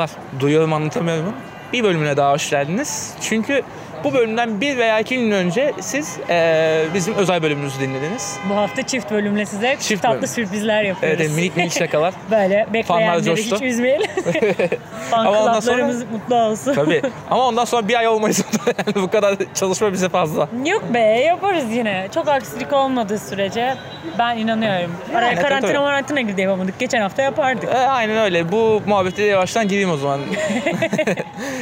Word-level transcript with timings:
Merhabalar. 0.00 0.40
Duyuyorum 0.40 0.72
anlatamıyorum. 0.72 1.32
Bir 1.72 1.84
bölümüne 1.84 2.16
daha 2.16 2.32
hoş 2.32 2.50
geldiniz. 2.50 3.14
Çünkü 3.20 3.62
bu 4.04 4.12
bölümden 4.14 4.60
bir 4.60 4.76
veya 4.78 5.00
iki 5.00 5.16
gün 5.18 5.30
önce 5.30 5.72
siz 5.80 6.18
eee, 6.28 6.84
bizim 6.94 7.14
özel 7.14 7.42
bölümümüzü 7.42 7.80
dinlediniz. 7.80 8.38
Bu 8.50 8.56
hafta 8.56 8.82
çift 8.82 9.10
bölümle 9.10 9.46
size 9.46 9.76
Çift 9.80 10.02
tatlı 10.02 10.16
bölüm. 10.16 10.28
sürprizler 10.28 10.82
yapıyoruz. 10.82 11.20
Evet, 11.20 11.30
minik 11.36 11.56
minik 11.56 11.72
şakalar. 11.78 12.14
Böyle 12.30 12.66
bekleyenleri 12.72 13.36
hiç 13.36 13.62
üzmeyelim. 13.62 14.10
Fan 15.10 15.26
Ama 15.26 15.40
ondan 15.40 15.60
club'larımız 15.60 16.04
mutlu 16.12 16.34
olsun. 16.36 16.74
Tabii. 16.74 17.02
Ama 17.30 17.46
ondan 17.46 17.64
sonra 17.64 17.88
bir 17.88 17.94
ay 17.94 18.08
olmayız. 18.08 18.44
yani 18.66 18.94
bu 18.94 19.10
kadar 19.10 19.36
çalışma 19.54 19.92
bize 19.92 20.08
fazla. 20.08 20.48
Yok 20.66 20.82
be 20.94 20.98
yaparız 21.00 21.64
yine. 21.72 22.08
Çok 22.14 22.28
aksilik 22.28 22.72
olmadığı 22.72 23.18
sürece 23.18 23.74
ben 24.18 24.36
inanıyorum. 24.36 24.90
Araya 25.14 25.26
Yani, 25.26 25.40
karantina 25.42 25.72
tabii. 25.72 25.78
marantina 25.82 26.20
gibi 26.20 26.36
de 26.36 26.42
yapamadık. 26.42 26.78
Geçen 26.78 27.00
hafta 27.00 27.22
yapardık. 27.22 27.64
E, 27.74 27.76
aynen 27.78 28.16
öyle. 28.16 28.52
Bu 28.52 28.82
muhabbete 28.86 29.22
yavaştan 29.22 29.68
gireyim 29.68 29.90
o 29.90 29.96
zaman. 29.96 30.20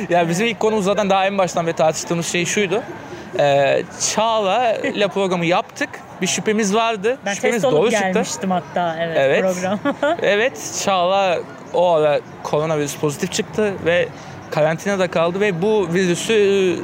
ya 0.08 0.28
bizim 0.28 0.46
ilk 0.46 0.60
konumuz 0.60 0.84
zaten 0.84 1.10
daha 1.10 1.26
en 1.26 1.38
baştan 1.38 1.66
beri 1.66 1.76
tartıştığımız 1.76 2.26
şey 2.28 2.44
şuydu. 2.46 2.82
Ee, 3.38 3.82
Çağla 4.14 4.72
ile 4.74 5.08
programı 5.08 5.46
yaptık. 5.46 5.88
Bir 6.22 6.26
şüphemiz 6.26 6.74
vardı. 6.74 7.18
Ben 7.26 7.34
şüphemiz 7.34 7.62
test 7.62 7.72
doğru 7.74 7.90
çıktı. 7.90 8.04
gelmiştim 8.12 8.50
hatta 8.50 8.96
evet, 9.00 9.16
Evet. 9.20 9.42
program. 9.42 9.78
Evet, 10.22 10.80
Çağla 10.84 11.38
o 11.74 11.92
ara 11.92 12.20
koronavirüs 12.42 12.96
pozitif 12.96 13.32
çıktı 13.32 13.72
ve 13.84 14.08
karantinada 14.50 15.08
kaldı 15.08 15.40
ve 15.40 15.62
bu 15.62 15.88
virüsü 15.94 16.32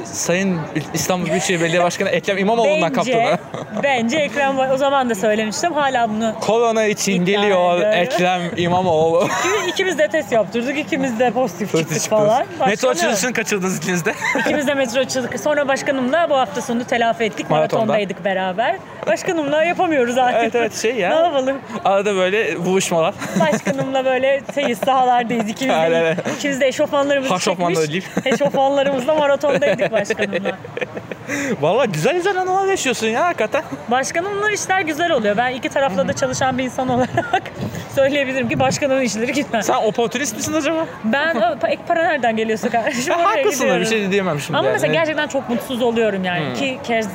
e, 0.01 0.05
Sayın 0.05 0.59
İstanbul 0.93 1.25
Büyükşehir 1.25 1.61
Belediye 1.61 1.83
Başkanı 1.83 2.09
Ekrem 2.09 2.37
İmamoğlu'ndan 2.37 2.93
kaptı. 2.93 3.11
bence, 3.13 3.37
bence 3.83 4.17
Ekrem 4.17 4.59
o 4.73 4.77
zaman 4.77 5.09
da 5.09 5.15
söylemiştim. 5.15 5.73
Hala 5.73 6.09
bunu 6.09 6.35
Korona 6.41 6.83
için 6.85 7.25
geliyor 7.25 7.77
ediyorum. 7.77 7.99
Ekrem 7.99 8.41
İmamoğlu. 8.57 9.23
İkimiz- 9.27 9.69
ikimiz 9.69 9.97
de 9.99 10.07
test 10.07 10.31
yaptırdık. 10.31 10.77
ikimiz 10.77 11.19
de 11.19 11.31
pozitif 11.31 11.71
çıktık 11.71 11.89
Çıktı. 11.93 12.09
falan. 12.09 12.45
Metro 12.49 12.67
Başkanım, 12.69 12.91
açılışını 12.91 13.33
kaçırdınız 13.33 13.77
ikiniz 13.77 14.05
de. 14.05 14.13
İkimiz 14.39 14.67
de 14.67 14.73
metro 14.73 14.99
açıldık. 14.99 15.39
Sonra 15.39 15.67
başkanımla 15.67 16.29
bu 16.29 16.35
hafta 16.37 16.61
sonu 16.61 16.83
telafi 16.85 17.23
ettik. 17.23 17.49
Maratonda. 17.49 17.85
Maratondaydık 17.85 18.25
beraber. 18.25 18.75
Başkanımla 19.07 19.63
yapamıyoruz 19.63 20.17
artık. 20.17 20.39
evet 20.41 20.55
evet 20.55 20.75
şey 20.81 20.95
ya. 20.95 21.09
Ne 21.09 21.15
yapalım? 21.25 21.57
Arada 21.85 22.15
böyle 22.15 22.65
buluşmalar. 22.65 23.13
Başkanımla 23.39 24.05
böyle 24.05 24.41
şeyiz 24.55 24.77
sahalardayız. 24.79 25.49
İkimiz 25.49 25.75
de, 25.75 26.15
ikimiz 26.37 26.61
de 26.61 26.67
eşofmanlarımızı 26.67 27.29
Haşofmanla 27.55 27.87
çekmiş. 27.87 28.05
Eşofmanlarımızla 28.33 29.15
maratondaydık 29.15 29.91
başkanımla. 29.91 30.57
Vallahi 31.61 31.91
güzel 31.91 32.13
güzel 32.15 32.41
anılar 32.41 32.67
yaşıyorsun 32.67 33.07
ya 33.07 33.25
hakikaten. 33.25 33.63
Başkanımla 33.91 34.51
işler 34.51 34.81
güzel 34.81 35.11
oluyor. 35.11 35.37
Ben 35.37 35.51
iki 35.53 35.69
tarafla 35.69 36.07
da 36.07 36.13
çalışan 36.13 36.57
bir 36.57 36.63
insan 36.63 36.89
olarak 36.89 37.43
söyleyebilirim 37.95 38.49
ki 38.49 38.59
başkanımın 38.59 39.01
işleri 39.01 39.33
güzel. 39.33 39.61
Sen 39.61 39.75
oportunist 39.75 40.35
misin 40.35 40.53
acaba? 40.53 40.85
Ben 41.03 41.35
ek 41.67 41.81
para 41.87 42.03
nereden 42.03 42.35
geliyorsa 42.35 42.69
kardeşim 42.69 43.13
Ya, 43.13 43.19
oraya 43.19 43.29
haklısın 43.29 43.69
da 43.69 43.79
bir 43.79 43.85
şey 43.85 44.11
diyemem 44.11 44.39
şimdi. 44.39 44.57
Ama 44.57 44.67
yani. 44.67 44.73
mesela 44.73 44.93
gerçekten 44.93 45.27
çok 45.27 45.49
mutsuz 45.49 45.81
oluyorum 45.81 46.23
yani. 46.23 46.43
İki 46.55 46.79
kez 46.83 47.07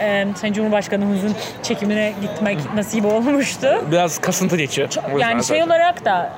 e, 0.00 0.26
Sayın 0.36 0.54
Cumhurbaşkanımızın 0.54 1.34
çekimine 1.62 2.12
gitmek 2.22 2.74
nasip 2.74 3.04
olmuştu. 3.04 3.84
Biraz 3.90 4.18
kasıntı 4.20 4.56
geçiyor. 4.56 4.88
Yüzden 5.12 5.30
Yani 5.30 5.44
şey 5.44 5.62
olarak 5.62 6.04
da 6.04 6.32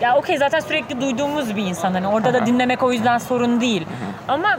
ya 0.00 0.16
okey 0.16 0.38
zaten 0.38 0.60
sürekli 0.60 1.00
duyduğumuz 1.00 1.56
bir 1.56 1.66
insan 1.66 1.92
hani 1.92 2.08
orada 2.08 2.34
da 2.34 2.46
dinlemek 2.46 2.82
o 2.82 2.92
yüzden 2.92 3.18
sorun 3.18 3.60
değil. 3.60 3.86
Ama 4.28 4.58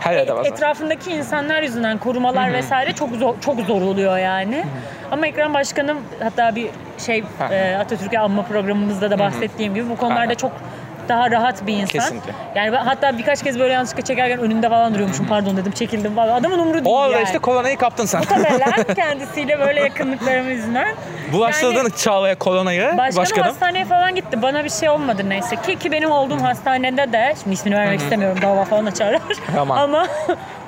Her 0.00 0.12
yerde 0.16 0.32
var. 0.32 0.36
zaten. 0.36 0.52
etrafındaki 0.52 1.10
insanlar 1.10 1.62
yüzünden 1.62 1.98
korumalar 1.98 2.52
vesaire 2.52 2.92
çok 2.92 3.10
zor 3.10 3.34
çok 3.40 3.60
zor 3.60 3.82
oluyor 3.82 4.18
yani. 4.18 4.64
Ama 5.10 5.26
Ekrem 5.26 5.54
Başkanım 5.54 5.98
hatta 6.22 6.54
bir 6.56 6.68
şey 6.98 7.24
e, 7.50 7.76
Atatürk'e 7.80 8.18
anma 8.18 8.42
programımızda 8.42 9.10
da 9.10 9.18
bahsettiğim 9.18 9.74
gibi 9.74 9.90
bu 9.90 9.96
konularda 9.96 10.20
Aynen. 10.20 10.34
çok 10.34 10.52
daha 11.08 11.30
rahat 11.30 11.66
bir 11.66 11.72
insan. 11.72 11.86
Kesinlikle. 11.86 12.32
Yani 12.54 12.72
ben 12.72 12.84
hatta 12.84 13.18
birkaç 13.18 13.42
kez 13.42 13.58
böyle 13.58 13.72
yanlışlıkla 13.72 14.02
çekerken 14.04 14.38
önünde 14.38 14.68
falan 14.68 14.94
duruyormuşum. 14.94 15.26
Pardon 15.26 15.56
dedim 15.56 15.72
çekildim 15.72 16.14
falan. 16.14 16.34
Adamın 16.34 16.58
umru 16.58 16.74
değil 16.74 16.96
O 16.96 17.06
yani. 17.10 17.22
işte 17.24 17.38
koronayı 17.38 17.76
kaptın 17.78 18.06
sen. 18.06 18.20
Muhtemelen 18.20 18.72
kendisiyle 18.96 19.60
böyle 19.60 19.80
yakınlıklarım 19.80 20.48
yüzünden. 20.50 20.94
Bulaştırdın 21.32 21.74
Yani- 21.76 21.96
Çağla'ya 21.96 22.34
koronayı 22.38 22.82
Başkanım, 22.82 23.16
başkanım. 23.16 23.42
hastaneye 23.48 23.84
falan 23.84 24.14
gitti. 24.14 24.42
Bana 24.42 24.64
bir 24.64 24.70
şey 24.70 24.88
olmadı 24.88 25.22
neyse 25.28 25.56
ki. 25.56 25.78
Ki 25.78 25.92
benim 25.92 26.10
olduğum 26.10 26.42
hastanede 26.42 27.12
de, 27.12 27.34
şimdi 27.42 27.54
ismini 27.54 27.74
vermek 27.76 28.00
istemiyorum 28.00 28.38
dava 28.42 28.64
falan 28.64 28.86
açarlar. 28.86 29.20
Aman. 29.60 29.76
Ama 29.84 30.06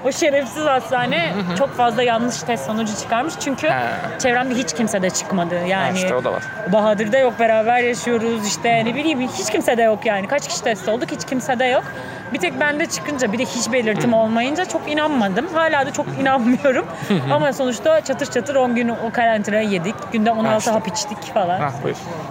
o 0.04 0.12
şerefsiz 0.12 0.64
hastane 0.64 1.32
çok 1.58 1.76
fazla 1.76 2.02
yanlış 2.02 2.38
test 2.42 2.66
sonucu 2.66 2.96
çıkarmış. 2.96 3.34
Çünkü 3.40 3.68
He. 3.68 4.18
çevremde 4.18 4.54
hiç 4.54 4.72
kimse 4.74 5.02
de 5.02 5.10
çıkmadı. 5.10 5.58
Ha, 5.60 5.66
Yani 5.66 5.98
işte 5.98 6.14
o 6.14 6.24
da 6.24 6.32
var. 6.32 6.42
Bahadır'da 6.72 7.18
yok 7.18 7.38
beraber 7.40 7.78
yaşıyoruz 7.80 8.46
işte 8.48 8.84
ne 8.84 8.94
bileyim 8.94 9.20
hiç 9.38 9.50
kimse 9.50 9.76
de 9.76 9.82
yok 9.82 10.06
yani. 10.06 10.25
Kaç 10.28 10.48
kişi 10.48 10.62
test 10.64 10.88
olduk 10.88 11.10
hiç 11.10 11.24
kimse 11.24 11.58
de 11.58 11.64
yok. 11.64 11.84
Bir 12.32 12.38
tek 12.38 12.60
bende 12.60 12.86
çıkınca 12.86 13.32
bir 13.32 13.38
de 13.38 13.44
hiç 13.44 13.72
belirtim 13.72 14.14
olmayınca 14.14 14.64
çok 14.64 14.92
inanmadım. 14.92 15.46
Hala 15.54 15.86
da 15.86 15.92
çok 15.92 16.06
inanmıyorum. 16.20 16.86
Ama 17.32 17.52
sonuçta 17.52 18.00
çatır 18.00 18.26
çatır 18.26 18.54
10 18.54 18.74
gün 18.74 18.88
o 18.88 19.10
karantinayı 19.12 19.68
yedik. 19.68 19.94
Günde 20.12 20.30
16 20.30 20.58
işte. 20.58 20.70
hap 20.70 20.88
içtik 20.88 21.34
falan 21.34 21.60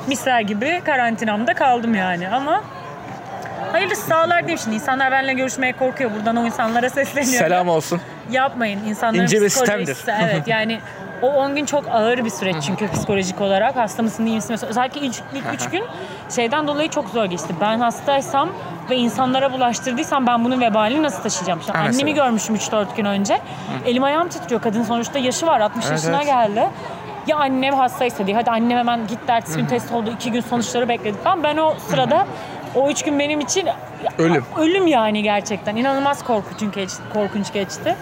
misler 0.07 0.41
gibi 0.41 0.81
karantinamda 0.85 1.53
kaldım 1.53 1.95
yani 1.95 2.29
ama 2.29 2.61
hayırlısı 3.71 4.07
sağlar 4.07 4.39
diyeyim 4.39 4.59
şimdi. 4.59 4.75
İnsanlar 4.75 5.11
benimle 5.11 5.33
görüşmeye 5.33 5.73
korkuyor. 5.73 6.11
Buradan 6.15 6.35
o 6.35 6.45
insanlara 6.45 6.89
sesleniyorum. 6.89 7.47
Selam 7.47 7.69
olsun. 7.69 8.01
Yapmayın. 8.31 8.79
İnsanların 8.85 9.23
İnce 9.23 9.41
bir 9.41 9.49
sistemdir. 9.49 9.97
Evet 10.21 10.47
yani 10.47 10.79
o 11.21 11.27
10 11.27 11.55
gün 11.55 11.65
çok 11.65 11.87
ağır 11.91 12.25
bir 12.25 12.29
süreç 12.29 12.55
çünkü 12.65 12.91
psikolojik 12.91 13.41
olarak. 13.41 13.75
Hasta 13.75 14.03
mısın 14.03 14.25
değil 14.25 14.35
misin? 14.35 14.51
Mesela 14.51 14.69
Özellikle 14.69 15.01
ilk, 15.01 15.15
ilk 15.33 15.53
3 15.53 15.69
gün 15.69 15.83
şeyden 16.35 16.67
dolayı 16.67 16.89
çok 16.89 17.09
zor 17.09 17.25
geçti. 17.25 17.53
Ben 17.61 17.79
hastaysam 17.79 18.49
ve 18.89 18.95
insanlara 18.95 19.53
bulaştırdıysam 19.53 20.27
ben 20.27 20.45
bunun 20.45 20.61
vebalini 20.61 21.03
nasıl 21.03 21.23
taşıyacağım? 21.23 21.61
Şimdi 21.65 21.77
annemi 21.77 22.13
görmüşüm 22.13 22.55
3-4 22.55 22.85
gün 22.97 23.05
önce. 23.05 23.39
Elim 23.85 24.03
ayağım 24.03 24.29
titriyor. 24.29 24.61
Kadın 24.61 24.83
sonuçta 24.83 25.19
yaşı 25.19 25.47
var. 25.47 25.59
60 25.59 25.85
Evet, 25.85 25.91
yaşına 25.91 26.15
evet. 26.15 26.25
geldi. 26.25 26.69
Ya 27.27 27.37
annem 27.37 27.73
hastaysa 27.73 28.27
diye. 28.27 28.35
Hadi 28.35 28.51
annem 28.51 28.77
hemen 28.77 29.07
gitti 29.07 29.23
ertesi 29.27 29.57
gün 29.57 29.65
test 29.65 29.91
oldu. 29.91 30.11
2 30.15 30.31
gün 30.31 30.41
sonuçları 30.41 30.89
bekledik 30.89 31.23
falan. 31.23 31.43
Ben 31.43 31.57
o 31.57 31.75
sırada 31.89 32.25
o 32.75 32.89
3 32.89 33.03
gün 33.03 33.19
benim 33.19 33.39
için 33.39 33.67
Ölüm. 34.17 34.45
ölüm 34.57 34.87
yani 34.87 35.23
gerçekten. 35.23 35.75
İnanılmaz 35.75 36.23
korkunç 36.23 36.75
geçti. 36.75 37.01
Korkunç 37.13 37.53
geçti. 37.53 37.95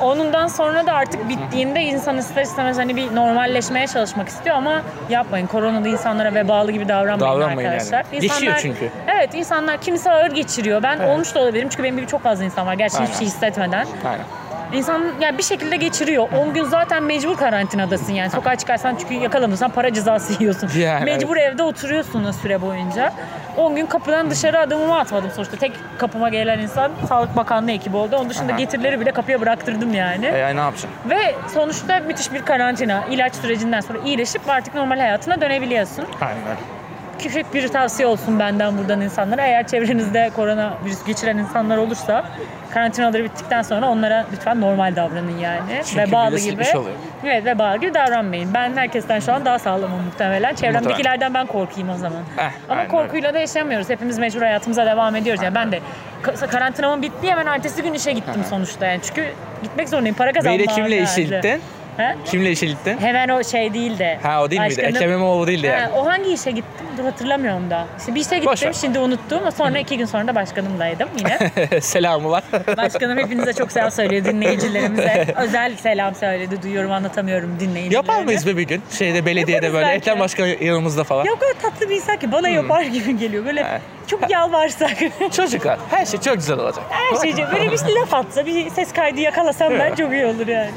Onundan 0.00 0.46
sonra 0.46 0.86
da 0.86 0.92
artık 0.92 1.28
bittiğinde 1.28 1.80
insan 1.80 2.18
ister 2.18 2.42
istemez 2.42 2.78
hani 2.78 2.96
bir 2.96 3.14
normalleşmeye 3.14 3.86
çalışmak 3.86 4.28
istiyor 4.28 4.56
ama 4.56 4.82
yapmayın. 5.10 5.46
Koronada 5.46 5.88
insanlara 5.88 6.34
vebalı 6.34 6.72
gibi 6.72 6.88
davranmayın, 6.88 7.34
Davranmayın 7.34 7.68
arkadaşlar. 7.70 8.04
yani. 8.12 8.20
Geçiyor 8.20 8.58
çünkü. 8.62 8.90
Evet 9.06 9.34
insanlar 9.34 9.80
kimisi 9.80 10.10
ağır 10.10 10.30
geçiriyor. 10.30 10.82
Ben 10.82 10.98
olmuş 10.98 11.34
da 11.34 11.40
olabilirim 11.40 11.68
çünkü 11.68 11.82
benim 11.82 11.96
gibi 11.96 12.06
çok 12.06 12.22
fazla 12.22 12.44
insan 12.44 12.66
var. 12.66 12.74
Gerçi 12.74 12.96
Aynen. 12.96 13.06
hiçbir 13.06 13.18
şey 13.18 13.26
hissetmeden. 13.26 13.86
Aynen. 14.06 14.24
İnsan 14.72 15.02
yani 15.20 15.38
bir 15.38 15.42
şekilde 15.42 15.76
geçiriyor. 15.76 16.28
10 16.32 16.54
gün 16.54 16.64
zaten 16.64 17.02
mecbur 17.02 17.36
karantinadasın 17.36 18.12
yani. 18.12 18.30
Sokağa 18.30 18.56
çıkarsan 18.56 18.96
çünkü 18.96 19.14
yakalanırsan 19.14 19.70
para 19.70 19.92
cezası 19.92 20.32
yiyorsun. 20.40 20.70
Yani 20.78 21.04
mecbur 21.04 21.36
evde 21.36 21.62
oturuyorsun 21.62 22.24
o 22.24 22.32
süre 22.32 22.60
boyunca. 22.62 23.12
10 23.56 23.76
gün 23.76 23.86
kapıdan 23.86 24.30
dışarı 24.30 24.58
adımımı 24.58 24.98
atmadım 24.98 25.30
sonuçta. 25.30 25.56
Tek 25.56 25.72
kapıma 25.98 26.28
gelen 26.28 26.58
insan 26.58 26.92
Sağlık 27.08 27.36
Bakanlığı 27.36 27.70
ekibi 27.70 27.96
oldu. 27.96 28.16
Onun 28.16 28.30
dışında 28.30 28.52
Aha. 28.52 28.58
getirileri 28.58 29.00
bile 29.00 29.12
kapıya 29.12 29.40
bıraktırdım 29.40 29.94
yani. 29.94 30.26
E, 30.26 30.38
yani 30.38 30.56
ne 30.56 30.60
yapacaksın? 30.60 30.90
Ve 31.10 31.34
sonuçta 31.54 32.00
müthiş 32.00 32.32
bir 32.32 32.42
karantina. 32.42 33.04
ilaç 33.10 33.34
sürecinden 33.34 33.80
sonra 33.80 33.98
iyileşip 34.04 34.48
artık 34.48 34.74
normal 34.74 34.98
hayatına 34.98 35.40
dönebiliyorsun. 35.40 36.04
Aynen. 36.20 36.77
Küçük 37.18 37.54
bir 37.54 37.68
tavsiye 37.68 38.06
olsun 38.08 38.38
benden 38.38 38.78
buradan 38.78 39.00
insanlara. 39.00 39.42
Eğer 39.46 39.66
çevrenizde 39.66 40.30
koronavirüs 40.36 41.04
geçiren 41.06 41.38
insanlar 41.38 41.76
olursa 41.76 42.24
karantinaları 42.70 43.24
bittikten 43.24 43.62
sonra 43.62 43.88
onlara 43.88 44.26
lütfen 44.32 44.60
normal 44.60 44.96
davranın 44.96 45.38
yani. 45.38 45.60
Çünkü 45.86 46.02
ve 46.08 46.12
bağlı 46.12 46.30
virüs 46.30 46.44
gibi. 46.50 46.78
oluyor. 46.78 46.96
Evet 47.24 47.44
ve 47.44 47.58
bağlı 47.58 47.76
gibi 47.78 47.94
davranmayın. 47.94 48.54
Ben 48.54 48.76
herkesten 48.76 49.20
şu 49.20 49.32
an 49.32 49.44
daha 49.44 49.58
sağlamım 49.58 50.02
muhtemelen. 50.04 50.54
Çevremdekilerden 50.54 51.34
ben 51.34 51.46
korkayım 51.46 51.90
o 51.90 51.96
zaman. 51.96 52.22
Eh, 52.38 52.42
Ama 52.68 52.80
aynen 52.80 52.88
korkuyla 52.90 53.34
da 53.34 53.38
yaşamıyoruz. 53.38 53.90
Hepimiz 53.90 54.18
mecbur 54.18 54.42
hayatımıza 54.42 54.86
devam 54.86 55.16
ediyoruz. 55.16 55.42
Yani 55.42 55.54
ben 55.54 55.72
de 55.72 55.80
ka- 56.22 56.46
karantinamın 56.50 57.02
bitti 57.02 57.30
hemen 57.30 57.46
ertesi 57.46 57.82
gün 57.82 57.92
işe 57.94 58.12
gittim 58.12 58.42
sonuçta 58.50 58.86
yani. 58.86 59.00
Çünkü 59.02 59.24
gitmek 59.62 59.88
zorundayım. 59.88 60.16
Para 60.16 60.32
kazanmam 60.32 60.58
Beyle 60.58 60.72
kimle 60.72 61.00
lazım. 61.00 61.22
işe 61.24 61.36
gittin? 61.36 61.60
He? 61.98 62.16
Kimle 62.24 62.50
işe 62.50 62.66
gittin? 62.66 62.98
Hemen 63.00 63.28
o 63.28 63.44
şey 63.44 63.74
değil 63.74 63.98
de. 63.98 64.18
Ha 64.22 64.42
o 64.42 64.50
değil 64.50 64.60
miydi? 64.62 64.70
başkanın- 64.76 64.88
Ekrem 64.94 65.10
İmamoğlu 65.10 65.46
değildi 65.46 65.68
Ha, 65.68 65.74
yani. 65.76 65.92
o 65.92 66.06
hangi 66.06 66.32
işe 66.32 66.50
gittim? 66.50 66.86
Dur 66.98 67.04
hatırlamıyorum 67.04 67.70
da. 67.70 67.86
İşte 67.98 68.14
bir 68.14 68.20
işe 68.20 68.30
Boş 68.44 68.54
gittim 68.54 68.68
ver. 68.68 68.72
şimdi 68.80 68.98
unuttum. 68.98 69.40
Sonra 69.56 69.78
iki 69.78 69.98
gün 69.98 70.04
sonra 70.04 70.26
da 70.26 70.34
başkanımlaydım 70.34 71.08
yine. 71.18 71.38
Selamı 71.80 72.30
var. 72.30 72.42
Başkanım 72.76 73.18
hepinize 73.18 73.52
çok 73.52 73.72
selam 73.72 73.90
söylüyor 73.90 74.24
dinleyicilerimize. 74.24 75.26
Özel 75.36 75.76
selam 75.76 76.14
söyledi. 76.14 76.62
Duyuyorum 76.62 76.92
anlatamıyorum 76.92 77.50
dinleyicilerine. 77.60 77.94
Yapar 77.94 78.22
mıyız 78.24 78.46
be 78.46 78.56
bir 78.56 78.62
gün? 78.62 78.82
Şeyde 78.98 79.26
belediyede 79.26 79.52
Yaparız 79.66 79.74
böyle 79.74 79.86
belki. 79.86 79.96
Ekrem 80.10 80.20
Başkan 80.20 80.46
yanımızda 80.46 81.04
falan. 81.04 81.26
O 81.26 81.38
kadar 81.38 81.52
tatlı 81.62 81.88
bir 81.90 81.94
insan 81.96 82.16
ki 82.18 82.32
bana 82.32 82.48
yapar 82.48 82.82
gibi 82.82 83.18
geliyor. 83.18 83.44
Böyle 83.44 83.66
Evet. 83.70 83.80
çok 84.06 84.30
yalvarsak. 84.30 84.90
Çocuklar 85.36 85.78
her 85.90 86.06
şey 86.06 86.20
çok 86.20 86.34
güzel 86.34 86.58
olacak. 86.58 86.84
Her 86.90 87.20
şeyce 87.22 87.46
böyle 87.52 87.72
bir 87.72 87.78
laf 88.00 88.14
atsa, 88.14 88.46
bir 88.46 88.70
ses 88.70 88.92
kaydı 88.92 89.20
yakalasam 89.20 89.72
ben 89.78 89.94
çok 89.94 90.12
iyi 90.12 90.26
olur 90.26 90.46
yani. 90.46 90.70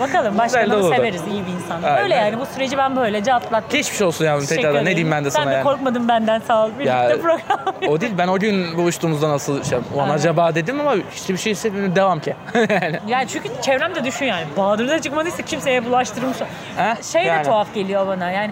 Bakalım 0.00 0.38
de 0.38 0.43
başkanımı 0.44 0.76
olurdu. 0.76 0.94
severiz, 0.96 1.22
iyi 1.32 1.46
bir 1.46 1.52
insan. 1.52 1.82
Aynen. 1.82 2.02
Böyle 2.02 2.14
yani 2.14 2.38
bu 2.40 2.46
süreci 2.46 2.78
ben 2.78 2.96
böylece 2.96 3.34
atlattım. 3.34 3.70
Geçmiş 3.70 4.02
olsun 4.02 4.24
yavrum 4.24 4.46
tekrardan. 4.46 4.80
Ne 4.84 4.86
diyeyim 4.86 5.10
ben 5.10 5.24
de 5.24 5.30
sana 5.30 5.42
Sen 5.44 5.50
de 5.52 5.54
yani. 5.56 5.64
korkmadın 5.64 6.08
benden 6.08 6.38
sağ 6.48 6.64
ol. 6.64 6.70
Birlikte 6.78 6.90
Ya, 6.90 7.16
program 7.22 7.74
O 7.88 8.00
değil 8.00 8.12
ben 8.18 8.28
o 8.28 8.38
gün 8.38 8.76
buluştuğumuzda 8.78 9.28
nasıl 9.28 9.64
şey 9.64 9.78
ulan 9.94 10.02
Aynen. 10.04 10.14
acaba 10.14 10.54
dedim 10.54 10.80
ama 10.80 10.94
hiçbir 11.10 11.36
şey 11.36 11.52
hissetmedim 11.52 11.96
devam 11.96 12.20
ki. 12.20 12.36
yani. 12.54 13.00
Yani 13.06 13.28
çünkü 13.28 13.48
çevremde 13.62 14.04
düşün 14.04 14.26
yani. 14.26 14.44
Bahadır'da 14.56 15.02
çıkmadıysa 15.02 15.42
kimseye 15.42 15.84
bulaştırmış. 15.84 16.36
Heh, 16.76 17.02
Şey 17.12 17.22
de 17.24 17.26
yani. 17.28 17.44
tuhaf 17.44 17.74
geliyor 17.74 18.06
bana 18.06 18.30
yani. 18.30 18.50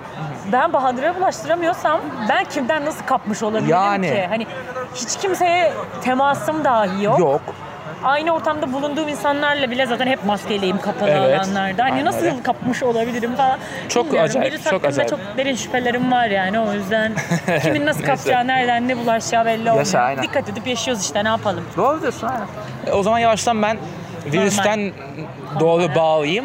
Ben 0.53 0.73
Bahadır'a 0.73 1.17
bulaştıramıyorsam 1.17 2.01
ben 2.29 2.45
kimden 2.45 2.85
nasıl 2.85 3.05
kapmış 3.07 3.43
olabilirim 3.43 3.69
Yani. 3.71 4.07
ki? 4.11 4.27
Hani 4.29 4.47
hiç 4.95 5.17
kimseye 5.21 5.73
temasım 6.05 6.65
dahi 6.65 7.05
yok. 7.05 7.19
Yok. 7.19 7.41
Aynı 8.05 8.31
ortamda 8.33 8.73
bulunduğum 8.73 9.09
insanlarla 9.09 9.71
bile 9.71 9.87
zaten 9.87 10.07
hep 10.07 10.25
maskeliyim 10.25 10.79
kapalı 10.81 11.11
Evet. 11.11 11.41
alanlarda. 11.41 11.83
Hani 11.85 11.93
Aynen 11.93 12.05
nasıl 12.05 12.25
öyle. 12.25 12.43
kapmış 12.43 12.83
olabilirim 12.83 13.35
falan. 13.37 13.59
Çok 13.89 14.07
Bilmiyorum. 14.07 14.31
acayip, 14.31 14.53
Birisi 14.53 14.71
çok 14.71 14.85
acayip. 14.85 15.11
çok 15.11 15.21
derin 15.37 15.55
şüphelerim 15.57 16.13
var 16.13 16.27
yani 16.27 16.61
o 16.61 16.73
yüzden. 16.73 17.13
kimin 17.63 17.87
nasıl 17.87 18.03
kapacağı, 18.05 18.47
nereden 18.47 18.89
ne 18.89 18.99
bulaşacağı 18.99 19.47
belli 19.47 19.59
olmuyor. 19.61 19.77
Yaşa, 19.79 19.99
aynen. 20.01 20.23
Dikkat 20.23 20.49
edip 20.49 20.67
yaşıyoruz 20.67 21.03
işte 21.03 21.25
ne 21.25 21.29
yapalım. 21.29 21.65
Doğru 21.77 22.03
diyorsun 22.03 22.27
aynen. 22.27 22.47
E, 22.87 22.93
O 22.93 23.03
zaman 23.03 23.19
yavaştan 23.19 23.63
ben 23.63 23.79
virüsten 24.27 24.93
doğru 25.61 25.95
bağlayayım. 25.95 26.45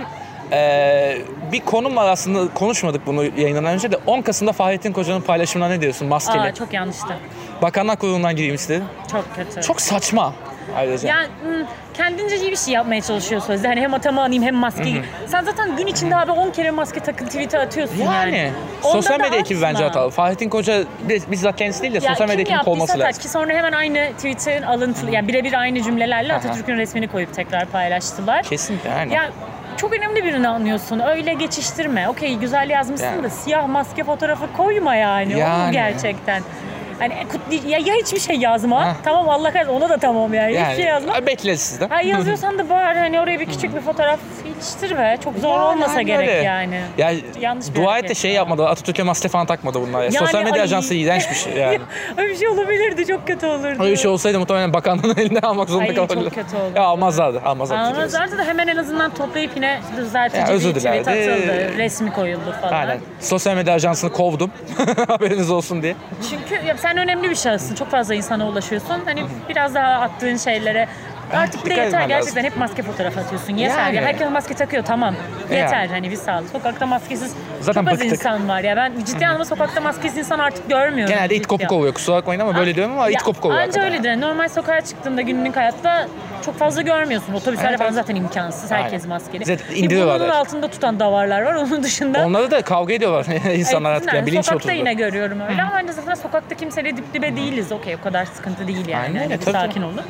Ee, 0.51 1.17
bir 1.51 1.59
konum 1.59 1.95
var 1.95 2.09
aslında 2.09 2.53
konuşmadık 2.53 3.05
bunu 3.07 3.23
yayından 3.23 3.65
önce 3.65 3.91
de 3.91 3.97
10 4.05 4.21
Kasım'da 4.21 4.51
Fahrettin 4.51 4.93
Koca'nın 4.93 5.21
paylaşımına 5.21 5.69
ne 5.69 5.81
diyorsun 5.81 6.07
maskeli? 6.07 6.41
Aa 6.41 6.53
çok 6.53 6.73
yanlıştı. 6.73 7.13
Bakanlar 7.61 7.95
Kurulu'ndan 7.97 8.35
gireyim 8.35 8.55
istedim. 8.55 8.83
Çok 9.11 9.35
kötü. 9.35 9.61
Çok 9.61 9.81
saçma 9.81 10.33
ayrıca. 10.75 11.09
Yani 11.09 11.27
hmm, 11.43 11.65
kendince 11.93 12.37
iyi 12.37 12.51
bir 12.51 12.57
şey 12.57 12.73
yapmaya 12.73 13.01
çalışıyor 13.01 13.41
sözde. 13.41 13.67
Hani 13.67 13.81
hem 13.81 13.93
atama 13.93 14.23
alayım 14.23 14.43
hem 14.43 14.55
maske. 14.55 15.01
Sen 15.27 15.43
zaten 15.43 15.77
gün 15.77 15.87
içinde 15.87 16.15
abi 16.15 16.31
10 16.31 16.51
kere 16.51 16.71
maske 16.71 16.99
takıp 16.99 17.27
tweet'e 17.27 17.59
atıyorsun 17.59 17.97
yani. 18.03 18.37
Yani 18.37 18.51
Onda 18.83 18.91
sosyal 18.93 19.19
da 19.19 19.23
medya 19.23 19.39
ekibi 19.39 19.61
bence 19.61 19.83
hatalı. 19.83 20.09
Fahrettin 20.11 20.49
Koca 20.49 20.83
biz- 21.09 21.31
bizzat 21.31 21.55
kendisi 21.55 21.81
değil 21.81 21.93
de 21.93 22.05
Ya 22.05 22.09
sosyal 22.11 22.27
medya 22.27 22.27
kim 22.27 22.41
ekibinin 22.41 22.55
yaptıysa 22.55 22.71
kovması 22.71 22.93
taç 22.93 23.01
lazım. 23.07 23.21
ki 23.21 23.29
sonra 23.29 23.53
hemen 23.53 23.71
aynı 23.71 24.07
tweet'in 24.15 24.61
alıntılı 24.61 25.11
yani 25.11 25.27
birebir 25.27 25.53
aynı 25.53 25.81
cümlelerle 25.83 26.33
Aha. 26.33 26.39
Atatürk'ün 26.39 26.77
resmini 26.77 27.07
koyup 27.07 27.33
tekrar 27.33 27.65
paylaştılar. 27.65 28.43
Kesinlikle 28.43 28.93
aynen. 28.93 29.15
Ya 29.15 29.29
çok 29.77 29.93
önemli 29.93 30.23
birini 30.23 30.47
anlıyorsun. 30.47 30.99
Öyle 30.99 31.33
geçiştirme. 31.33 32.09
Okey 32.09 32.35
güzel 32.35 32.69
yazmışsın 32.69 33.07
Yani. 33.07 33.23
da 33.23 33.29
siyah 33.29 33.67
maske 33.67 34.03
fotoğrafı 34.03 34.45
koyma 34.57 34.95
yani. 34.95 35.35
O 35.35 35.39
Yani. 35.39 35.65
mu 35.65 35.71
gerçekten? 35.71 36.43
Hani 36.99 37.13
kutlu- 37.31 37.69
ya, 37.69 37.77
ya 37.77 37.93
hiçbir 37.95 38.19
şey 38.19 38.35
yazma. 38.35 38.85
Hah. 38.85 38.93
Tamam 39.03 39.29
Allah 39.29 39.51
kahretsin 39.51 39.73
ona 39.73 39.89
da 39.89 39.97
tamam 39.97 40.33
yani. 40.33 40.59
Hiçbir 40.59 40.75
şey 40.75 40.85
yazma. 40.85 41.25
bekle 41.25 41.57
sizden. 41.57 41.89
Ha 41.89 42.01
yazıyorsan 42.01 42.57
da 42.59 42.69
bari 42.69 42.99
hani 42.99 43.19
oraya 43.21 43.39
bir 43.39 43.45
küçük 43.45 43.75
bir 43.75 43.81
fotoğraf 43.81 44.19
iliştir 44.57 45.21
Çok 45.23 45.37
zor 45.37 45.49
Yani 45.49 45.61
olmasa 45.61 45.91
aynen 45.91 46.05
gerek 46.05 46.29
öyle. 46.29 46.31
yani. 46.31 46.81
Ya 46.97 47.11
Yanlış 47.41 47.69
bir 47.69 47.75
dua 47.75 47.97
et 47.99 48.09
de 48.09 48.15
şey 48.15 48.31
ya. 48.31 48.35
yapmadı. 48.37 48.67
Atatürk'e 48.67 49.03
maske 49.03 49.27
falan 49.27 49.45
takmadı 49.45 49.81
bunlar. 49.81 49.99
Ya. 49.99 50.03
Yani 50.05 50.17
sosyal 50.17 50.39
medya 50.43 50.53
ay- 50.53 50.61
ajansı 50.61 50.93
iğrenç 50.93 51.29
bir 51.29 51.35
şey 51.35 51.53
yani. 51.61 51.79
Öyle 52.17 52.29
bir 52.29 52.35
şey 52.37 52.47
olabilirdi 52.47 53.05
çok 53.07 53.27
kötü 53.27 53.45
olurdu. 53.45 53.83
Öyle 53.83 53.91
bir 53.91 53.97
şey 53.97 54.11
olsaydı 54.11 54.39
muhtemelen 54.39 54.73
bakanlığın 54.73 55.15
elinden 55.17 55.41
almak 55.41 55.69
zorunda 55.69 55.89
Ay, 55.89 55.95
çok 55.95 56.09
kalırdı. 56.09 56.29
kötü 56.29 56.55
olurdu. 56.55 56.71
Ya 56.75 56.83
almazlardı. 56.83 57.41
Almazlardı. 57.45 57.81
Anlamazlardı 57.81 58.37
da 58.37 58.43
hemen 58.43 58.67
en 58.67 58.77
azından 58.77 59.13
toplayıp 59.13 59.51
yine 59.55 59.79
düzeltici 59.97 60.41
Ya, 60.41 60.47
özür 60.47 60.69
bir 60.75 60.79
tweet 60.79 61.07
atıldı. 61.07 61.77
Resmi 61.77 62.13
koyuldu 62.13 62.55
falan. 62.61 62.73
Aynen. 62.73 62.99
Sosyal 63.19 63.55
medya 63.55 63.73
ajansını 63.73 64.11
kovdum. 64.11 64.51
Haberiniz 65.07 65.51
olsun 65.51 65.81
diye. 65.81 65.95
Çünkü 66.29 66.65
ya 66.67 66.77
sen 66.77 66.97
önemli 66.97 67.29
bir 67.29 67.35
şahıssın. 67.35 67.75
Çok 67.75 67.91
fazla 67.91 68.15
insana 68.15 68.47
ulaşıyorsun. 68.47 69.01
Hani 69.05 69.23
biraz 69.49 69.75
daha 69.75 69.87
attığın 69.87 70.37
şeylere 70.37 70.87
Artık 71.33 71.65
bir 71.65 71.69
de 71.69 71.73
yeter 71.73 72.07
gerçekten 72.07 72.43
hep 72.43 72.57
maske 72.57 72.83
fotoğrafı 72.83 73.19
atıyorsun. 73.19 73.53
Yeter 73.55 73.79
Yani. 73.79 73.95
ya. 73.95 74.01
Herkes 74.01 74.29
maske 74.31 74.53
takıyor 74.53 74.83
tamam. 74.83 75.15
Yeter 75.51 75.77
Yani. 75.79 75.87
hani 75.87 76.11
bir 76.11 76.15
sağ 76.15 76.39
ol. 76.39 76.43
Sokakta 76.51 76.85
maskesiz 76.85 77.33
Zaten 77.61 77.81
çok 77.81 77.93
az 77.93 77.99
bıktık. 77.99 78.11
insan 78.11 78.49
var 78.49 78.61
ya. 78.61 78.75
Ben 78.75 78.91
ciddi 79.05 79.27
anlamda 79.27 79.45
sokakta 79.45 79.81
maskesiz 79.81 80.17
insan 80.17 80.39
artık 80.39 80.69
görmüyorum. 80.69 81.13
Genelde 81.15 81.35
it 81.35 81.47
kopuk 81.47 81.71
oluyor. 81.71 81.93
Kusura 81.93 82.15
bakmayın 82.15 82.39
ama 82.39 82.55
böyle 82.55 82.75
diyorum 82.75 82.93
ama 82.93 83.09
it 83.09 83.23
kopuk 83.23 83.45
oluyor. 83.45 83.61
Anca 83.61 83.81
öyledir. 83.83 84.21
Normal 84.21 84.49
sokağa 84.49 84.81
çıktığında 84.81 85.21
günlük 85.21 85.55
hayatta 85.55 86.07
çok 86.45 86.57
fazla 86.59 86.81
görmüyorsun. 86.81 87.33
Otobüslerde 87.33 87.69
Evet, 87.69 87.79
falan 87.79 87.91
zaten 87.91 88.15
imkansız. 88.15 88.71
Herkes 88.71 88.93
Aynen. 89.03 89.09
maskeli. 89.09 89.45
Zaten 89.45 90.29
da. 90.29 90.35
altında 90.35 90.67
tutan 90.67 90.99
davarlar 90.99 91.41
var. 91.41 91.53
Onun 91.67 91.83
dışında 91.83 92.25
Onları 92.25 92.51
da 92.51 92.61
kavga 92.61 92.93
ediyorlar 92.93 93.25
insanlar 93.55 93.91
artık. 93.91 94.13
Yani 94.13 94.25
bilinç 94.25 94.45
Sokakta 94.45 94.71
yine 94.71 94.93
görüyorum 94.93 95.39
öyle 95.49 95.61
ama 95.61 95.73
aynı 95.73 95.93
zamanda 95.93 96.15
sokakta 96.15 96.55
kimseyle 96.55 96.97
dip 96.97 97.13
dibe 97.13 97.35
değiliz. 97.35 97.71
Okey 97.71 97.95
o 97.95 98.01
kadar 98.01 98.25
sıkıntı 98.25 98.67
değil 98.67 98.87
yani. 98.87 99.19
Aynen 99.19 99.37
tabii, 99.37 99.51
sakin 99.51 99.81
olun. 99.81 100.01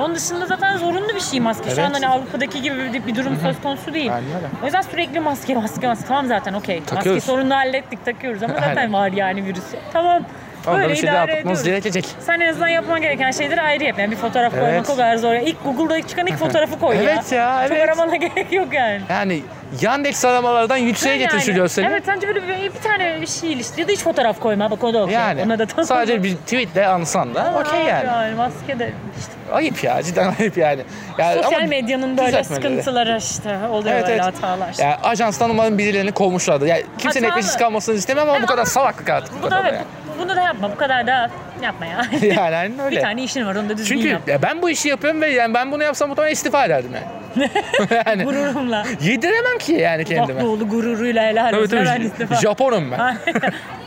Onun 0.00 0.14
dışında 0.14 0.46
zaten 0.46 0.76
zorunlu 0.76 1.14
bir 1.14 1.20
şey 1.20 1.40
maske. 1.40 1.70
Şu 1.70 1.82
an 1.82 1.90
Evet. 1.92 1.96
hani 1.96 2.08
Avrupa'daki 2.08 2.62
gibi 2.62 2.92
bir, 2.92 3.06
bir 3.06 3.14
durum 3.14 3.36
söz 3.42 3.60
konusu 3.62 3.94
değil. 3.94 4.14
Aynen 4.14 4.28
öyle. 4.36 4.46
O 4.62 4.64
yüzden 4.64 4.82
sürekli 4.82 5.20
maske 5.20 5.54
maske 5.54 5.86
maske. 5.86 6.06
Tamam 6.08 6.26
zaten 6.26 6.52
okey. 6.52 6.82
Maske 6.94 7.20
sorununu 7.20 7.54
hallettik 7.54 8.04
takıyoruz 8.04 8.42
ama 8.42 8.54
zaten 8.54 8.76
Aynen. 8.76 8.92
var 8.92 9.12
yani 9.12 9.44
virüs. 9.44 9.64
Tamam. 9.92 10.22
Ama 10.66 10.78
Böyle 10.78 10.94
idare 10.98 11.32
ediyoruz. 11.38 11.62
gerekecek. 11.62 12.06
Sen 12.20 12.40
en 12.40 12.48
azından 12.48 12.68
yapman 12.68 13.00
gereken 13.02 13.30
şeyleri 13.30 13.60
ayrı 13.62 13.84
yap. 13.84 13.98
Yani 13.98 14.10
bir 14.10 14.16
fotoğraf 14.16 14.54
Evet. 14.54 14.64
koymak 14.64 14.90
o 14.90 14.96
kadar 14.96 15.16
zor. 15.16 15.34
İlk 15.34 15.64
Google'da 15.64 16.06
çıkan 16.08 16.26
ilk 16.26 16.36
fotoğrafı 16.36 16.78
koy 16.80 16.96
ya. 16.96 17.02
Evet 17.02 17.32
ya, 17.32 17.62
Çok 17.68 17.76
evet. 17.76 17.88
aramana 17.88 18.16
gerek 18.16 18.52
yok 18.52 18.68
yani. 18.72 19.00
Yani 19.10 19.42
Yandex 19.80 20.24
aramalardan 20.24 20.76
yükseğe 20.76 21.16
Yani, 21.16 21.54
görseli. 21.54 21.86
Evet 21.90 22.02
sence 22.06 22.28
böyle 22.28 22.42
bir, 22.42 22.74
bir 22.74 22.80
tane 22.82 23.26
şey 23.26 23.52
iliştir 23.52 23.78
ya 23.78 23.88
da 23.88 23.92
hiç 23.92 24.00
fotoğraf 24.00 24.40
koyma 24.40 24.70
bak 24.70 24.84
o 24.84 24.94
da 24.94 25.02
okey. 25.02 25.14
Yani 25.14 25.42
Ona 25.42 25.58
da 25.58 25.66
tamam. 25.66 25.84
sadece 25.86 26.22
bir 26.22 26.36
tweetle 26.36 26.86
ansan 26.86 27.34
da 27.34 27.54
okey 27.60 27.80
yani. 27.84 28.06
Yani 28.06 28.34
maske 28.34 28.78
de 28.78 28.92
işte 29.18 29.32
Ayıp 29.52 29.84
ya 29.84 30.02
cidden 30.02 30.34
ayıp 30.40 30.56
yani. 30.56 30.82
yani 31.18 31.42
sosyal 31.42 31.62
medyanın 31.62 32.18
böyle 32.18 32.44
sıkıntıları 32.44 33.16
işte 33.18 33.58
oluyor 33.70 33.94
Evet, 33.94 34.02
böyle 34.08 34.14
evet. 34.14 34.24
hatalar. 34.24 34.74
Ya 34.78 34.98
ajanstan 35.02 35.50
umarım 35.50 35.78
birilerini 35.78 36.12
kovmuşlardır. 36.12 36.66
Yani 36.66 36.82
kimsenin 36.98 37.28
ekmeksiz 37.28 37.56
kalmasını 37.56 37.94
istemem 37.94 38.22
ama 38.22 38.32
bu 38.32 38.36
Evet, 38.38 38.48
kadar 38.48 38.64
salaklık 38.64 39.10
artık. 39.10 39.42
Bu 39.42 39.46
bu 39.46 39.50
da 39.50 39.60
evet, 39.60 39.72
yani. 39.74 39.84
bunu 40.18 40.36
da 40.36 40.40
yapma 40.40 40.70
bu 40.72 40.76
kadar 40.76 41.06
da 41.06 41.30
yapma 41.62 41.86
ya. 41.86 42.06
Yani 42.34 42.72
öyle. 42.84 42.96
bir 42.96 43.02
tane 43.02 43.22
işin 43.22 43.46
var 43.46 43.54
onu 43.56 43.68
da 43.68 43.76
düzgün 43.78 43.96
Çünkü 43.96 44.08
yap. 44.08 44.28
ya 44.28 44.42
ben 44.42 44.62
bu 44.62 44.70
işi 44.70 44.88
yapıyorum 44.88 45.20
ve 45.20 45.26
yani 45.30 45.54
ben 45.54 45.72
bunu 45.72 45.82
yapsam 45.84 46.08
muhtemelen 46.08 46.32
istifa 46.32 46.64
ederdim 46.64 46.90
yani. 46.94 47.19
yani 48.06 48.24
Gururumla. 48.24 48.84
yediremem 49.02 49.58
ki 49.58 49.72
yani 49.72 50.04
kendime. 50.04 50.34
Vaklıoğlu 50.34 50.68
gururuyla 50.68 51.26
helal 51.26 51.54
Evet, 51.54 51.62
olsun. 51.64 51.76
Hemen 51.76 52.00
evet. 52.00 52.12
istifa. 52.12 52.34
Japonum 52.34 52.90
ben. 52.90 53.16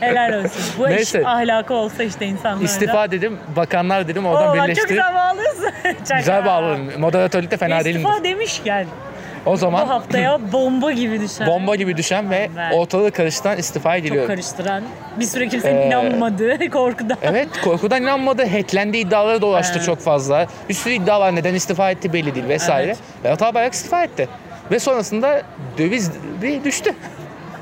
helal 0.00 0.44
olsun. 0.44 0.62
Bu 0.78 0.88
Neyse. 0.88 1.20
iş 1.20 1.26
ahlakı 1.26 1.74
olsa 1.74 2.02
işte 2.02 2.26
insanlarda. 2.26 2.64
İstifa 2.64 3.10
dedim, 3.10 3.38
bakanlar 3.56 4.08
dedim, 4.08 4.26
oradan 4.26 4.48
Oo, 4.48 4.58
bak 4.58 4.76
çok 4.76 4.88
güzel. 4.88 5.04
Şaka. 6.04 6.16
güzel 6.18 6.44
bağladım. 6.44 6.90
Moderatörlük 6.98 7.50
de 7.50 7.56
fena 7.56 7.84
değilim. 7.84 8.00
İstifa 8.00 8.24
demişken 8.24 8.86
O 9.46 9.52
bu 9.52 9.56
zaman 9.56 9.86
haftaya 9.86 10.52
bomba 10.52 10.92
gibi 10.92 11.20
düşen. 11.20 11.46
bomba 11.46 11.76
gibi 11.76 11.96
düşen 11.96 12.30
ve 12.30 12.50
ortalığı 12.72 13.10
karıştıran 13.10 13.58
istifa 13.58 13.90
Çok 13.96 14.00
ediliyor. 14.04 14.26
karıştıran. 14.26 14.82
Bir 15.20 15.24
süre 15.24 15.48
kimsenin 15.48 15.80
Ee, 15.80 15.86
inanmadığı 15.86 16.70
korkudan. 16.70 17.16
Evet 17.22 17.48
korkudan 17.64 18.02
inanmadı. 18.02 18.46
Hacklendi 18.46 18.98
iddiaları 18.98 19.42
dolaştı 19.42 19.72
Evet. 19.76 19.86
çok 19.86 19.98
fazla. 20.00 20.46
Bir 20.68 20.74
sürü 20.74 20.94
iddia 20.94 21.20
var 21.20 21.36
neden 21.36 21.54
istifa 21.54 21.90
etti 21.90 22.12
belli 22.12 22.34
değil 22.34 22.48
vesaire. 22.48 22.86
Evet. 22.86 22.98
Ve 23.24 23.30
Atabayrak 23.30 23.72
istifa 23.74 24.04
etti. 24.04 24.28
Ve 24.70 24.78
sonrasında 24.78 25.42
döviz 25.78 26.10
bir 26.42 26.64
düştü. 26.64 26.90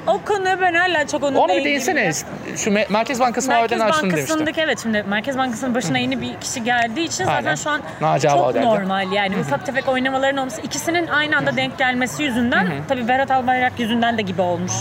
O 0.07 0.19
konuya 0.25 0.61
ben 0.61 0.75
hala 0.75 1.07
çok 1.07 1.23
Onu 1.23 1.49
bir 1.49 1.53
ilgili- 1.55 1.65
değinsene. 1.65 2.13
Şu 2.57 2.71
Me- 2.71 2.93
Merkez 2.93 3.21
Bankası 3.21 3.49
Merkez 3.49 3.71
maviden 3.79 3.89
açtım 3.91 4.03
demiştim. 4.11 4.29
Bankası'ndaki 4.29 4.61
evet 4.61 4.79
şimdi 4.83 5.03
Merkez 5.09 5.39
Bankası'nın 5.39 5.75
başına 5.75 5.99
yeni 5.99 6.21
bir 6.21 6.35
kişi 6.41 6.65
geldiği 6.65 7.05
için 7.05 7.25
zaten 7.25 7.37
Aynen. 7.45 7.55
şu 7.55 7.71
an 7.71 7.81
Naci 8.01 8.29
çok 8.29 8.55
geldi. 8.55 8.67
normal 8.67 9.13
yani 9.13 9.37
ufak 9.41 9.67
tefek 9.67 9.89
oynamaların 9.89 10.37
olması 10.37 10.61
ikisinin 10.61 11.07
aynı 11.07 11.37
anda 11.37 11.57
denk 11.57 11.79
gelmesi 11.79 12.23
yüzünden 12.23 12.67
tabii 12.89 13.09
Berat 13.09 13.31
Albayrak 13.31 13.81
yüzünden 13.81 14.19
de 14.19 14.23
gibi 14.23 14.43
olmuş 14.43 14.73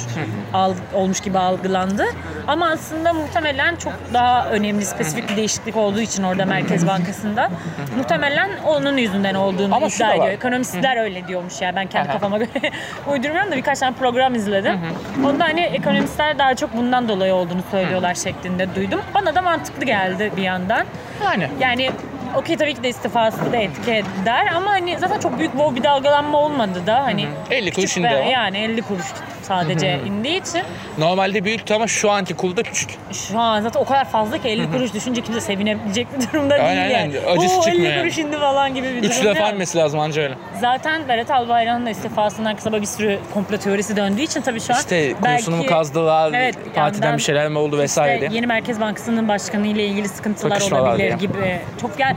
al, 0.53 0.73
olmuş 0.93 1.19
gibi 1.19 1.37
algılandı 1.39 2.05
ama 2.47 2.69
aslında 2.69 3.13
muhtemelen 3.13 3.75
çok 3.75 3.93
daha 4.13 4.49
önemli 4.49 4.85
spesifik 4.85 5.29
bir 5.29 5.35
değişiklik 5.37 5.75
olduğu 5.77 6.01
için 6.01 6.23
orada 6.23 6.45
Merkez 6.45 6.87
Bankası'nda 6.87 7.49
muhtemelen 7.97 8.49
onun 8.67 8.97
yüzünden 8.97 9.35
olduğunu 9.35 9.75
Ama 9.75 9.89
şu 9.89 9.95
iddia 9.95 10.07
da 10.07 10.11
ediyor. 10.13 10.25
var. 10.27 10.31
Ekonomistler 10.31 10.97
öyle 10.97 11.27
diyormuş 11.27 11.61
ya 11.61 11.75
ben 11.75 11.87
kendi 11.87 12.11
kafama 12.11 12.37
göre 12.37 12.49
uydurmuyorum 13.07 13.51
da 13.51 13.55
birkaç 13.57 13.79
tane 13.79 13.95
program 13.95 14.35
izledim. 14.35 14.79
Onda 15.25 15.43
hani 15.43 15.61
ekonomistler 15.61 16.39
daha 16.39 16.55
çok 16.55 16.77
bundan 16.77 17.07
dolayı 17.09 17.33
olduğunu 17.33 17.61
söylüyorlar 17.71 18.15
şeklinde 18.15 18.75
duydum. 18.75 19.01
Bana 19.13 19.35
da 19.35 19.41
mantıklı 19.41 19.85
geldi 19.85 20.31
bir 20.37 20.41
yandan. 20.41 20.85
Yani 21.23 21.47
Yani 21.59 21.91
okey 22.35 22.57
tabii 22.57 22.73
ki 22.73 22.83
de 22.83 22.89
istifası 22.89 23.51
da 23.53 23.57
etki 23.57 23.91
eder 23.91 24.47
ama 24.55 24.71
hani 24.71 24.99
zaten 24.99 25.19
çok 25.19 25.39
büyük 25.39 25.51
wow 25.51 25.75
bir 25.75 25.83
dalgalanma 25.83 26.37
olmadı 26.37 26.81
da 26.87 27.03
hani 27.03 27.25
50 27.51 27.71
kuruş 27.71 27.97
ve- 27.97 28.23
o. 28.25 28.29
Yani 28.29 28.57
50 28.57 28.81
kuruş 28.81 29.05
sadece 29.41 29.99
indiği 30.05 30.41
için 30.41 30.61
Normalde 30.97 31.43
büyüktü 31.45 31.73
ama 31.73 31.87
şu 31.87 32.11
anki 32.11 32.33
kulda 32.33 32.63
küçük. 32.63 32.89
şu 33.11 33.39
an 33.39 33.61
zaten 33.61 33.79
o 33.79 33.85
kadar 33.85 34.05
fazla 34.05 34.37
ki 34.37 34.47
50 34.47 34.71
kuruş 34.71 34.93
düşünce 34.93 35.21
kimse 35.21 35.41
sevinebilecek 35.41 36.07
bir 36.19 36.27
durumda 36.33 36.49
değil 36.55 36.67
Aynen, 36.69 36.89
yani. 36.89 36.95
aynen. 36.97 37.37
Acısı 37.37 37.55
Oo, 37.55 37.61
50 37.61 37.65
çıkmıyor 37.65 37.91
yani. 37.91 38.01
kuruş 38.01 38.17
indi 38.17 38.37
falan 38.37 38.75
gibi 38.75 38.87
bir 38.87 39.03
3 39.03 39.15
durum 39.21 39.25
defa 39.35 39.43
yok. 39.45 39.53
inmesi 39.53 39.77
lazım 39.77 39.99
anca 39.99 40.21
öyle. 40.21 40.33
Zaten 40.61 41.07
Berat 41.07 41.31
Albayrak'ın 41.31 41.85
da 41.85 41.89
istifasından 41.89 42.55
kısa 42.55 42.71
bir 42.81 42.85
sürü 42.85 43.19
komplo 43.33 43.57
teorisi 43.57 43.95
döndüğü 43.95 44.21
için 44.21 44.41
tabii 44.41 44.59
şu 44.59 44.73
an 44.73 44.79
İşte 44.79 44.95
belki 45.23 45.45
konusunu 45.45 45.55
mu 45.57 45.65
kazdılar, 45.65 46.31
Evet, 46.33 46.55
partiden 46.75 47.01
yandan 47.05 47.17
bir 47.17 47.23
şeyler 47.23 47.47
mi 47.49 47.57
oldu 47.57 47.77
vesaire 47.77 48.13
işte 48.15 48.29
diye. 48.29 48.35
yeni 48.37 48.47
Merkez 48.47 48.79
Bankası'nın 48.81 49.27
başkanı 49.27 49.67
ile 49.67 49.85
ilgili 49.85 50.09
sıkıntılar 50.09 50.61
olabilir 50.71 50.97
diye. 50.97 51.17
gibi. 51.17 51.59
Çok 51.81 51.99
yani 51.99 52.15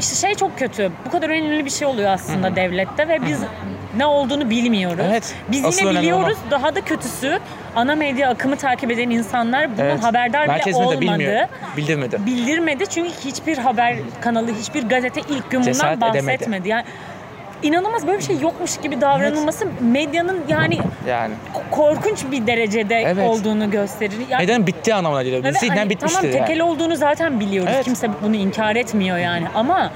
işte 0.00 0.14
şey 0.26 0.34
çok 0.34 0.58
kötü. 0.58 0.90
Bu 1.06 1.10
kadar 1.10 1.28
önemli 1.30 1.64
bir 1.64 1.70
şey 1.70 1.88
oluyor 1.88 2.10
aslında 2.10 2.56
devlette 2.56 3.08
ve 3.08 3.26
biz 3.26 3.38
ne 3.96 4.06
olduğunu 4.06 4.50
bilmiyoruz. 4.50 5.04
Evet, 5.08 5.34
Biz 5.50 5.64
asıl 5.64 5.86
yine 5.88 5.98
biliyoruz. 6.00 6.38
Daha 6.50 6.74
da 6.74 6.80
kötüsü 6.80 7.38
ana 7.76 7.94
medya 7.94 8.30
akımı 8.30 8.56
takip 8.56 8.90
eden 8.90 9.10
insanlar 9.10 9.72
bunun 9.76 9.84
Evet. 9.86 10.02
haberdar 10.04 10.42
bile 10.44 10.52
Merkez 10.52 10.74
bilmiyor, 11.00 11.32
olmadı. 11.32 11.48
bildirmedi. 11.76 12.18
Bildirmedi 12.26 12.86
çünkü 12.86 13.10
hiçbir 13.24 13.58
haber 13.58 13.96
kanalı, 14.20 14.54
hiçbir 14.60 14.82
gazete 14.88 15.20
ilk 15.20 15.50
gün 15.50 15.60
bundan 15.60 15.72
Cesaret 15.72 15.98
edemedi. 16.02 16.26
bahsetmedi. 16.26 16.68
Yani 16.68 16.84
inanılmaz 17.62 18.06
böyle 18.06 18.18
bir 18.18 18.22
şey 18.24 18.38
yokmuş 18.40 18.76
gibi 18.80 19.00
davranılması 19.00 19.66
medyanın 19.80 20.40
yani 20.48 20.78
Yani. 21.08 21.34
korkunç 21.70 22.24
bir 22.30 22.46
derecede 22.46 22.94
Evet. 22.96 23.28
olduğunu 23.30 23.70
gösterir. 23.70 24.16
Yani, 24.30 24.42
Neden 24.42 24.66
bittiği 24.66 24.94
anlamına 24.94 25.22
geliyor. 25.22 25.42
Evet, 25.44 25.60
Zihnen 25.60 25.76
hani 25.76 25.90
bitmiştir 25.90 26.18
Tamam 26.20 26.32
yani. 26.36 26.46
tekel 26.46 26.60
olduğunu 26.62 26.96
zaten 26.96 27.40
biliyoruz. 27.40 27.72
Evet. 27.74 27.84
Kimse 27.84 28.08
bunu 28.22 28.36
inkar 28.36 28.76
etmiyor 28.76 29.18
yani. 29.18 29.46
Ama 29.54 29.90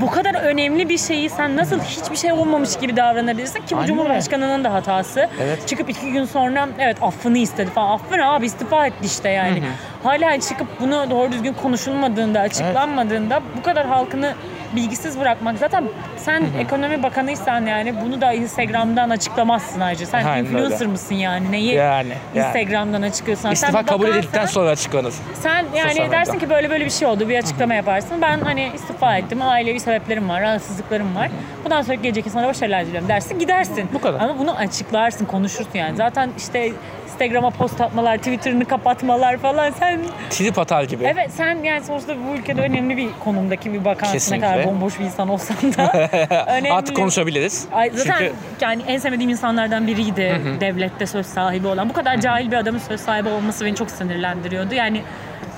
bu 0.00 0.10
kadar 0.10 0.34
önemli 0.34 0.88
bir 0.88 0.98
şeyi 0.98 1.30
sen 1.30 1.56
nasıl 1.56 1.80
hiçbir 1.80 2.16
şey 2.16 2.32
olmamış 2.32 2.76
gibi 2.78 2.96
davranabilirsin 2.96 3.60
ki 3.60 3.74
bu 3.74 3.76
Aynen 3.76 3.86
Cumhurbaşkanı'nın 3.86 4.64
da 4.64 4.72
hatası. 4.72 5.28
Evet. 5.42 5.68
Çıkıp 5.68 5.90
iki 5.90 6.12
gün 6.12 6.24
sonra 6.24 6.68
evet 6.78 6.96
affını 7.02 7.38
istedi 7.38 7.70
falan. 7.70 7.90
Affın 7.94 8.18
abi 8.18 8.46
istifa 8.46 8.86
etti 8.86 9.06
işte 9.06 9.28
yani. 9.28 9.62
Hala 10.02 10.40
çıkıp 10.40 10.66
bunu 10.80 11.10
doğru 11.10 11.32
düzgün 11.32 11.52
konuşulmadığında, 11.52 12.40
açıklanmadığında 12.40 13.40
bu 13.58 13.62
kadar 13.62 13.86
halkını 13.86 14.32
bilgisiz 14.76 15.20
bırakmak. 15.20 15.58
Zaten 15.58 15.84
sen 16.16 16.44
ekonomi 16.58 17.02
bakanıysan 17.02 17.66
yani 17.66 17.94
bunu 18.04 18.20
da 18.20 18.32
Instagram'dan 18.32 19.10
açıklamazsın 19.10 19.80
ayrıca. 19.80 20.06
Sen 20.06 20.24
Aynen 20.24 20.44
influencer 20.44 20.74
öyle. 20.80 20.86
mısın 20.86 21.14
yani? 21.14 21.52
Neyi 21.52 21.74
Yani, 21.74 22.12
yani. 22.34 22.46
Instagram'dan 22.46 23.02
açıklıyorsan. 23.02 23.52
İstifa 23.52 23.72
sen 23.72 23.86
kabul 23.86 24.04
bakansan- 24.04 24.18
edildikten 24.18 24.46
sonra 24.46 24.70
açıklanır. 24.70 25.14
sen 25.34 25.64
yani 25.76 25.88
Sosyal 25.90 26.10
dersin 26.10 26.34
medya. 26.34 26.48
ki 26.48 26.54
böyle 26.54 26.70
böyle 26.70 26.84
bir 26.84 26.90
şey 26.90 27.08
oldu 27.08 27.28
bir 27.28 27.38
açıklama 27.38 27.74
yaparsın. 27.74 28.22
Ben 28.22 28.40
hani 28.40 28.70
istifa 28.74 29.16
ettim, 29.16 29.42
ailevi 29.42 29.80
sebeplerim 29.80 30.28
var, 30.28 30.42
rahatsızlıklarım 30.42 31.16
var. 31.16 31.28
Bundan 31.64 31.82
sonraki 31.82 32.02
gelecek 32.02 32.26
insana 32.26 32.46
başarılar 32.48 32.86
diliyorum 32.86 33.08
dersin 33.08 33.38
gidersin. 33.38 33.88
Bu 33.94 34.00
kadar. 34.00 34.20
Ama 34.20 34.38
bunu 34.38 34.56
açıklarsın, 34.56 35.24
konuşursun 35.26 35.70
yani. 35.78 35.96
Zaten 35.96 36.30
işte 36.38 36.72
Instagram'a 37.12 37.50
post 37.50 37.80
atmalar, 37.80 38.16
Twitter'ını 38.18 38.64
kapatmalar 38.64 39.36
falan 39.36 39.70
sen 39.70 40.00
Trip 40.30 40.58
atar 40.58 40.82
gibi. 40.82 41.04
evet 41.04 41.30
sen 41.32 41.62
yani 41.62 41.84
sonuçta 41.84 42.14
bu 42.28 42.36
ülkede 42.38 42.60
önemli 42.60 42.96
bir 42.96 43.08
konumdaki 43.24 43.72
bir 43.72 43.84
bakansın 43.84 44.06
ne 44.08 44.12
Kesinlikle. 44.12 44.46
kadar 44.48 44.64
bomboş 44.64 44.98
bir 45.00 45.04
insan 45.04 45.28
olsan 45.28 45.56
da 45.78 46.08
önemli. 46.46 46.72
Artık 46.72 46.96
konuşabiliriz. 46.96 47.66
Ay, 47.72 47.90
zaten 47.94 48.18
Çünkü 48.18 48.32
yani 48.60 48.82
en 48.86 48.98
sevmediğim 48.98 49.30
insanlardan 49.30 49.86
biriydi 49.86 50.40
devlette 50.60 51.06
söz 51.06 51.26
sahibi 51.26 51.66
olan. 51.66 51.88
Bu 51.88 51.92
kadar 51.92 52.20
cahil 52.20 52.50
bir 52.50 52.56
adamın 52.56 52.78
söz 52.78 53.00
sahibi 53.00 53.28
olması 53.28 53.64
beni 53.64 53.74
çok 53.76 53.90
sinirlendiriyordu. 53.90 54.74
Yani 54.74 55.02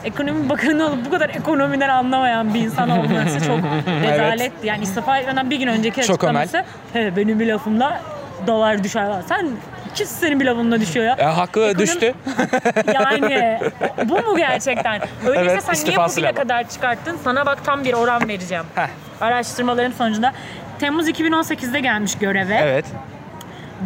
ekonomi 0.04 0.48
bakanı 0.48 0.86
olup 0.86 1.06
bu 1.06 1.10
kadar 1.10 1.28
ekonomiden 1.30 1.88
anlamayan 1.88 2.54
bir 2.54 2.60
insan 2.60 2.90
olması 2.90 3.40
çok 3.46 3.58
rezaletti. 4.02 4.66
Yani 4.66 4.82
istifa 4.82 5.18
etmeden 5.18 5.50
bir 5.50 5.56
gün 5.58 5.66
önceki 5.66 6.02
Çok 6.02 6.10
açıklaması 6.24 6.64
"He, 6.92 7.16
benim 7.16 7.40
bir 7.40 7.46
lafımla 7.46 8.00
dolar 8.46 8.84
düşer. 8.84 9.06
Sen 9.28 9.48
kimse 9.94 10.14
senin 10.14 10.40
bir 10.40 10.44
lafınla 10.46 10.80
düşüyor 10.80 11.06
ya. 11.06 11.16
e, 11.18 11.24
hakkı 11.24 11.60
Ekonomi- 11.60 11.78
düştü. 11.78 12.14
Yani 12.94 13.58
bu 14.04 14.14
mu 14.14 14.36
gerçekten? 14.36 15.00
Öyleyse 15.26 15.50
Evet, 15.50 15.62
sen 15.62 15.84
niye 15.88 15.96
bugüne 15.98 16.32
kadar 16.32 16.68
çıkarttın? 16.68 17.18
Sana 17.24 17.46
bak 17.46 17.64
tam 17.64 17.84
bir 17.84 17.92
oran 17.94 18.28
vereceğim. 18.28 18.64
Heh. 18.74 18.86
Araştırmaların 19.20 19.92
sonucunda 19.92 20.32
Temmuz 20.78 21.08
2018'de 21.08 21.80
gelmiş 21.80 22.18
göreve. 22.18 22.54
Evet. 22.62 22.84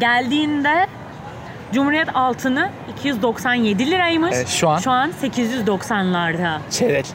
Geldiğinde 0.00 0.86
Cumhuriyet 1.72 2.08
altını 2.16 2.70
297 2.98 3.90
liraymış. 3.90 4.34
Evet, 4.34 4.48
şu 4.48 4.68
an? 4.68 4.78
Şu 4.78 4.90
an 4.90 5.10
890'larda. 5.22 6.58
Çeyrek. 6.70 7.06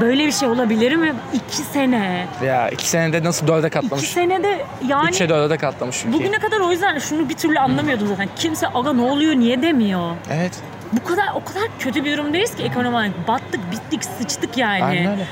Böyle 0.00 0.26
bir 0.26 0.32
şey 0.32 0.48
olabilir 0.48 0.96
mi? 0.96 1.14
2 1.48 1.56
sene. 1.56 2.26
Ya 2.44 2.68
iki 2.68 2.88
senede 2.88 3.24
nasıl 3.24 3.46
dörde 3.46 3.66
2 3.66 3.74
katlamış? 3.74 4.08
senede 4.10 4.58
yani 4.88 5.08
Üçe 5.10 5.28
dörde 5.28 5.56
katlamış 5.56 6.04
ülkeyi. 6.04 6.12
bugüne 6.12 6.38
kadar 6.38 6.60
o 6.60 6.70
yüzden 6.72 6.98
şunu 6.98 7.28
bir 7.28 7.34
türlü 7.34 7.58
anlamıyordum 7.58 8.06
zaten. 8.08 8.28
Kimse 8.36 8.66
aga 8.68 8.92
ne 8.92 9.02
oluyor 9.02 9.34
niye 9.34 9.62
demiyor. 9.62 10.10
Evet. 10.32 10.52
Bu 10.92 11.04
kadar 11.08 11.24
o 11.34 11.44
kadar 11.44 11.62
kötü 11.78 12.04
bir 12.04 12.16
durumdayız 12.18 12.54
ki 12.54 12.62
ekonomi 12.62 12.96
olarak. 12.96 13.28
Battık, 13.28 13.60
bittik, 13.72 14.04
sıçtık 14.04 14.56
yani. 14.58 14.84
Aynen 14.84 15.12
öyle. 15.12 15.26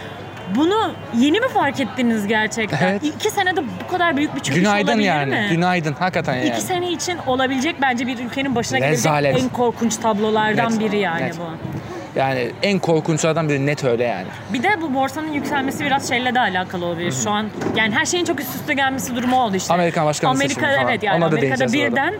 Bunu 0.54 0.92
yeni 1.18 1.40
mi 1.40 1.48
fark 1.48 1.80
ettiniz 1.80 2.26
gerçekten? 2.26 2.88
Evet. 2.88 3.02
İki 3.04 3.30
senede 3.30 3.60
bu 3.84 3.92
kadar 3.92 4.16
büyük 4.16 4.34
bir 4.36 4.40
çöküş 4.40 4.60
Günaydın 4.62 4.88
olabilir 4.88 5.06
yani. 5.08 5.30
mi? 5.30 5.46
Günaydın. 5.50 5.92
Hakikaten 5.92 6.34
yani. 6.34 6.48
İki 6.48 6.60
sene 6.60 6.90
için 6.90 7.18
olabilecek 7.26 7.76
bence 7.82 8.06
bir 8.06 8.18
ülkenin 8.18 8.54
başına 8.54 8.78
gelebilecek 8.78 9.06
Rezalet. 9.06 9.42
en 9.42 9.48
korkunç 9.48 9.96
tablolardan 9.96 10.72
Net, 10.72 10.80
biri 10.80 10.98
yani 10.98 11.22
net. 11.24 11.38
bu. 11.38 11.42
Yani 12.16 12.50
en 12.62 12.78
korkunçlardan 12.78 13.48
biri 13.48 13.66
net 13.66 13.84
öyle 13.84 14.04
yani. 14.04 14.26
Bir 14.52 14.62
de 14.62 14.68
bu 14.82 14.94
borsanın 14.94 15.32
yükselmesi 15.32 15.84
biraz 15.84 16.08
şeyle 16.08 16.34
de 16.34 16.40
alakalı 16.40 16.84
olabilir. 16.84 17.14
Şu 17.24 17.30
an 17.30 17.46
yani 17.76 17.94
her 17.94 18.04
şeyin 18.06 18.24
çok 18.24 18.40
üst 18.40 18.54
üste 18.54 18.74
gelmesi 18.74 19.16
durumu 19.16 19.40
oldu 19.42 19.56
işte. 19.56 19.74
Amerikan 19.74 20.06
başkanı 20.06 20.30
Amerika 20.30 20.54
seçimi 20.54 20.76
falan. 20.76 20.88
evet 20.88 21.02
yani 21.02 21.16
Ona 21.24 21.32
da 21.32 21.36
Amerika'da 21.36 21.72
birden 21.72 22.14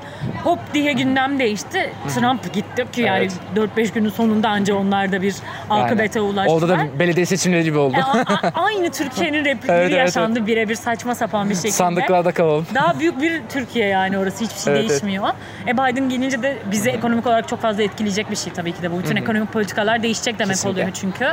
hop 0.45 0.59
diye 0.75 0.93
gündem 0.93 1.39
değişti. 1.39 1.93
Trump 2.15 2.53
gitti 2.53 2.87
ki 2.93 3.01
yani 3.01 3.29
Evet. 3.57 3.69
4-5 3.77 3.93
günün 3.95 4.09
sonunda 4.09 4.49
anca 4.49 4.75
onlar 4.75 5.13
da 5.13 5.23
bir 5.23 5.35
akıbete 5.71 6.19
Yani. 6.19 6.29
ulaştılar. 6.31 6.57
Orada 6.63 6.69
da 6.69 6.99
belediye 6.99 7.27
seçimleri 7.27 7.65
gibi 7.65 7.79
oldu. 7.79 7.97
A- 8.03 8.51
aynı 8.65 8.91
Türkiye'nin 8.91 9.45
replikleri 9.45 9.79
Evet, 9.79 9.91
evet, 9.93 9.99
yaşandı 9.99 10.47
birebir 10.47 10.75
saçma 10.75 11.15
sapan 11.15 11.51
bir 11.51 11.55
şekilde. 11.55 11.73
Sandıklarda 11.73 12.33
kalalım. 12.33 12.67
Daha 12.75 12.99
büyük 13.01 13.21
bir 13.23 13.43
Türkiye 13.49 13.87
yani 13.87 14.19
orası 14.19 14.45
hiçbir 14.45 14.61
şey 14.61 14.73
Evet, 14.73 14.81
evet. 14.81 14.91
değişmiyor. 14.91 15.29
E 15.67 15.73
Biden 15.73 16.09
gelince 16.09 16.43
de 16.43 16.57
bizi 16.71 16.91
ekonomik 16.91 17.27
olarak 17.27 17.49
çok 17.49 17.61
fazla 17.61 17.83
etkileyecek 17.83 18.31
bir 18.31 18.37
şey 18.37 18.53
tabii 18.53 18.73
ki 18.73 18.83
de. 18.83 18.93
Bu 18.93 18.99
bütün 18.99 19.17
ekonomik 19.17 19.53
politikalar 19.53 20.03
değişecek 20.03 20.39
demek 20.39 20.51
Kesinlikle. 20.57 20.81
oluyor 20.83 20.97
çünkü. 21.01 21.27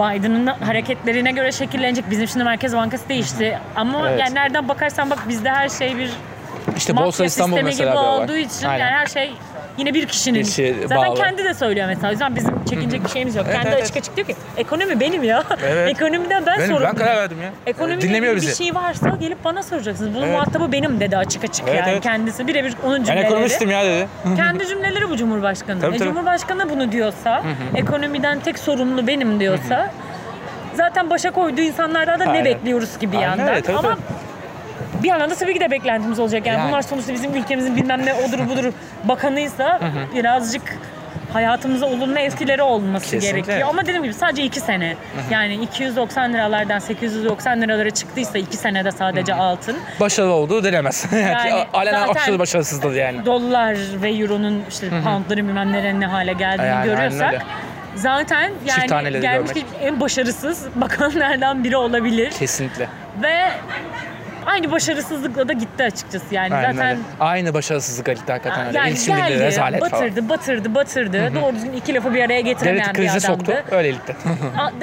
Biden'ın 0.00 0.46
hareketlerine 0.46 1.30
göre 1.32 1.52
şekillenecek. 1.52 2.10
Bizim 2.10 2.28
şimdi 2.28 2.44
Merkez 2.44 2.76
Bankası 2.76 3.08
değişti. 3.08 3.58
Ama 3.76 4.10
Evet. 4.10 4.20
yani 4.20 4.34
nereden 4.34 4.68
bakarsan 4.68 5.10
bak 5.10 5.18
bizde 5.28 5.50
her 5.50 5.68
şey 5.68 5.96
bir 5.98 6.10
İşte 6.76 6.96
Borsa 6.96 7.24
İstanbul 7.24 7.56
sistemi 7.56 7.64
mesela 7.66 7.90
gibi 7.90 8.02
bir 8.02 8.22
olduğu 8.22 8.36
için 8.36 8.66
Aynen. 8.66 8.84
yani 8.86 8.90
her 8.96 9.06
şey 9.06 9.34
yine 9.78 9.94
bir 9.94 10.06
kişinin. 10.06 10.40
Bir 10.40 10.44
kişiye 10.44 10.74
Zaten 10.82 10.96
bağlı. 10.96 11.14
kendi 11.14 11.44
de 11.44 11.54
söylüyor 11.54 11.86
mesela. 11.86 12.08
O 12.08 12.10
yüzden 12.10 12.36
bizim 12.36 12.64
çekinecek 12.64 13.04
bir 13.04 13.08
şeyimiz 13.08 13.36
yok. 13.36 13.44
Evet, 13.48 13.56
kendi 13.56 13.68
evet, 13.74 13.82
açık 13.82 13.96
açık 13.96 14.16
diyor 14.16 14.26
ki 14.26 14.34
ekonomi 14.56 15.00
benim 15.00 15.22
ya. 15.22 15.42
Evet. 15.66 15.88
Ekonomiden 15.96 16.46
ben 16.46 16.58
Benim- 16.58 16.66
sorumluyum. 16.70 16.92
ben 16.92 17.04
karar 17.04 17.16
verdim 17.16 17.38
ya. 17.42 17.50
Ekonomiyle 17.66 18.00
Dinlemiyor 18.00 18.36
bizi. 18.36 18.48
bir 18.48 18.54
şey 18.64 18.74
varsa 18.74 19.08
gelip 19.20 19.44
bana 19.44 19.62
soracaksınız. 19.62 20.14
Bunun 20.14 20.22
Evet. 20.22 20.34
muhatabı 20.34 20.72
benim 20.72 21.00
dedi 21.00 21.16
açık 21.16 21.44
açık 21.44 21.68
Evet, 21.68 21.78
yani 21.80 21.90
evet. 21.92 22.02
kendisi. 22.02 22.46
Birebir 22.46 22.74
onun 22.84 22.98
Ben 22.98 23.04
cümleleri. 23.04 23.26
ekonomistim 23.26 23.70
ya 23.70 23.84
dedi. 23.84 24.08
Kendi 24.36 24.66
cümleleri 24.66 25.10
bu 25.10 25.16
Cumhurbaşkanı. 25.16 25.80
Tabii, 25.80 25.94
e, 25.96 25.98
tabii. 25.98 26.08
Cumhurbaşkanı 26.08 26.70
bunu 26.70 26.92
diyorsa, 26.92 27.42
ekonomiden 27.74 28.40
tek 28.40 28.58
sorumlu 28.58 29.06
benim 29.06 29.40
diyorsa 29.40 29.90
zaten 30.74 31.10
başa 31.10 31.30
koyduğu 31.30 31.60
insanlardan 31.60 32.20
da 32.20 32.24
ne 32.24 32.30
Aynen. 32.30 32.44
bekliyoruz 32.44 32.98
gibi 32.98 33.16
Aynen 33.16 33.28
yandan. 33.28 33.48
öyle, 33.48 33.62
tabii, 33.62 33.76
Ama 33.76 33.88
tabii. 33.88 34.00
Bir 35.02 35.08
yandan 35.08 35.30
da 35.30 35.34
tabii 35.34 35.54
ki 35.54 35.60
de 35.60 35.70
beklentimiz 35.70 36.18
olacak. 36.18 36.46
Yani, 36.46 36.58
Yani. 36.58 36.68
bunlar 36.68 36.82
sonuçta 36.82 37.12
bizim 37.12 37.34
ülkemizin 37.34 37.76
bilmem 37.76 38.06
ne 38.06 38.14
odur 38.14 38.48
budur 38.48 38.72
bakanıysa 39.04 39.80
birazcık 40.14 40.62
hayatımıza 41.32 41.86
olumlu 41.86 42.18
etkileri 42.18 42.62
olması 42.62 43.10
Kesinlikle. 43.10 43.40
gerekiyor. 43.40 43.68
Ama 43.68 43.82
dediğim 43.82 44.02
gibi 44.02 44.14
sadece 44.14 44.42
iki 44.42 44.60
sene. 44.60 44.96
Yani 45.30 45.54
290 45.54 46.32
liralardan 46.32 46.78
890 46.78 47.60
liralara 47.60 47.90
çıktıysa 47.90 48.38
iki 48.38 48.56
senede 48.56 48.92
sadece 48.92 49.34
altın. 49.34 49.76
Başarılı 50.00 50.32
olduğu 50.32 50.64
denemez. 50.64 51.06
Yani 51.12 51.64
Alenen 51.74 52.08
aşırı 52.08 52.38
başarısızdır 52.38 52.94
yani. 52.94 53.26
dolar 53.26 53.76
ve 54.02 54.10
euronun 54.10 54.62
işte 54.68 54.88
poundların 55.04 55.48
bilmem 55.48 55.72
nerenin 55.72 56.00
ne 56.00 56.06
hale 56.06 56.32
geldiğini 56.32 56.66
Yani, 56.66 56.84
görüyorsak 56.84 57.42
zaten 57.94 58.50
yani 58.88 59.20
gelmiş 59.20 59.50
en 59.82 60.00
başarısız 60.00 60.66
bakanlardan 60.74 61.64
biri 61.64 61.76
olabilir 61.76 62.30
Kesinlikle. 62.30 62.88
ve 63.22 63.34
aynı 64.46 64.70
başarısızlıkla 64.72 65.48
da 65.48 65.52
gitti 65.52 65.82
açıkçası 65.82 66.34
yani 66.34 66.54
Aynen 66.54 66.72
zaten 66.72 66.90
öyle. 66.90 67.00
Aynı 67.20 67.54
başarısızlık 67.54 68.06
kalite 68.06 68.32
hakikaten 68.32 68.66
öyle. 68.66 68.78
yani 68.78 68.96
dilleri 68.96 69.16
geldi, 69.30 69.40
rezalet 69.40 69.80
batırdı, 69.80 70.14
falan. 70.14 70.28
batırdı, 70.28 70.74
batırdı. 70.74 71.34
Doğru 71.34 71.54
düzgün 71.54 71.72
iki 71.72 71.94
lafı 71.94 72.14
bir 72.14 72.22
araya 72.24 72.40
getiremeyen 72.40 72.94
Devleti 72.94 73.02
bir 73.02 73.26
adamdı. 73.26 73.44
soktu. 73.46 73.74
Öylelikle. 73.76 74.14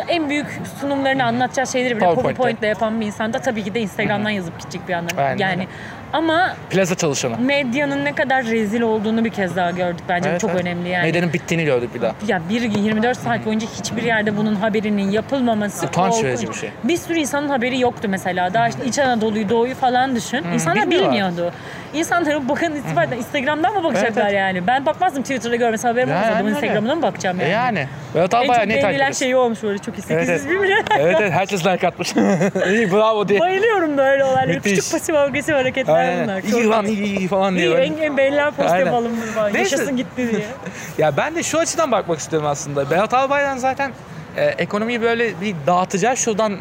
En 0.08 0.30
büyük 0.30 0.48
sunumlarını 0.82 1.24
anlatacağı 1.26 1.68
şeyleri 1.68 1.98
bile. 1.98 2.06
PowerPoint'le 2.06 2.64
yapan 2.64 3.02
bir 3.02 3.06
insan 3.06 3.34
da 3.34 3.40
tabii 3.40 3.64
ki 3.64 3.74
de 3.74 3.80
Instagram'dan 3.82 4.30
yazıp 4.30 4.60
gidecek 4.60 4.88
bir. 4.88 4.94
Aynen 4.94 5.38
Yani 5.38 5.52
öyle. 5.62 5.68
Ama 6.14 6.56
Plaza 6.70 6.96
çalışanı. 6.96 7.38
medyanın 7.40 8.06
ne 8.06 8.16
kadar 8.16 8.46
rezil 8.46 8.82
olduğunu 8.82 9.26
bir 9.26 9.30
kez 9.30 9.56
daha 9.56 9.72
gördük 9.72 10.04
bence. 10.10 10.26
Bu 10.30 10.32
Evet, 10.32 10.42
çok 10.42 10.50
evet. 10.52 10.62
önemli 10.62 10.90
yani. 10.90 11.06
Medyanın 11.06 11.34
bittiğini 11.34 11.66
gördük 11.66 11.96
bir 11.96 12.02
daha. 12.02 12.16
Ya 12.28 12.42
bir 12.50 12.62
24 12.62 13.18
saat 13.18 13.46
boyunca 13.46 13.68
hiçbir 13.80 14.04
yerde 14.04 14.38
bunun 14.38 14.56
haberinin 14.56 15.12
yapılmaması 15.12 15.86
Utanç 15.86 16.24
verici 16.24 16.48
bir 16.50 16.54
şey. 16.54 16.70
Bir 16.84 16.98
sürü 16.98 17.18
insanın 17.20 17.50
haberi 17.50 17.80
yoktu 17.80 18.08
mesela. 18.12 18.54
Daha 18.54 18.68
işte 18.68 18.86
İç 18.86 19.00
Anadolu'yu, 19.00 19.50
Doğu'yu 19.50 19.76
falan 19.76 20.16
düşün. 20.16 20.44
İnsanlar 20.54 20.82
bilmiyorlar. 20.84 21.12
bilmiyordu. 21.12 21.52
İnsanların 21.94 22.50
bakın 22.50 22.76
itibaren 22.76 23.18
Instagram'dan 23.18 23.74
mı 23.74 23.84
bakacaklar 23.84 24.24
Evet, 24.24 24.34
yani? 24.34 24.68
Ben 24.68 24.86
bakmazdım 24.86 25.22
Twitter'da 25.24 25.56
görmesem 25.56 25.92
haberim 25.92 26.10
Yani 26.10 26.18
olmasa 26.18 26.36
adamın 26.36 26.48
öyle. 26.56 26.58
Instagram'ına 26.60 26.96
mı 26.96 27.02
bakacağım 27.02 27.42
E 27.42 27.44
yani? 27.44 27.52
yani. 27.80 27.88
Berat 28.16 28.34
En 28.34 28.38
Albayrak 28.38 28.58
çok 28.64 28.68
ne 28.68 28.82
takip 28.82 28.96
ediyorsun? 28.96 29.20
şeyi 29.20 29.36
olmuş 29.36 29.64
böyle 29.64 29.78
çok 29.78 29.98
iyi. 29.98 30.02
800 30.02 30.30
Evet, 30.30 30.50
bin 30.50 30.64
bile. 30.64 30.76
evet 31.00 31.16
evet 31.20 31.32
herkes 31.32 31.66
like 31.66 31.88
atmış. 31.88 32.14
İyi 32.70 32.92
bravo 32.92 33.28
diye. 33.28 33.40
Bayılıyorum 33.40 33.98
böyle 33.98 34.24
olaylara. 34.26 34.60
Küçük 34.60 34.92
pasif 34.92 35.16
agresif 35.16 35.56
hareketler 35.56 35.94
Aynen. 35.96 36.24
bunlar. 36.24 36.44
İyi 36.44 36.68
lan 36.68 36.86
iyi 36.86 37.20
iyi 37.20 37.28
falan 37.28 37.56
diye. 37.56 37.66
İyi, 37.68 37.72
böyle. 37.72 37.84
en, 37.86 37.98
en 37.98 38.18
beğenilen 38.18 38.52
post 38.52 38.70
Aynen. 38.70 38.86
yapalım 38.86 39.12
bunu. 39.52 39.58
Yaşasın 39.58 39.98
gitti 39.98 40.32
diye. 40.32 40.46
Ya 40.98 41.18
ben 41.18 41.36
de 41.36 41.44
şu 41.44 41.60
açıdan 41.60 41.92
bakmak 41.92 42.20
istiyorum 42.20 42.48
aslında. 42.48 42.90
Berat 42.92 43.14
Albayrak'ın 43.14 43.58
zaten 43.58 43.92
e, 44.38 44.46
ekonomiyi 44.46 45.02
böyle 45.02 45.42
bir 45.42 45.56
dağıtacağı 45.68 46.18
şuradan 46.18 46.54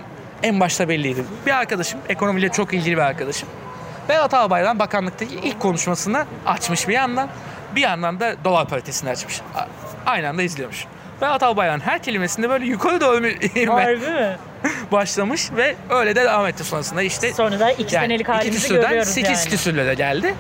en 0.43 0.61
başta 0.61 0.89
belliydi. 0.89 1.25
Bir 1.47 1.51
arkadaşım, 1.51 2.01
ekonomiyle 2.09 2.49
çok 2.49 2.75
ilgili 2.75 2.97
bir 2.97 3.03
arkadaşım. 3.03 3.49
Berat 4.09 4.35
Albayrak'ın 4.35 4.79
bakanlıktaki 4.79 5.35
ilk 5.35 5.61
konuşmasını 5.61 6.27
açmış 6.47 6.89
bir 6.89 6.95
yandan. 6.95 7.29
Bir 7.77 7.81
yandan 7.81 8.21
da 8.21 8.35
dolar 8.45 8.69
paritesini 8.69 9.11
açmış. 9.11 9.41
Aynı 10.07 10.29
anda 10.29 10.43
izliyormuş. 10.43 10.85
Berat 11.21 11.43
Albayrak'ın 11.43 11.81
her 11.81 12.03
kelimesinde 12.03 12.51
böyle 12.51 12.67
yukarı 12.67 13.01
doğru 13.01 13.27
ivme 13.27 13.67
Harbi 13.83 14.07
mi? 14.11 14.37
başlamış 14.93 15.51
ve 15.57 15.77
öyle 15.91 16.17
de 16.17 16.25
devam 16.25 16.47
etti 16.47 16.65
sonrasında 16.65 17.03
işte 17.03 17.33
Sonra 17.33 17.61
da 17.61 17.71
iki 17.71 17.95
yani 17.95 18.05
senelik 18.05 18.21
iki 18.21 18.33
halimizi 18.33 18.61
küsürden 18.61 18.83
görüyoruz 18.83 19.09
8 19.13 19.31
yani. 19.31 19.49
küsürlere 19.51 19.95
geldi. 19.95 20.35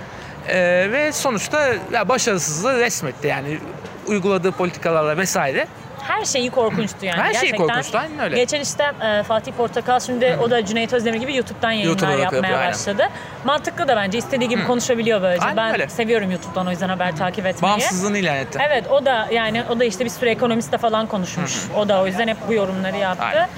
Ee, 0.49 0.89
ve 0.93 1.13
sonuçta 1.13 1.69
ya 1.93 2.09
başarısızlığı 2.09 2.81
resmetti 2.81 3.27
yani 3.29 3.59
uyguladığı 4.07 4.53
politikalarla 4.53 5.17
vesaire. 5.17 5.67
Her 6.03 6.25
şeyi 6.25 6.51
korkunçtu 6.51 7.07
yani. 7.07 7.21
Her 7.23 7.33
şeyi 7.33 7.43
Gerçekten. 7.43 7.67
korkunçtu, 7.67 7.99
aynen 7.99 8.19
öyle. 8.19 8.37
Geçen 8.37 8.61
işte 8.61 8.93
e, 9.03 9.23
Fatih 9.23 9.53
Portakal 9.53 10.01
şimdi 10.01 10.39
o 10.43 10.51
da 10.51 10.65
Cüneyt 10.67 10.93
Özdemir 10.93 11.21
gibi 11.21 11.37
YouTube'dan 11.37 11.71
yayınlar 11.71 11.89
YouTube'da 11.89 12.13
yapmaya 12.13 12.37
yapıyor, 12.37 12.59
aynen. 12.59 12.73
başladı. 12.73 13.09
Mantıklı 13.45 13.89
da 13.89 13.97
bence 13.97 14.19
istediği 14.19 14.49
gibi 14.49 14.67
konuşabiliyor 14.67 15.23
böylece. 15.23 15.45
Aynen 15.45 15.57
ben 15.57 15.73
öyle. 15.73 15.89
seviyorum 15.89 16.31
YouTube'dan 16.31 16.67
o 16.67 16.71
yüzden 16.71 16.89
haber 16.89 17.17
takip 17.17 17.47
etmeyi. 17.47 17.71
Bağımsızlığını 17.71 18.19
ilan 18.19 18.37
etti. 18.37 18.59
Evet 18.69 18.91
o 18.91 19.05
da 19.05 19.29
yani 19.33 19.63
o 19.71 19.81
da 19.81 19.85
işte 19.85 20.05
bir 20.05 20.11
sürü 20.11 20.31
ekonomistle 20.31 20.79
falan 20.79 21.07
konuşmuş. 21.07 21.57
O 21.77 21.89
da 21.89 22.03
o 22.03 22.07
yüzden 22.07 22.29
hep 22.29 22.37
bu 22.49 22.53
yorumları 22.53 22.97
yaptı. 22.97 23.25
Aynen. 23.25 23.49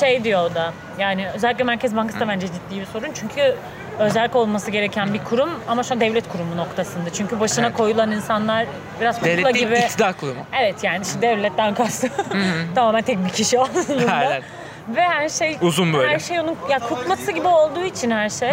Şey 0.00 0.24
diyor 0.24 0.50
o 0.50 0.54
da 0.54 0.72
yani 0.98 1.28
özellikle 1.34 1.64
Merkez 1.64 1.96
Bankası 1.96 2.20
da 2.20 2.28
bence 2.28 2.46
ciddi 2.46 2.80
bir 2.80 2.86
sorun. 2.86 3.08
Çünkü 3.14 3.54
özerk 3.98 4.36
olması 4.36 4.70
gereken 4.70 5.14
bir 5.14 5.24
kurum 5.24 5.50
ama 5.68 5.82
şu 5.82 5.94
an 5.94 6.00
devlet 6.00 6.28
kurumu 6.28 6.56
noktasında. 6.56 7.12
Çünkü 7.12 7.40
başına 7.40 7.66
Evet. 7.66 7.76
koyulan 7.76 8.10
insanlar 8.10 8.66
biraz 9.00 9.14
kukla 9.16 9.28
Devlet 9.28 9.54
gibi. 9.54 9.78
iktidar 9.78 10.12
kurumu. 10.12 10.40
Evet 10.60 10.84
yani 10.84 11.02
işte 11.02 11.22
devletten 11.22 11.74
kastım. 11.74 12.10
Tamamen 12.74 13.02
tek 13.02 13.24
bir 13.24 13.30
kişi 13.30 13.60
aslında. 13.60 14.12
Aynen. 14.12 14.42
Ve 14.88 15.00
her 15.02 15.28
şey 15.28 15.56
Uzun 15.60 15.92
böyle. 15.92 16.12
Her 16.14 16.18
şey 16.18 16.40
onun 16.40 16.56
ya 16.70 16.78
kuklası 16.78 17.32
gibi 17.32 17.46
olduğu 17.48 17.84
için 17.84 18.10
her 18.10 18.28
şey. 18.28 18.52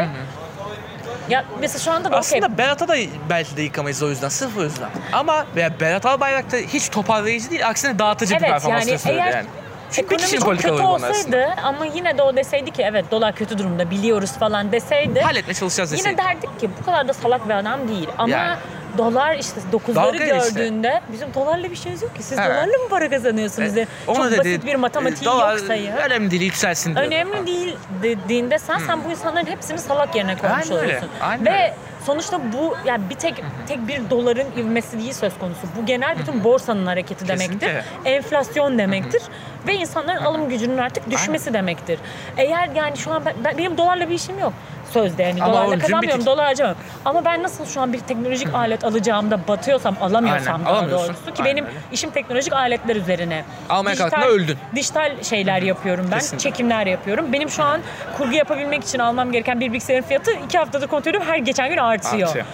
Ya 1.29 1.45
mesela 1.60 1.79
şu 1.79 1.91
anda 1.91 2.12
da. 2.12 2.17
Aslında 2.17 2.57
Berat'a 2.57 2.88
da 2.88 2.95
belki 3.29 3.57
de 3.57 3.62
yıkamayız 3.62 4.03
o 4.03 4.10
yüzden, 4.10 4.29
sırf 4.29 4.57
o 4.57 4.63
yüzden. 4.63 4.89
Ama 5.13 5.45
Berat 5.79 6.05
Albayrak 6.05 6.51
da 6.51 6.57
hiç 6.57 6.89
toparlayıcı 6.89 7.50
değil, 7.51 7.67
aksine 7.67 8.00
dağıtıcı 8.00 8.36
bir 8.36 8.39
Evet 8.39 8.50
performans 8.50 8.81
yani 8.81 8.91
gösteriyor 8.91 9.24
eğer 9.25 9.33
yani. 9.33 9.48
Çünkü 9.91 10.15
ekonomi 10.15 10.39
çok 10.39 10.57
kötü 10.57 10.74
bunlar 10.83 11.10
aslında. 11.10 11.38
olsaydı 11.38 11.45
ama 11.63 11.86
yine 11.86 12.17
de 12.17 12.21
o 12.21 12.36
deseydi 12.36 12.71
ki 12.71 12.81
evet 12.86 13.12
dolar 13.12 13.36
kötü 13.36 13.57
durumda 13.57 13.91
biliyoruz 13.91 14.31
falan 14.31 14.71
deseydi. 14.71 15.19
Halletmeye 15.21 15.53
çalışacağız 15.53 15.91
Yine 15.91 16.00
deseydi. 16.03 16.17
derdik 16.17 16.60
ki 16.60 16.69
bu 16.81 16.86
kadar 16.86 17.07
da 17.07 17.13
salak 17.13 17.50
bir 17.50 17.53
adam 17.53 17.88
değil. 17.88 18.07
Ama 18.17 18.29
Yani. 18.31 18.57
Dolar 18.98 19.36
işte 19.36 19.62
dokuzları 19.71 20.05
Dalga 20.13 20.24
işte. 20.38 20.38
gördüğünde 20.38 21.01
bizim 21.12 21.33
dolarla 21.33 21.71
bir 21.71 21.75
şeyimiz 21.75 22.01
yok 22.01 22.15
ki. 22.15 22.24
Siz 22.24 22.39
Evet. 22.39 22.50
dolarla 22.50 22.77
mı 22.77 22.89
para 22.89 23.10
kazanıyorsunuz? 23.10 23.71
Onu 24.07 24.15
Çok 24.17 24.31
dedi, 24.31 24.38
basit 24.39 24.65
bir 24.65 24.75
matematiği 24.75 25.25
dolar 25.25 25.57
yoksa 25.57 25.75
ya. 25.75 25.95
Önemli 25.98 26.31
değil, 26.31 26.41
yükselsin 26.41 26.95
diyor. 26.95 27.05
Önemli 27.07 27.48
değil 27.48 27.77
dediğinde 28.03 28.60
sen 28.60 28.77
sen 28.88 29.03
bu 29.03 29.12
insanların 29.12 29.45
hepsini 29.45 29.77
salak 29.79 30.15
yerine 30.15 30.38
koymuş 30.38 30.57
Aynen 30.63 30.71
öyle, 30.77 30.86
oluyorsun. 30.86 31.10
aynen 31.21 31.45
Ve 31.45 31.50
öyle. 31.51 31.75
sonuçta 32.05 32.39
bu 32.53 32.75
yani 32.86 33.10
bir 33.10 33.15
tek 33.15 33.43
tek 33.67 33.88
bir 33.88 34.10
doların 34.10 34.48
ivmesi 34.57 35.00
değil 35.00 35.13
söz 35.13 35.38
konusu. 35.39 35.62
Bu 35.81 35.86
genel 35.86 36.19
bütün 36.19 36.43
borsanın 36.43 36.86
hareketi 36.86 37.27
demektir. 37.27 37.60
Kesinlikle. 37.60 37.83
Enflasyon 38.05 38.77
demektir. 38.77 39.21
Ve 39.67 39.74
insanların 39.75 40.24
alım 40.24 40.50
gücünün 40.50 40.77
artık 40.77 41.12
düşmesi 41.12 41.53
demektir. 41.53 42.00
Eğer 42.38 42.69
yani 42.75 42.98
şu 42.98 43.12
an 43.12 43.25
ben, 43.25 43.33
ben- 43.43 43.57
benim 43.57 43.77
dolarla 43.77 44.10
bir 44.10 44.15
işim 44.15 44.39
yok. 44.39 44.53
Sözde 44.93 45.24
yani 45.24 45.43
Ama 45.43 45.53
dolarla 45.53 45.79
kazanmıyorum, 45.79 46.25
dolar 46.25 46.45
harcamıyorum. 46.45 46.81
Ama 47.05 47.25
ben 47.25 47.43
nasıl 47.43 47.65
şu 47.65 47.81
an 47.81 47.93
bir 47.93 48.00
teknolojik 48.00 48.53
alet 48.55 48.83
alacağımda 48.83 49.39
batıyorsam, 49.48 49.95
alamıyorsam 50.01 50.62
Aynen, 50.65 50.75
daha 50.75 50.91
doğrusu 50.91 51.13
ki 51.33 51.43
Aynen 51.43 51.45
benim 51.45 51.65
işim 51.91 52.10
teknolojik 52.10 52.53
aletler 52.53 52.95
üzerine. 52.95 53.43
Almaya 53.69 53.95
kalktığında 53.95 54.27
öldün. 54.27 54.57
Dijital 54.75 55.24
şeyler 55.24 55.62
yapıyorum 55.62 56.07
ben. 56.12 56.19
Kesinlikle. 56.19 56.50
Çekimler 56.50 56.88
yapıyorum. 56.88 57.33
Benim 57.33 57.50
şu 57.50 57.63
an 57.63 57.81
kurgu 58.17 58.33
yapabilmek 58.36 58.83
için 58.83 59.00
almam 59.00 59.31
gereken 59.31 59.60
bir 59.60 59.74
bilgisayarın 59.74 60.05
fiyatı 60.05 60.31
iki 60.31 60.57
haftadır 60.57 60.88
kontrol 60.88 61.10
ediyorum. 61.10 61.29
Her 61.31 61.38
geçen 61.38 61.69
gün 61.69 61.77
artıyor. 61.77 62.27
Artıyor. 62.27 62.45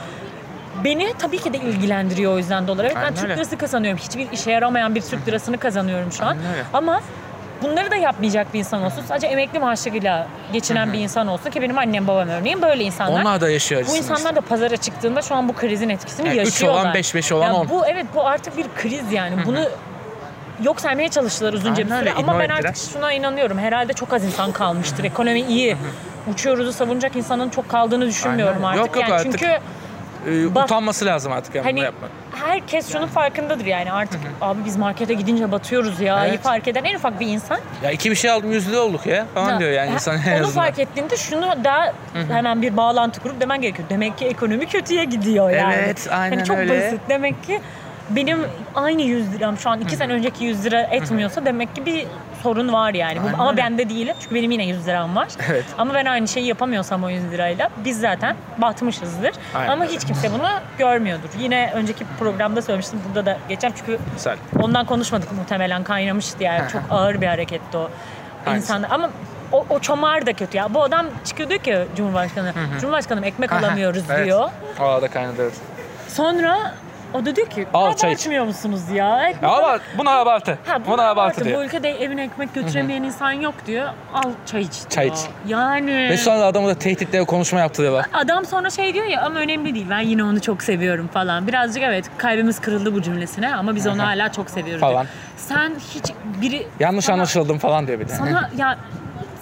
Beni 0.83 1.13
tabii 1.19 1.37
ki 1.37 1.53
de 1.53 1.57
ilgilendiriyor 1.57 2.33
o 2.33 2.37
yüzden 2.37 2.67
dolar. 2.67 2.83
Evet 2.83 2.95
ben 2.95 3.01
Aynen 3.01 3.15
Türk 3.15 3.23
öyle. 3.23 3.35
lirası 3.35 3.57
kazanıyorum. 3.57 3.99
Hiçbir 4.03 4.31
işe 4.31 4.51
yaramayan 4.51 4.95
bir 4.95 5.01
Türk 5.01 5.27
lirasını 5.27 5.57
kazanıyorum 5.57 6.11
şu 6.11 6.25
an. 6.25 6.37
Ama 6.73 7.01
bunları 7.63 7.91
da 7.91 7.95
yapmayacak 7.95 8.53
bir 8.53 8.59
insan 8.59 8.83
olsun. 8.83 9.01
Sadece 9.07 9.27
emekli 9.27 9.59
maaşıyla 9.59 10.27
geçinen 10.53 10.93
bir 10.93 10.99
insan 10.99 11.27
olsun 11.27 11.49
ki 11.49 11.61
benim 11.61 11.77
annem 11.77 12.07
babam 12.07 12.27
örneğin 12.29 12.61
böyle 12.61 12.83
insanlar. 12.83 13.21
Onlar 13.21 13.41
da 13.41 13.49
yaşıyor 13.49 13.85
bu 13.89 13.95
insanlar 13.97 14.35
da 14.35 14.41
pazara 14.41 14.77
çıktığında 14.77 15.21
şu 15.21 15.35
an 15.35 15.49
bu 15.49 15.53
krizin 15.53 15.89
etkisini 15.89 16.27
Yani 16.27 16.37
yaşıyorlar. 16.37 16.81
olan, 16.81 16.93
beş, 16.93 17.15
beş 17.15 17.31
olan 17.31 17.45
Ya 17.45 17.53
on. 17.53 17.69
Bu 17.69 17.87
evet 17.87 18.05
bu 18.15 18.27
artık 18.27 18.57
bir 18.57 18.65
kriz 18.75 19.11
yani. 19.11 19.35
Bunu 19.45 19.59
yok 20.63 20.81
saymaya 20.81 21.09
çalıştılar 21.09 21.53
uzunca 21.53 21.85
bir 21.85 21.91
Aynen 21.91 21.99
süre 22.01 22.09
öyle, 22.09 22.19
ama 22.19 22.39
ben 22.39 22.43
ignore 22.45 22.53
artık 22.57 22.69
ettiler. 22.69 22.91
şuna 22.93 23.13
inanıyorum. 23.13 23.57
Herhalde 23.57 23.93
çok 23.93 24.13
az 24.13 24.23
insan 24.23 24.51
kalmıştır. 24.51 25.03
Ekonomi 25.03 25.41
iyi. 25.41 25.77
Uçuyoruzu 26.33 26.73
savunacak 26.73 27.15
insanın 27.15 27.49
çok 27.49 27.69
kaldığını 27.69 28.05
düşünmüyorum 28.07 28.65
Aynen 28.65 28.79
artık. 28.79 28.87
Yok, 28.87 28.95
yok 28.95 29.03
yani 29.09 29.13
artık. 29.13 29.31
çünkü 29.31 29.57
Ee, 30.27 30.55
Bak- 30.55 30.63
utanması 30.65 31.05
lazım 31.05 31.31
artık 31.31 31.55
yani 31.55 31.63
bunu 31.63 31.71
hani 31.71 31.79
yapmak. 31.79 32.09
herkes 32.35 32.91
şunun 32.91 33.07
farkındadır 33.07 33.65
yani 33.65 33.91
artık 33.91 34.19
abi 34.41 34.59
biz 34.65 34.77
markete 34.77 35.13
gidince 35.13 35.51
batıyoruz 35.51 35.99
ya. 35.99 36.27
Evet. 36.27 36.39
fark 36.41 36.67
eden 36.67 36.83
en 36.83 36.95
ufak 36.95 37.19
bir 37.19 37.27
insan 37.27 37.59
Ya 37.83 37.91
iki 37.91 38.11
bir 38.11 38.15
şey 38.15 38.31
aldım 38.31 38.51
yüzde 38.51 38.79
olduk 38.79 39.05
ya 39.05 39.25
falan 39.33 39.49
Ha, 39.51 39.59
diyor 39.59 39.71
yani 39.71 39.91
insan 39.91 40.15
en 40.27 40.37
Onu 40.39 40.45
azından. 40.47 40.65
fark 40.65 40.79
ettiğinde 40.79 41.17
şunu 41.17 41.53
daha 41.63 41.93
hemen 42.31 42.61
bir 42.61 42.77
bağlantı 42.77 43.21
kurup 43.21 43.41
demen 43.41 43.61
gerekiyor. 43.61 43.89
Demek 43.89 44.17
ki 44.17 44.25
ekonomi 44.25 44.65
kötüye 44.65 45.03
gidiyor 45.03 45.49
yani. 45.49 45.75
Evet, 45.83 46.07
aynen 46.11 46.35
hani 46.37 46.47
çok 46.47 46.57
öyle. 46.57 46.85
basit. 46.87 46.99
Demek 47.09 47.43
ki 47.43 47.61
benim 48.09 48.39
aynı 48.75 49.01
100 49.01 49.33
liram 49.33 49.57
şu 49.57 49.69
an 49.69 49.81
2 49.81 49.95
sene 49.95 50.13
önceki 50.13 50.45
100 50.45 50.65
lira 50.65 50.81
etmiyorsa 50.81 51.45
demek 51.45 51.75
ki 51.75 51.85
bir 51.85 52.05
sorun 52.43 52.73
var 52.73 52.93
yani. 52.93 53.19
Aynen 53.19 53.33
Ama 53.33 53.57
bende 53.57 53.89
değilim 53.89 54.15
çünkü 54.21 54.35
benim 54.35 54.51
yine 54.51 54.65
100 54.65 54.87
liram 54.87 55.15
var. 55.15 55.27
Evet. 55.49 55.65
Ama 55.77 55.93
ben 55.93 56.05
aynı 56.05 56.27
şeyi 56.27 56.45
yapamıyorsam 56.47 57.03
o 57.03 57.09
100 57.09 57.31
lirayla 57.31 57.69
biz 57.85 57.99
zaten 57.99 58.35
batmışızdır. 58.57 59.31
Aynen 59.55 59.71
Ama 59.71 59.85
hiç 59.85 60.05
kimse 60.05 60.33
bunu 60.33 60.47
görmüyordur. 60.77 61.29
Yine 61.39 61.71
önceki 61.75 62.05
programda 62.19 62.61
söylemiştim 62.61 62.99
burada 63.07 63.25
da 63.25 63.37
geçeceğim 63.49 63.75
çünkü 63.79 63.99
Güzel. 64.15 64.37
Ondan 64.59 64.85
konuşmadık 64.85 65.31
muhtemelen 65.31 65.83
kaynamıştı 65.83 66.43
yani 66.43 66.69
çok 66.71 66.81
ağır 66.89 67.21
bir 67.21 67.27
hareketti 67.27 67.77
o 67.77 67.89
insanlar. 68.55 68.89
Ama 68.91 69.09
o, 69.51 69.65
o 69.69 69.79
çomar 69.79 70.25
da 70.25 70.33
kötü 70.33 70.57
ya. 70.57 70.73
Bu 70.73 70.83
adam 70.83 71.05
çıkıyor 71.25 71.49
diyor 71.49 71.61
ki 71.61 71.87
Cumhurbaşkanı. 71.95 72.53
Cumhurbaşkanım 72.81 73.23
ekmek 73.23 73.51
alamıyoruz 73.51 74.03
Evet. 74.09 74.25
diyor. 74.25 74.49
Aa 74.79 75.01
da 75.01 75.07
kaynadı 75.07 75.41
evet. 75.41 75.53
Sonra 76.07 76.73
o 77.21 77.25
da 77.25 77.35
diyor 77.35 77.47
ki 77.49 77.67
Al, 77.73 77.93
çay 77.95 78.11
iç." 78.11 78.17
abartmıyor 78.19 78.45
musunuz 78.45 78.81
ya? 78.93 79.27
Ekmek 79.27 79.43
Ya 79.43 79.49
ama 79.49 79.79
buna 79.97 80.11
abartı. 80.11 80.57
Ha, 80.65 80.77
buna 80.87 81.03
abartı 81.09 81.41
Bu 81.41 81.45
diyor. 81.45 81.63
ülkede 81.65 81.89
evine 82.03 82.23
ekmek 82.23 82.53
götüremeyen 82.53 83.03
insan 83.03 83.31
yok 83.31 83.53
diyor. 83.67 83.87
Al 84.13 84.31
çay 84.45 84.61
iç 84.61 84.73
diyor. 84.73 84.89
Çay 84.89 85.07
iç. 85.07 85.17
Yani. 85.47 86.09
Ve 86.09 86.17
sonra 86.17 86.43
adamı 86.45 86.67
da 86.67 86.75
tehditle 86.75 87.23
konuşma 87.25 87.59
yaptırıyorlar. 87.59 88.05
Adam 88.13 88.45
sonra 88.45 88.69
şey 88.69 88.93
diyor 88.93 89.05
ya 89.05 89.21
ama 89.21 89.39
önemli 89.39 89.75
değil 89.75 89.85
ben 89.89 89.99
yine 89.99 90.23
onu 90.23 90.41
çok 90.41 90.63
seviyorum 90.63 91.07
falan. 91.07 91.47
Birazcık 91.47 91.83
evet 91.83 92.05
kalbimiz 92.17 92.59
kırıldı 92.61 92.93
bu 92.93 93.01
cümlesine 93.01 93.55
ama 93.55 93.75
biz 93.75 93.87
onu 93.87 94.03
hala 94.03 94.31
çok 94.31 94.49
seviyoruz. 94.49 94.81
Falan. 94.81 94.93
diyor. 95.03 95.05
Sen 95.37 95.73
hiç 95.93 96.05
biri 96.41 96.67
Yanlış 96.79 97.05
sana- 97.05 97.15
anlaşıldım 97.15 97.57
falan 97.57 97.87
diyor 97.87 97.99
bir 97.99 98.07
de. 98.07 98.13
Sana 98.13 98.49
ya 98.57 98.77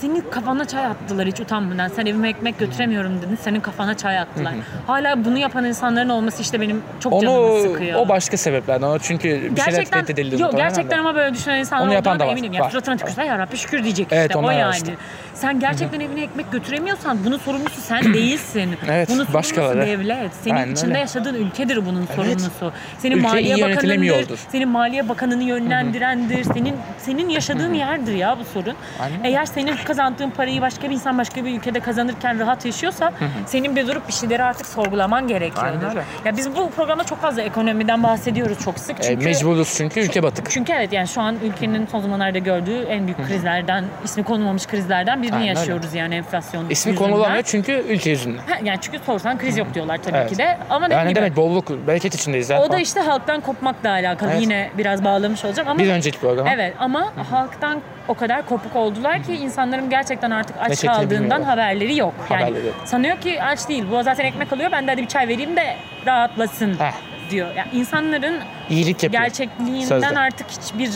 senin 0.05 0.21
kafana 0.31 0.65
çay 0.65 0.85
attılar 0.85 1.27
hiç 1.27 1.39
utanmadan. 1.39 1.87
Sen 1.87 2.05
evime 2.05 2.29
ekmek 2.29 2.59
götüremiyorum 2.59 3.21
dedin. 3.21 3.37
Senin 3.41 3.59
kafana 3.59 3.97
çay 3.97 4.19
attılar. 4.19 4.53
Hala 4.87 5.25
bunu 5.25 5.37
yapan 5.37 5.65
insanların 5.65 6.09
olması 6.09 6.41
işte 6.41 6.61
benim 6.61 6.83
çok 6.99 7.21
canımı 7.21 7.37
Onu 7.39 7.61
sıkıyor. 7.61 7.99
o 7.99 8.09
başka 8.09 8.37
sebeplerden. 8.37 8.87
O 8.87 8.99
çünkü 8.99 9.29
bir 9.29 9.39
şeyler 9.39 9.55
gerçekten 9.55 10.05
tehdit 10.05 10.19
edildi. 10.19 10.41
yok 10.41 10.51
gerçekten 10.57 10.99
ama 10.99 11.15
böyle 11.15 11.33
düşünen 11.35 11.59
insanlar 11.59 11.85
Onu 11.85 11.93
yapan 11.93 12.19
da 12.19 12.27
var, 12.27 12.31
eminim. 12.31 12.53
Ya 12.53 12.63
var. 12.63 12.69
suratına 12.69 12.97
tükürsen 12.97 13.23
ya 13.23 13.39
Rabbi 13.39 13.57
şükür 13.57 13.83
diyecek 13.83 14.07
Evet, 14.11 14.29
işte 14.31 14.37
o 14.39 14.51
yani. 14.51 14.75
işte. 14.75 14.93
Sen 15.35 15.59
gerçekten 15.59 15.99
evine 15.99 16.21
ekmek 16.23 16.51
götüremiyorsan 16.51 17.17
bunun 17.25 17.37
sorumlusu 17.37 17.81
sen 17.81 18.03
değilsin. 18.13 18.75
Evet, 18.89 19.07
bunun 19.09 19.17
sorumlusu 19.17 19.33
başkaları. 19.33 19.81
devlet. 19.85 20.33
Senin 20.43 20.55
Aynen 20.55 20.71
içinde 20.71 20.87
öyle. 20.89 20.99
yaşadığın 20.99 21.33
ülkedir 21.33 21.85
bunun 21.85 22.05
sorumlusu. 22.15 22.73
Senin 22.99 23.17
Ülke 23.17 23.27
maliye 23.27 23.55
bakanındır. 23.61 24.39
Senin 24.51 24.69
maliye 24.69 25.09
bakanını 25.09 25.43
yönlendirendir. 25.43 26.43
Senin 26.43 26.75
senin 26.97 27.29
yaşadığın 27.29 27.73
yerdir 27.73 28.13
ya 28.15 28.37
bu 28.39 28.43
sorun. 28.45 28.75
Aynen. 28.99 29.23
Eğer 29.23 29.45
senin 29.45 29.75
kazandığın 29.85 30.29
parayı 30.29 30.61
başka 30.61 30.89
bir 30.89 30.93
insan 30.95 31.17
başka 31.17 31.45
bir 31.45 31.57
ülkede 31.57 31.79
kazanırken 31.79 32.39
rahat 32.39 32.65
yaşıyorsa 32.65 33.13
senin 33.45 33.75
bir 33.75 33.87
durup 33.87 34.07
bir 34.07 34.13
şeyleri 34.13 34.43
artık 34.43 34.65
sorgulaman 34.67 35.27
gerekiyordur. 35.27 35.87
Aynen. 35.87 36.03
Ya 36.25 36.37
biz 36.37 36.55
bu 36.55 36.69
programda 36.69 37.03
çok 37.03 37.21
fazla 37.21 37.41
ekonomiden 37.41 38.03
bahsediyoruz 38.03 38.59
çok 38.59 38.79
sık. 38.79 38.99
E, 38.99 39.03
Çünkü 39.03 39.25
mecburuz 39.25 39.73
çünkü 39.77 39.99
ülke 39.99 40.23
batık. 40.23 40.51
çünkü 40.51 40.73
evet 40.73 40.93
yani 40.93 41.07
şu 41.07 41.21
an 41.21 41.35
ülkenin 41.43 41.87
son 41.91 41.99
zamanlarda 42.01 42.37
gördüğü 42.39 42.81
en 42.83 43.05
büyük 43.07 43.27
krizlerden, 43.27 43.85
ismi 44.03 44.23
konulmamış 44.23 44.67
krizlerden 44.67 45.23
biri 45.35 45.41
Aynen 45.41 45.49
öyle. 45.57 45.59
yaşıyoruz 45.59 45.93
yani 45.93 46.15
enflasyon 46.15 46.69
İsmi 46.69 46.91
yüzünden. 46.91 47.09
konulamıyor 47.11 47.43
çünkü 47.43 47.71
ülke 47.71 48.09
yüzünden. 48.09 48.37
Ha, 48.37 48.57
yani 48.63 48.77
çünkü 48.81 48.99
sorsan 49.05 49.37
kriz 49.37 49.57
yok 49.57 49.73
diyorlar 49.73 49.97
tabii 50.03 50.17
Evet. 50.17 50.29
ki 50.29 50.37
de. 50.37 50.57
Ama 50.69 50.87
Yani 50.91 51.07
gibi 51.07 51.15
demek 51.15 51.35
bolluk, 51.35 51.87
bereket 51.87 52.15
içindeyiz 52.15 52.49
ya. 52.49 52.61
o 52.61 52.71
da 52.71 52.79
işte 52.79 52.99
halktan 52.99 53.41
kopmakla 53.41 53.89
alakalı. 53.89 54.29
Evet. 54.31 54.41
Yine 54.41 54.69
biraz 54.77 55.03
bağlamış 55.03 55.45
olacağım 55.45 55.69
ama 55.69 55.79
Bir 55.79 55.89
önceki 55.89 56.19
programa. 56.19 56.49
Evet 56.53 56.73
ama 56.79 57.13
halktan 57.31 57.81
o 58.07 58.13
kadar 58.13 58.45
kopuk 58.45 58.75
oldular 58.75 59.23
ki 59.23 59.33
insanların 59.33 59.89
gerçekten 59.89 60.31
artık 60.31 60.55
aç 60.59 60.69
Reçetini 60.71 60.91
kaldığından 60.91 61.41
haberleri 61.43 61.97
yok. 61.97 62.13
Yani 62.29 62.41
Haberleri 62.43 62.65
yok. 62.65 62.75
sanıyor 62.85 63.17
ki 63.21 63.43
aç 63.43 63.69
değil. 63.69 63.83
Bu 63.91 64.03
zaten 64.03 64.25
ekmek 64.25 64.53
alıyor. 64.53 64.71
Ben 64.71 64.87
de 64.87 64.91
hadi 64.91 65.01
bir 65.01 65.07
çay 65.07 65.27
vereyim 65.27 65.55
de 65.55 65.75
rahatlasın 66.05 66.79
Heh. 66.79 66.91
diyor. 67.31 67.47
Yani 67.55 67.67
insanların 67.73 68.35
İyilik 68.69 69.03
yapıyor. 69.03 69.23
gerçekliğinden 69.23 69.85
Sözde. 69.87 70.19
artık 70.19 70.47
hiçbir 70.49 70.89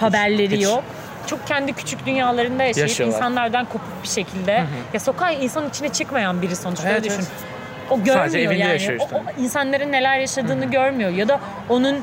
haberleri 0.00 0.56
hiç. 0.56 0.64
yok. 0.64 0.84
Çok 1.26 1.46
kendi 1.46 1.72
küçük 1.72 2.06
dünyalarında 2.06 2.62
yaşayıp 2.64 2.88
Yaşıyorlar. 2.88 3.16
insanlardan 3.16 3.64
kopuk 3.64 4.02
bir 4.02 4.08
şekilde. 4.08 4.64
Ya 4.94 5.00
sokağa 5.00 5.30
insan 5.30 5.68
içine 5.68 5.88
çıkmayan 5.88 6.42
biri 6.42 6.56
sonuçta 6.56 6.88
Evet, 6.88 6.96
öyle 6.96 7.04
düşün. 7.04 7.18
evet. 7.18 7.28
O 7.90 7.96
görmüyor 7.96 8.16
Sadece 8.16 8.38
evinde 8.38 8.54
yani. 8.54 8.72
yaşıyor 8.72 9.00
işte. 9.00 9.16
O, 9.16 9.18
o 9.40 9.42
insanların 9.42 9.92
neler 9.92 10.18
yaşadığını 10.18 10.64
görmüyor 10.64 11.10
ya 11.10 11.28
da 11.28 11.40
onun 11.68 11.96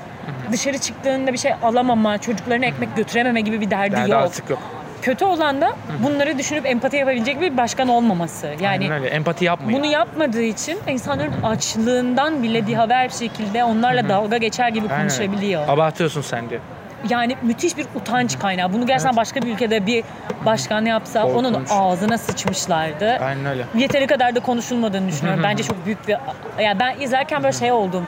dışarı 0.51 0.77
çıktığında 0.77 1.33
bir 1.33 1.37
şey 1.37 1.53
alamama, 1.63 2.17
çocuklarına 2.17 2.65
ekmek 2.65 2.95
götürememe 2.95 3.41
gibi 3.41 3.61
bir 3.61 3.71
derdi 3.71 3.95
Yani 3.95 4.11
yok. 4.11 4.21
artık 4.23 4.49
yok. 4.49 4.59
Kötü 5.01 5.25
olan 5.25 5.61
da 5.61 5.73
bunları 6.03 6.37
düşünüp 6.37 6.65
empati 6.65 6.97
yapabilecek 6.97 7.41
bir 7.41 7.57
başkan 7.57 7.87
olmaması. 7.87 8.47
Yani 8.47 8.67
Aynen 8.67 8.91
öyle. 8.91 9.07
Empati 9.07 9.45
yapmayın. 9.45 9.79
bunu 9.83 9.91
yapmadığı 9.91 10.41
için 10.41 10.79
insanların 10.87 11.33
açlığından 11.43 12.43
bile 12.43 12.67
dihaber 12.67 13.07
bir 13.09 13.13
şekilde 13.13 13.63
onlarla 13.63 14.09
dalga 14.09 14.37
geçer 14.37 14.69
gibi 14.69 14.87
Aynen 14.89 14.99
konuşabiliyor. 14.99 15.67
Abartıyorsun 15.69 16.21
sen 16.21 16.49
diyor. 16.49 16.61
Yani 17.09 17.35
müthiş 17.41 17.77
bir 17.77 17.85
utanç 17.95 18.39
kaynağı. 18.39 18.73
Bunu 18.73 18.85
gerçekten 18.85 19.17
başka 19.17 19.41
bir 19.41 19.47
ülkede 19.53 19.85
bir 19.85 20.03
başkan 20.45 20.85
yapsa 20.85 21.25
onun 21.25 21.53
Korkunç. 21.53 21.69
ağzına 21.71 22.17
sıçmışlardı. 22.17 23.11
Aynen 23.11 23.45
öyle. 23.45 23.65
Yeteri 23.75 24.07
kadar 24.07 24.35
da 24.35 24.39
konuşulmadığını 24.39 25.07
düşünüyorum. 25.07 25.43
Bence 25.43 25.63
çok 25.63 25.85
büyük 25.85 26.07
bir... 26.07 26.17
Yani 26.59 26.79
ben 26.79 26.99
izlerken 26.99 27.43
böyle 27.43 27.57
şey 27.57 27.71
oldum. 27.71 28.01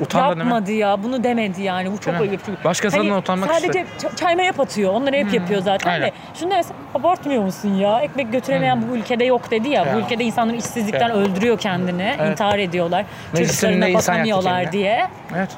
Mi? 0.00 0.12
Yapmadı 0.14 0.72
ya, 0.72 1.02
bunu 1.02 1.24
demedi 1.24 1.62
yani. 1.62 1.92
Bu 1.92 1.98
çok 2.00 2.20
ayıp. 2.20 2.40
Çünkü 2.46 2.64
Başkası 2.64 3.00
adına 3.00 3.18
utanmak 3.18 3.50
Sadece 3.54 3.78
ç- 3.98 4.16
çay 4.16 4.36
maya 4.36 4.52
atıyor. 4.58 4.92
Onları 4.92 5.16
hep 5.16 5.34
yapıyor 5.34 5.62
zaten 5.62 5.90
Aynen. 5.90 6.06
de. 6.08 6.12
Şunu 6.34 6.50
demese, 6.50 6.74
abartmıyor 6.94 7.42
musun 7.42 7.74
ya? 7.74 8.00
Ekmek 8.00 8.32
götüremeyen 8.32 8.88
bu 8.90 8.96
ülkede 8.96 9.24
yok 9.24 9.50
dedi 9.50 9.68
ya. 9.68 9.84
Bu 9.84 9.88
Ya. 9.88 9.98
ülkede 10.04 10.24
insanlar 10.24 10.54
işsizlikten 10.54 11.10
Evet. 11.10 11.16
öldürüyor 11.28 11.58
kendini. 11.58 12.14
Evet. 12.18 12.30
intihar 12.30 12.58
ediyorlar. 12.58 13.04
Meclisin 13.32 13.68
Çocuklarına 13.68 13.94
bakamıyorlar 13.98 14.72
diye. 14.72 15.06
Evet. 15.36 15.50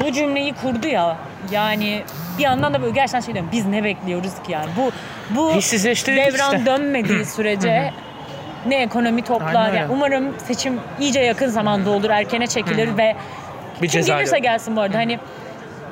Bu 0.00 0.12
cümleyi 0.12 0.54
kurdu 0.54 0.86
ya. 0.88 1.16
Yani 1.50 2.02
bir 2.38 2.42
yandan 2.42 2.74
da 2.74 2.82
böyle 2.82 2.92
gerçekten 2.92 3.20
şey 3.20 3.34
diyorum. 3.34 3.50
Biz 3.52 3.66
ne 3.66 3.84
bekliyoruz 3.84 4.34
ki 4.46 4.52
yani? 4.52 4.70
Bu 4.76 4.90
bu 5.36 5.48
devran 6.06 6.54
işte. 6.56 6.66
dönmediği 6.66 7.24
sürece 7.34 7.92
ne 8.66 8.82
ekonomi 8.82 9.22
toplar. 9.22 9.72
Yani 9.72 9.92
umarım 9.92 10.34
seçim 10.46 10.80
iyice 11.00 11.20
yakın 11.20 11.48
zamanda 11.48 11.90
olur, 11.90 12.10
erkene 12.10 12.46
çekilir 12.46 12.96
ve 12.98 13.16
Bir 13.82 13.88
kim 13.88 14.04
gelirse 14.04 14.36
yok. 14.36 14.42
gelsin 14.42 14.76
bu 14.76 14.80
arada. 14.80 14.98
Hani 14.98 15.18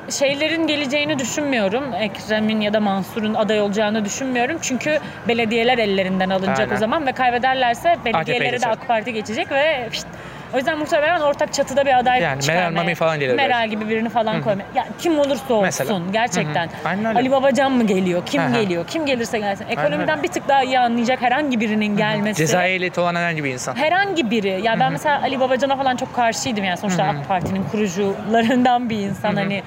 şeylerin 0.09 0.67
geleceğini 0.67 1.19
düşünmüyorum. 1.19 1.93
Ekrem'in 1.93 2.61
ya 2.61 2.73
da 2.73 2.79
Mansur'un 2.79 3.33
aday 3.33 3.61
olacağını 3.61 4.05
düşünmüyorum. 4.05 4.57
Çünkü 4.61 4.99
belediyeler 5.27 5.77
ellerinden 5.77 6.29
alınacak 6.29 6.59
Aynen. 6.59 6.75
o 6.75 6.77
zaman 6.77 7.07
ve 7.07 7.11
kaybederlerse 7.11 7.97
belediyelere 8.05 8.61
de. 8.61 8.67
AK 8.67 8.87
Parti 8.87 9.13
geçecek 9.13 9.51
ve 9.51 9.87
pişt, 9.91 10.07
o 10.53 10.57
yüzden 10.57 10.77
muhtemelen 10.77 11.19
ortak 11.21 11.53
çatıda 11.53 11.85
bir 11.85 11.97
aday 11.97 12.21
Yani 12.21 12.29
Meral 12.29 12.41
çıkarmaya- 12.41 12.71
Mami 12.83 12.95
falan 12.95 13.19
gelir 13.19 13.35
Meral 13.35 13.49
belki. 13.59 13.69
gibi 13.69 13.89
birini 13.89 14.09
falan 14.09 14.41
koyma. 14.43 14.61
Ya 14.75 14.85
kim 14.99 15.19
olursa 15.19 15.53
olsun 15.53 15.61
Mesela. 15.63 15.99
gerçekten. 16.11 16.69
Ali 17.15 17.31
Babacan 17.31 17.71
mı 17.71 17.83
geliyor? 17.87 18.25
Kim 18.25 18.41
Hı 18.43 18.47
hı. 18.47 18.53
geliyor? 18.61 18.87
Kim 18.87 19.05
gelirse 19.05 19.39
gelsin. 19.39 19.65
Ekonomiden 19.69 20.23
bir 20.23 20.27
tık 20.27 20.47
daha 20.47 20.63
iyi 20.63 20.79
anlayacak 20.79 21.21
herhangi 21.21 21.59
birinin 21.59 21.97
gelmesi. 21.97 22.57
Ehliyeti 22.57 22.99
olan 22.99 23.15
herhangi 23.15 23.43
bir 23.43 23.49
insan. 23.53 23.75
Herhangi 23.75 24.31
biri. 24.31 24.59
Ya 24.63 24.79
ben 24.79 24.91
mesela 24.91 25.21
Ali 25.21 25.39
Babacan'a 25.39 25.75
falan 25.77 25.95
çok 25.95 26.15
karşıydım 26.15 26.63
yani 26.63 26.77
sonuçta 26.77 27.03
AK 27.03 27.27
Parti'nin 27.27 27.63
kurucularından 27.63 28.89
bir 28.89 28.97
insan 28.99 29.35
hani 29.35 29.63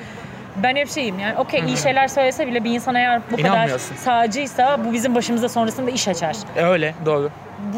ben 0.57 0.77
hep 0.77 0.91
şeyim 0.91 1.19
yani 1.19 1.39
okey 1.39 1.61
iyi 1.67 1.77
şeyler 1.77 2.09
söylese 2.09 2.47
bile 2.47 2.65
bir 2.65 2.71
insan 2.71 2.95
eğer 2.95 3.21
bu 3.33 3.37
kadar 3.37 3.49
İnanmıyorsun. 3.49 3.97
sağcıysa 3.97 4.85
bu 4.85 4.93
bizim 4.93 5.15
başımıza 5.15 5.49
sonrasında 5.49 5.91
iş 5.91 6.09
açar. 6.09 6.37
E, 6.57 6.63
Öyle 6.65 6.95
doğru. 7.07 7.31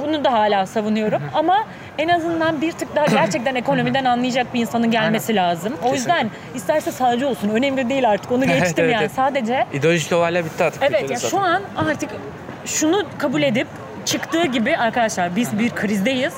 Bunu 0.02 0.24
da 0.24 0.32
hala 0.32 0.66
savunuyorum 0.66 1.22
ama 1.35 1.64
en 1.98 2.08
azından 2.08 2.61
bir 2.61 2.72
tık 2.72 2.96
daha 2.96 3.06
gerçekten 3.06 3.54
ekonomiden 3.62 4.04
anlayacak 4.04 4.54
bir 4.54 4.61
insanın 4.61 4.90
gelmesi 4.90 5.35
lazım. 5.37 5.72
O 5.85 5.94
yüzden 5.94 6.30
isterse 6.54 6.92
sağcı 6.92 7.28
olsun 7.28 7.48
önemli 7.48 7.88
değil 7.88 8.11
artık 8.11 8.32
onu 8.32 8.44
Evet, 8.50 8.61
geçtim 8.61 8.85
evet, 8.85 8.94
yani 8.94 9.02
evet. 9.02 9.12
sadece 9.16 9.66
İdeolojik 9.72 10.12
olaylar 10.12 10.44
bitti 10.44 10.64
artık. 10.64 10.82
Evet 10.82 10.90
Türkiye'de 10.90 11.12
ya 11.12 11.18
zaten. 11.18 11.38
şu 11.38 11.44
an 11.44 11.62
artık 11.76 12.11
şunu 12.64 13.02
kabul 13.18 13.42
edip 13.42 13.66
çıktığı 14.04 14.44
gibi 14.46 14.76
arkadaşlar 14.76 15.37
biz 15.37 15.58
bir 15.58 15.70
krizdeyiz. 15.70 16.35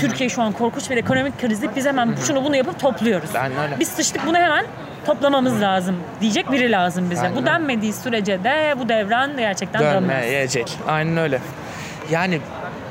Türkiye 0.00 0.28
şu 0.28 0.42
an 0.42 0.52
korkunç 0.52 0.90
bir 0.90 0.96
ekonomik 0.96 1.40
krizde 1.40 1.66
biz 1.76 1.86
hemen 1.86 2.14
şunu 2.26 2.44
bunu 2.44 2.56
yapıp 2.56 2.80
topluyoruz. 2.80 3.36
Aynen 3.36 3.58
öyle. 3.58 3.80
Biz 3.80 3.88
sıçtık 3.88 4.26
bunu 4.26 4.36
hemen 4.36 4.64
toplamamız 5.06 5.60
lazım 5.60 5.96
diyecek 6.20 6.52
biri 6.52 6.72
lazım 6.72 7.10
bize. 7.10 7.22
Aynen 7.22 7.36
Bu 7.36 7.46
denmediği 7.46 7.92
sürece 7.92 8.44
de 8.44 8.74
bu 8.78 8.88
devran 8.88 9.36
gerçekten 9.36 9.82
dönmez. 9.82 10.22
Dönmeyecek. 10.22 10.78
Aynen 10.88 11.16
öyle. 11.16 11.40
Yani 12.10 12.40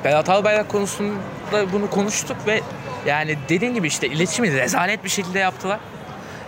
Berat 0.03 0.29
Albayrak 0.29 0.69
konusunda 0.69 1.71
bunu 1.73 1.89
konuştuk 1.89 2.37
ve 2.47 2.61
yani 3.05 3.37
dediğin 3.49 3.73
gibi 3.73 3.87
işte 3.87 4.07
iletişimi 4.07 4.51
rezalet 4.51 5.03
bir 5.03 5.09
şekilde 5.09 5.39
yaptılar. 5.39 5.79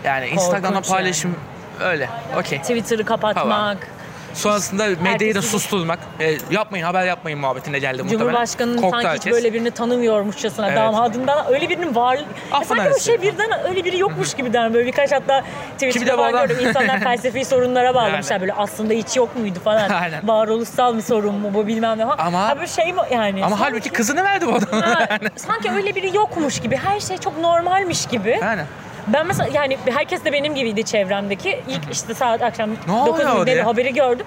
Yani 0.04 0.26
Instagram'da 0.26 0.68
Korkunç 0.68 0.88
paylaşım 0.88 1.36
öyle. 1.80 2.08
Okey. 2.38 2.58
Twitter'ı 2.58 3.04
kapatmak, 3.04 3.88
Sonrasında 4.36 4.86
medyayı 5.02 5.34
da 5.34 5.42
susturmak. 5.42 5.98
E, 6.20 6.36
yapmayın 6.50 6.84
haber 6.84 7.06
yapmayın 7.06 7.38
muhabbetine 7.38 7.78
geldi 7.78 8.02
muhtemelen. 8.02 8.18
Cumhurbaşkanı'nın 8.26 8.76
Korktu 8.76 8.90
sanki 8.90 9.08
herkes. 9.08 9.26
hiç 9.26 9.32
böyle 9.32 9.52
birini 9.52 9.70
tanımıyormuşçasına 9.70 10.66
Evet. 10.68 10.76
damadından 10.78 11.46
öyle 11.52 11.68
birinin 11.68 11.94
var. 11.94 12.18
Ya 12.52 12.64
sanki 12.64 12.90
o 12.96 13.00
şey 13.00 13.22
birden 13.22 13.66
öyle 13.68 13.84
biri 13.84 13.98
yokmuş 13.98 14.34
gibiden 14.34 14.74
böyle 14.74 14.86
birkaç 14.86 15.12
hatta 15.12 15.42
Twitter'da 15.72 16.16
falan 16.16 16.28
adam- 16.32 16.46
gördüm. 16.48 16.66
İnsanlar 16.68 17.00
felsefi 17.04 17.44
sorunlara 17.44 17.94
bağlamışlar 17.94 18.32
Yani. 18.32 18.40
böyle 18.40 18.52
aslında 18.52 18.92
hiç 18.92 19.16
yok 19.16 19.36
muydu 19.36 19.58
falan. 19.64 19.88
Aynen. 20.02 20.28
Varoluşsal 20.28 20.96
bir 20.96 21.02
sorun 21.02 21.34
mu 21.34 21.50
bu 21.54 21.66
bilmem 21.66 21.98
ne 21.98 22.02
falan. 22.04 22.18
Ama- 22.18 22.48
Ha, 22.48 22.56
böyle 22.56 22.66
şey 22.66 22.92
mi 22.92 23.00
yani. 23.12 23.44
Ama 23.44 23.56
sanki, 23.56 23.62
halbuki 23.70 23.90
kızını 23.90 24.24
verdi 24.24 24.46
bu 24.46 24.54
adam. 24.54 24.80
ha, 24.80 25.08
sanki 25.36 25.70
öyle 25.70 25.94
biri 25.94 26.16
yokmuş 26.16 26.60
gibi. 26.60 26.76
Her 26.76 27.00
şey 27.00 27.18
çok 27.18 27.38
normalmiş 27.38 28.06
gibi. 28.06 28.38
yani. 28.42 28.62
Ben 29.08 29.26
mesela 29.26 29.48
yani 29.52 29.78
herkes 29.94 30.24
de 30.24 30.32
benim 30.32 30.54
gibiydi 30.54 30.84
çevremdeki. 30.84 31.60
İlk 31.68 31.82
işte 31.92 32.14
saat 32.14 32.42
akşam 32.42 32.70
Ne 32.86 32.92
oluyor 32.92 33.28
9'da 33.28 33.46
diye? 33.46 33.62
haberi 33.62 33.94
gördüm. 33.94 34.26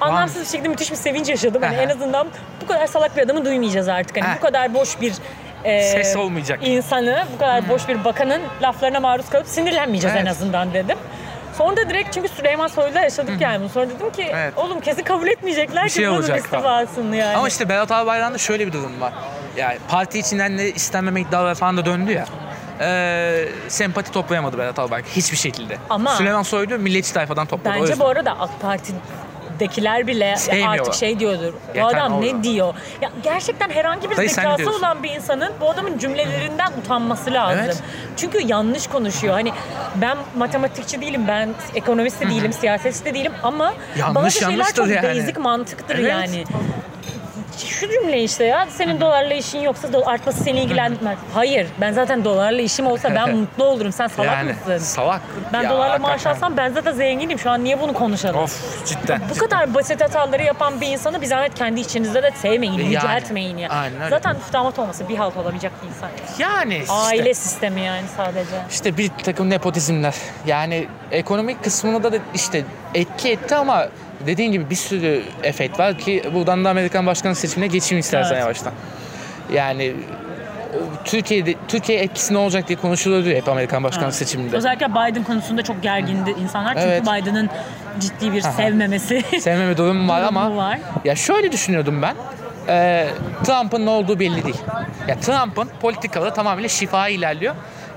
Anlamsız 0.00 0.40
bir 0.42 0.46
şekilde 0.46 0.68
müthiş 0.68 0.90
bir 0.90 0.96
sevinç 0.96 1.28
yaşadım. 1.28 1.62
Hani 1.62 1.76
en 1.76 1.88
azından 1.88 2.26
bu 2.62 2.66
kadar 2.66 2.86
salak 2.86 3.16
bir 3.16 3.22
adamı 3.22 3.44
duymayacağız 3.44 3.88
artık. 3.88 4.16
Hani 4.16 4.26
Ha. 4.26 4.34
bu 4.38 4.40
kadar 4.40 4.74
boş 4.74 5.00
bir 5.00 5.12
e, 5.64 5.82
Ses 5.82 6.16
olmayacak. 6.16 6.58
insanı, 6.62 7.24
bu 7.34 7.38
kadar 7.38 7.68
boş 7.68 7.88
bir 7.88 8.04
bakanın 8.04 8.42
laflarına 8.62 9.00
maruz 9.00 9.30
kalıp 9.30 9.46
sinirlenmeyeceğiz 9.46 10.16
en 10.16 10.20
Evet. 10.20 10.30
azından 10.30 10.74
dedim. 10.74 10.98
Sonra 11.58 11.76
da 11.76 11.90
direkt 11.90 12.12
çünkü 12.14 12.28
Süleyman 12.28 12.66
Soylu'da 12.66 13.00
yaşadık 13.00 13.40
yani 13.40 13.60
bunu. 13.60 13.68
Sonra 13.68 13.86
dedim 13.88 14.10
ki 14.12 14.26
Evet. 14.34 14.52
oğlum 14.56 14.80
kesin 14.80 15.02
kabul 15.02 15.26
etmeyecekler 15.26 15.84
Bir 15.84 15.88
ki 15.88 15.94
şey 15.94 16.06
bunun 16.08 16.16
olacak 16.16 16.40
falan. 16.46 16.82
istifasını 16.84 17.16
yani. 17.16 17.36
Ama 17.36 17.48
işte 17.48 17.68
Berat 17.68 17.90
Albayrak'ta 17.92 18.38
şöyle 18.38 18.66
bir 18.66 18.72
durum 18.72 19.00
var. 19.00 19.12
Yani 19.56 19.78
parti 19.88 20.18
içinden 20.18 20.58
de 20.58 20.70
istenmeme 20.72 21.20
iddiaları 21.20 21.54
falan 21.54 21.76
da 21.76 21.84
döndü 21.84 22.12
ya. 22.12 22.24
Ee, 22.80 23.48
sempati 23.68 24.12
toplayamadı 24.12 24.58
Berat 24.58 24.78
Albayrak 24.78 25.06
hiçbir 25.08 25.36
şekilde. 25.36 25.78
Ama- 25.90 26.10
Süleyman 26.16 26.42
Soylu 26.42 26.78
milliyetçi 26.78 27.12
tayfadan 27.12 27.46
topladı. 27.46 27.76
Bence 27.80 27.98
bu 27.98 28.06
arada 28.06 28.32
AK 28.40 28.60
Parti 28.60 28.92
dekiler 29.60 30.06
bile 30.06 30.36
artık 30.66 30.94
şey 30.94 31.20
diyordur. 31.20 31.52
Bu 31.74 31.78
Yeter, 31.78 31.96
adam 31.98 32.20
ne 32.22 32.42
diyor? 32.42 32.74
Ya 33.02 33.10
gerçekten 33.22 33.70
herhangi 33.70 34.10
bir 34.10 34.16
Dayı 34.16 34.30
zekası 34.30 34.70
olan 34.76 35.02
bir 35.02 35.10
insanın 35.10 35.52
bu 35.60 35.70
adamın 35.70 35.98
cümlelerinden 35.98 36.72
utanması 36.84 37.32
lazım. 37.32 37.60
Evet. 37.64 37.82
Çünkü 38.16 38.46
yanlış 38.46 38.86
konuşuyor. 38.86 39.34
Hani 39.34 39.52
ben 39.94 40.16
matematikçi 40.36 41.00
değilim, 41.00 41.24
ben 41.28 41.54
ekonomist 41.74 42.20
de 42.20 42.28
değilim, 42.30 42.52
siyasetçi 42.52 43.04
de 43.04 43.14
değilim 43.14 43.32
ama 43.42 43.74
Yanlış 43.98 44.14
bazı 44.16 44.30
şeyler 44.30 44.72
çok 44.74 44.88
yani. 44.88 45.20
basic 45.20 45.40
mantıktır 45.40 45.98
Evet. 45.98 46.10
yani. 46.10 46.44
Şu 47.56 47.90
cümle 47.90 48.22
işte 48.22 48.44
ya 48.44 48.66
senin 48.70 49.00
dolarla 49.00 49.34
işin 49.34 49.60
yoksa 49.60 49.88
do- 49.88 50.04
artması 50.04 50.44
seni 50.44 50.60
ilgilendirmez. 50.60 51.18
Hayır 51.34 51.66
ben 51.80 51.92
zaten 51.92 52.24
dolarla 52.24 52.60
işim 52.62 52.86
olsa 52.86 53.14
ben 53.14 53.36
mutlu 53.36 53.64
olurum. 53.64 53.92
Sen 53.92 54.06
salak 54.06 54.32
yani, 54.32 54.52
mısın? 54.52 54.78
Salak. 54.78 55.20
Ben 55.52 55.62
Ya, 55.62 55.70
dolarla 55.70 55.98
maaş 55.98 56.10
hakikaten. 56.10 56.34
alsam 56.36 56.56
ben 56.56 56.72
zaten 56.72 56.92
zenginim. 56.92 57.38
Şu 57.38 57.50
an 57.50 57.64
niye 57.64 57.80
bunu 57.80 57.92
konuşalım? 57.92 58.36
Of 58.36 58.86
cidden. 58.86 59.20
Bu 59.34 59.38
kadar 59.38 59.74
basit 59.74 60.00
hataları 60.00 60.42
yapan 60.42 60.80
bir 60.80 60.86
insanı 60.86 61.20
bir 61.20 61.26
zahmet 61.26 61.54
kendi 61.54 61.80
içinizde 61.80 62.22
de 62.22 62.30
sevmeyin, 62.30 62.72
Yani, 62.72 62.84
yüceltmeyin 62.84 63.56
ya. 63.58 63.68
aynen 63.68 63.96
öyle. 64.00 64.10
Zaten 64.10 64.36
damat 64.52 64.78
olması 64.78 65.08
bir 65.08 65.16
halt 65.16 65.36
olamayacak 65.36 65.72
bir 65.82 65.88
insan. 65.88 66.10
Yani 66.38 66.76
işte. 66.78 66.92
Aile 66.92 67.34
sistemi 67.34 67.80
yani 67.80 68.04
sadece. 68.16 68.56
İşte 68.70 68.96
bir 68.96 69.08
takım 69.24 69.50
nepotizmler. 69.50 70.14
Yani 70.46 70.88
ekonomik 71.10 71.64
kısmında 71.64 72.12
da 72.12 72.16
işte 72.34 72.64
etki 72.94 73.30
etti 73.30 73.54
ama 73.54 73.88
dediğin 74.26 74.52
gibi 74.52 74.70
bir 74.70 74.74
sürü 74.74 75.22
efekt 75.42 75.78
var 75.78 75.98
ki 75.98 76.22
buradan 76.34 76.64
da 76.64 76.70
Amerikan 76.70 77.06
başkanı 77.06 77.34
seçimine 77.34 77.66
geçeyim 77.66 78.00
istersen 78.00 78.30
Evet. 78.32 78.40
yavaştan. 78.40 78.72
Yani 79.52 79.92
Türkiye'de 81.04 81.54
Türkiye 81.68 81.98
etkisi 82.00 82.34
ne 82.34 82.38
olacak 82.38 82.68
diye 82.68 82.78
konuşuluyordu 82.78 83.28
hep 83.28 83.48
Amerikan 83.48 83.84
başkanlık 83.84 84.14
seçiminde. 84.14 84.56
Özellikle 84.56 84.90
Biden 84.90 85.24
konusunda 85.24 85.62
çok 85.62 85.82
gergindi 85.82 86.30
insanlar. 86.30 86.74
Çünkü 86.74 86.86
Evet. 86.86 87.02
Biden'ın 87.02 87.50
ciddi 88.00 88.32
bir 88.32 88.40
sevmemesi 88.40 89.22
Sevmeme 89.40 89.76
durumu 89.76 90.08
var 90.12 90.22
durumu 90.24 90.40
ama 90.40 90.56
var. 90.56 90.78
ya 91.04 91.14
şöyle 91.16 91.52
düşünüyordum 91.52 92.02
ben. 92.02 92.14
Ee, 92.68 93.08
Trump'ın 93.44 93.86
ne 93.86 93.90
olduğu 93.90 94.18
belli 94.20 94.44
değil. 94.44 94.60
Ya 95.08 95.20
Trump'ın 95.20 95.68
politikaları 95.80 96.34
tamamıyla 96.34 96.68
şifa 96.68 97.08
ilerliyor. 97.08 97.54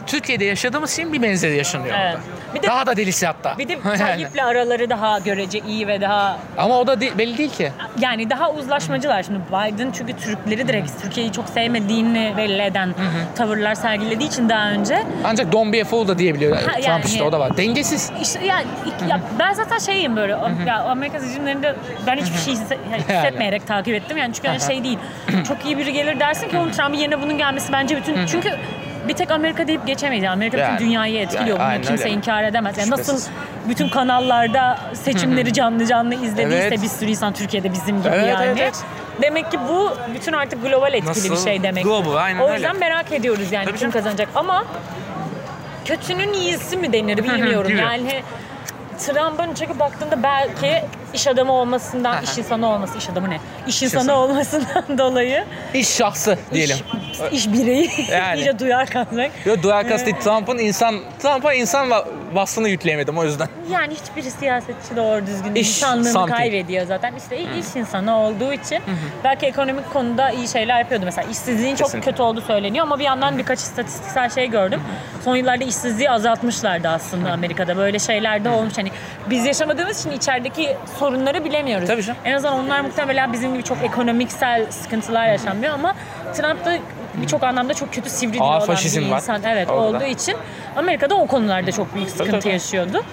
Türkiye'de 0.07 0.45
yaşadığımız 0.45 0.91
şeyin 0.91 1.13
bir 1.13 1.21
benzeri 1.21 1.57
yaşanıyor 1.57 1.95
Evet. 1.99 2.15
orada. 2.15 2.38
Bir 2.55 2.61
de- 2.63 2.67
Daha 2.67 2.85
da 2.85 2.97
delisi 2.97 3.25
hatta. 3.27 3.57
Bir 3.57 3.67
de 3.67 3.73
Yani. 3.85 3.97
Tayyip'le 3.97 4.43
araları 4.43 4.89
daha 4.89 5.19
görece 5.19 5.59
iyi 5.59 5.87
ve 5.87 6.01
daha 6.01 6.37
Ama 6.57 6.79
o 6.79 6.87
da 6.87 7.01
de- 7.01 7.17
belli 7.17 7.37
değil 7.37 7.49
ki. 7.51 7.71
yani 7.99 8.29
daha 8.29 8.51
uzlaşmacılar. 8.51 9.23
Şimdi 9.23 9.39
Biden 9.49 9.91
çünkü 9.97 10.13
Türkleri 10.17 10.67
direkt 10.67 11.01
Türkiye'yi 11.01 11.31
çok 11.31 11.49
sevmediğini 11.49 12.33
belli 12.37 12.61
eden 12.61 12.89
tavırlar 13.35 13.75
sergilediği 13.75 14.29
için 14.29 14.49
daha 14.49 14.69
önce 14.69 15.03
Ancak 15.25 15.51
don't 15.51 15.73
be 15.73 15.81
a 15.81 15.85
fool 15.85 16.07
da 16.07 16.17
diyebiliyor 16.19 16.57
Trump 16.57 16.85
yani- 16.87 17.05
işte 17.05 17.23
o 17.23 17.31
da 17.31 17.39
var. 17.39 17.57
Dengesiz. 17.57 18.11
işte 18.21 18.45
yani 18.45 18.65
ya 19.09 19.19
ben 19.39 19.53
zaten 19.53 19.77
şeyim 19.77 20.15
böyle 20.15 20.37
ya 20.67 20.79
Amerika 20.83 21.19
seçimlerinde 21.19 21.75
ben 22.07 22.17
hiçbir 22.17 22.37
şey 22.37 22.53
hisse- 22.53 22.77
hissetmeyerek 23.09 23.67
takip 23.67 23.95
ettim 23.95 24.17
yani 24.17 24.33
çünkü 24.33 24.47
öyle 24.47 24.59
şey 24.59 24.83
değil. 24.83 24.97
Çok 25.47 25.65
iyi 25.65 25.77
biri 25.77 25.93
gelir 25.93 26.19
dersin 26.19 26.49
ki 26.49 26.57
onun 26.57 26.71
Trump'ın 26.71 26.93
yerine 26.97 27.21
bunun 27.21 27.37
gelmesi 27.37 27.71
bence 27.73 27.97
bütün 27.97 28.25
çünkü 28.25 28.49
bir 29.09 29.13
tek 29.13 29.31
Amerika 29.31 29.67
deyip 29.67 29.87
geçemeyiz. 29.87 30.25
Amerika 30.25 30.57
Yani, 30.57 30.73
bütün 30.75 30.85
dünyayı 30.85 31.19
etkiliyor. 31.19 31.59
yani 31.59 31.77
Bunu 31.77 31.85
kimse 31.87 32.03
öyle. 32.03 32.13
inkar 32.15 32.43
edemez. 32.43 32.77
Yani 32.77 32.89
nasıl 32.89 33.21
bütün 33.69 33.89
kanallarda 33.89 34.79
seçimleri 34.93 35.53
canlı 35.53 35.85
canlı 35.85 36.15
izlediyse 36.15 36.67
Evet. 36.67 36.81
bir 36.83 36.87
sürü 36.87 37.09
insan 37.09 37.33
Türkiye'de 37.33 37.73
bizim 37.73 37.99
gibi 37.99 38.09
Evet, 38.13 38.27
yani. 38.29 38.45
evet, 38.45 38.57
evet. 38.61 38.83
Demek 39.21 39.51
ki 39.51 39.59
bu 39.69 39.91
bütün 40.15 40.33
artık 40.33 40.63
global 40.63 40.93
etkili 40.93 41.09
Nasıl? 41.09 41.31
bir 41.31 41.37
şey 41.51 41.63
demek. 41.63 41.83
Global, 41.83 42.15
aynen 42.15 42.39
o 42.39 42.53
yüzden 42.53 42.75
öyle. 42.75 42.79
merak 42.89 43.11
ediyoruz 43.11 43.51
yani 43.51 43.65
Tabii 43.65 43.73
kim 43.77 43.79
canım. 43.79 43.91
kazanacak 43.93 44.29
ama 44.35 44.65
kötünün 45.85 46.33
iyisi 46.33 46.77
mi 46.77 46.93
denir 46.93 47.17
bilmiyorum. 47.17 47.77
yani 47.77 48.21
Trump'ın 48.99 49.53
çünkü 49.53 49.79
baktığında 49.79 50.23
belki 50.23 50.83
iş 51.13 51.27
adamı 51.27 51.51
olmasından, 51.53 52.11
Aha. 52.13 52.21
iş 52.21 52.37
insanı 52.37 52.67
olması, 52.67 52.97
iş 52.97 53.09
adamı 53.09 53.29
ne? 53.29 53.39
İş 53.67 53.83
insanı 53.83 54.01
insanı. 54.01 54.17
olmasından 54.17 54.83
dolayı 54.97 55.45
İş 55.73 55.87
şahsı 55.89 56.37
diyelim. 56.53 56.77
iş, 57.13 57.19
iş 57.31 57.53
bireyi 57.53 57.89
Yani. 58.11 58.39
iyice 58.39 58.59
duyar 58.59 58.87
kalmak. 58.87 59.31
Yo 59.45 59.63
duyar 59.63 59.87
kastı 59.87 60.05
değil. 60.05 60.17
Trump'ın 60.23 60.57
insan 60.57 60.99
Trump'a 61.21 61.53
insan 61.53 61.87
va- 61.89 62.05
vasfını 62.33 62.69
yükleyemedim 62.69 63.17
o 63.17 63.23
yüzden. 63.23 63.47
Yani 63.71 63.93
hiçbir 63.93 64.29
siyasetçi 64.31 64.95
doğru 64.95 65.25
düzgün 65.27 65.55
İş 65.55 65.67
insanlığını 65.77 66.11
something. 66.11 66.37
kaybediyor 66.37 66.85
zaten. 66.85 67.13
İşte 67.15 67.37
iş 67.37 67.75
insanı 67.75 68.17
olduğu 68.17 68.53
için 68.53 68.79
belki 69.23 69.45
ekonomik 69.45 69.93
konuda 69.93 70.29
iyi 70.31 70.47
şeyler 70.47 70.79
yapıyordu. 70.79 71.05
Mesela 71.05 71.27
işsizliğin 71.31 71.75
çok 71.75 71.87
Kesinlikle. 71.87 72.11
kötü 72.11 72.23
olduğu 72.23 72.41
söyleniyor 72.41 72.83
ama 72.85 72.99
bir 72.99 73.03
yandan 73.03 73.37
birkaç 73.37 73.59
istatistiksel 73.59 74.29
şey 74.29 74.47
gördüm. 74.49 74.81
Son 75.25 75.35
yıllarda 75.35 75.63
işsizliği 75.63 76.11
azaltmışlardı 76.11 76.87
aslında 76.87 77.31
Amerika'da. 77.31 77.77
Böyle 77.77 77.99
şeyler 77.99 78.43
de 78.45 78.49
olmuş. 78.49 78.77
Hani 78.77 78.91
biz 79.29 79.45
yaşamadığımız 79.45 79.99
için 79.99 80.11
içerideki 80.11 80.77
sorunları 80.99 81.45
bilemiyoruz. 81.45 81.87
Tabii 81.87 82.03
canım. 82.03 82.19
En 82.25 82.33
azından 82.33 82.53
onlar 82.53 82.81
muhtemelen 82.81 83.33
bizim 83.33 83.53
gibi 83.53 83.63
çok 83.63 83.83
ekonomiksel 83.83 84.71
sıkıntılar 84.71 85.27
yaşanmıyor 85.27 85.73
ama 85.73 85.95
Trump 86.33 86.65
da 86.65 86.77
birçok 87.13 87.43
anlamda 87.43 87.73
çok 87.73 87.93
kötü 87.93 88.09
sivri 88.09 88.41
olan 88.41 88.61
bir 88.61 88.67
var 88.67 89.17
insan. 89.17 89.41
Evet 89.43 89.69
orada. 89.69 89.81
olduğu 89.81 90.03
için 90.03 90.35
Amerika'da 90.75 91.15
o 91.15 91.27
konularda 91.27 91.71
çok 91.71 91.95
büyük 91.95 92.09
sıkıntı 92.09 92.39
tabii. 92.39 92.53
yaşıyordu. 92.53 93.03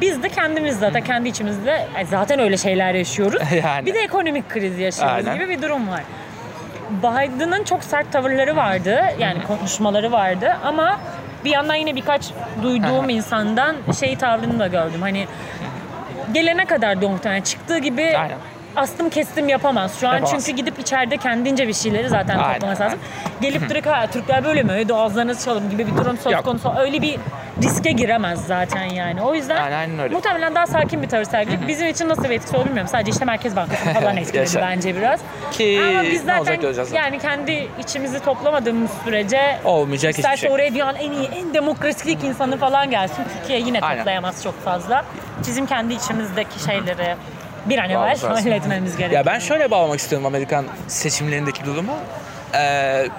Biz 0.00 0.22
de 0.22 0.28
kendimiz 0.28 0.78
zaten 0.78 1.04
kendi 1.04 1.28
içimizde 1.28 1.88
zaten 2.10 2.40
öyle 2.40 2.56
şeyler 2.56 2.94
yaşıyoruz. 2.94 3.42
Yani. 3.64 3.86
Bir 3.86 3.94
de 3.94 3.98
ekonomik 3.98 4.50
kriz 4.50 4.78
yaşıyoruz 4.78 5.26
Aynen. 5.26 5.34
gibi 5.34 5.48
bir 5.48 5.62
durum 5.62 5.88
var. 5.88 6.02
Biden'ın 6.90 7.64
çok 7.64 7.84
sert 7.84 8.12
tavırları 8.12 8.56
vardı. 8.56 9.00
Yani 9.18 9.42
konuşmaları 9.42 10.12
vardı 10.12 10.56
ama 10.64 11.00
bir 11.44 11.50
yandan 11.50 11.74
yine 11.74 11.96
birkaç 11.96 12.30
duyduğum 12.62 13.08
insandan 13.08 13.76
şey 14.00 14.16
tavrını 14.16 14.58
da 14.58 14.66
gördüm. 14.66 15.02
Hani 15.02 15.26
gelene 16.32 16.64
kadar 16.64 17.02
da 17.02 17.08
muhtemelen 17.08 17.42
çıktığı 17.42 17.78
gibi 17.78 18.02
Aynen. 18.02 18.38
Astım 18.76 19.10
kestim 19.10 19.48
yapamaz. 19.48 20.00
Şu 20.00 20.08
an 20.08 20.14
Yapamaz. 20.14 20.30
çünkü 20.46 20.56
gidip 20.56 20.78
içeride 20.78 21.16
kendince 21.16 21.68
bir 21.68 21.74
şeyleri 21.74 22.08
zaten 22.08 22.38
Aynen, 22.38 22.52
toplaması 22.54 22.82
lazım. 22.82 22.98
Gelip 23.40 23.68
direkt 23.68 23.86
ha 23.86 24.06
Türkler 24.06 24.44
böyle 24.44 24.62
mi? 24.62 24.72
Hadi 24.72 24.94
ağızlarınızı 24.94 25.44
çalın 25.44 25.70
gibi 25.70 25.86
bir 25.86 25.96
durum 25.96 26.18
söz 26.18 26.32
Yok. 26.32 26.44
konusu. 26.44 26.74
Öyle 26.78 27.02
bir 27.02 27.16
riske 27.62 27.90
giremez 27.92 28.46
zaten 28.46 28.84
yani. 28.84 29.22
O 29.22 29.34
yüzden 29.34 29.56
Aynen, 29.62 29.78
aynen 29.78 29.98
öyle. 29.98 30.14
muhtemelen 30.14 30.54
daha 30.54 30.66
sakin 30.66 31.02
bir 31.02 31.08
tavır 31.08 31.24
sergileyecek. 31.24 31.68
Bizim 31.68 31.88
için 31.88 32.08
nasıl 32.08 32.24
bir 32.24 32.30
etkisi 32.30 32.56
olur 32.56 32.66
bilmiyorum. 32.66 32.88
Sadece 32.92 33.10
işte 33.10 33.24
Merkez 33.24 33.56
Bankası 33.56 33.84
falan 34.00 34.16
etkiledi 34.16 34.50
bence 34.60 34.96
biraz. 34.96 35.20
Ki 35.52 35.80
Ama 35.88 36.02
biz 36.02 36.24
zaten 36.24 36.60
yani 36.94 37.18
kendi 37.18 37.68
içimizi 37.80 38.20
toplamadığımız 38.20 38.90
sürece 39.04 39.58
Olmayacak 39.64 40.08
hiçbir 40.10 40.22
isterse 40.22 40.40
şey. 40.40 40.50
oraya 40.50 40.74
dünyanın 40.74 40.98
en 40.98 41.12
iyi, 41.12 41.26
en 41.28 41.54
demokratik 41.54 42.24
insanı 42.24 42.56
falan 42.58 42.90
gelsin. 42.90 43.24
Türkiye 43.38 43.58
yine 43.58 43.80
Aynen. 43.80 43.98
toplayamaz 43.98 44.42
çok 44.42 44.64
fazla. 44.64 45.04
Bizim 45.46 45.66
kendi 45.66 45.94
içimizdeki 45.94 46.62
şeyleri 46.64 47.14
bir 47.66 47.78
an 47.78 47.90
evvel 47.90 48.18
halletmemiz 48.18 48.96
gerekiyor. 48.96 49.24
Ya 49.24 49.32
ben 49.32 49.38
şöyle 49.38 49.70
bağlamak 49.70 49.98
istiyorum 49.98 50.26
Amerikan 50.26 50.64
seçimlerindeki 50.88 51.64
durumu. 51.64 51.92
Ee, 52.54 52.58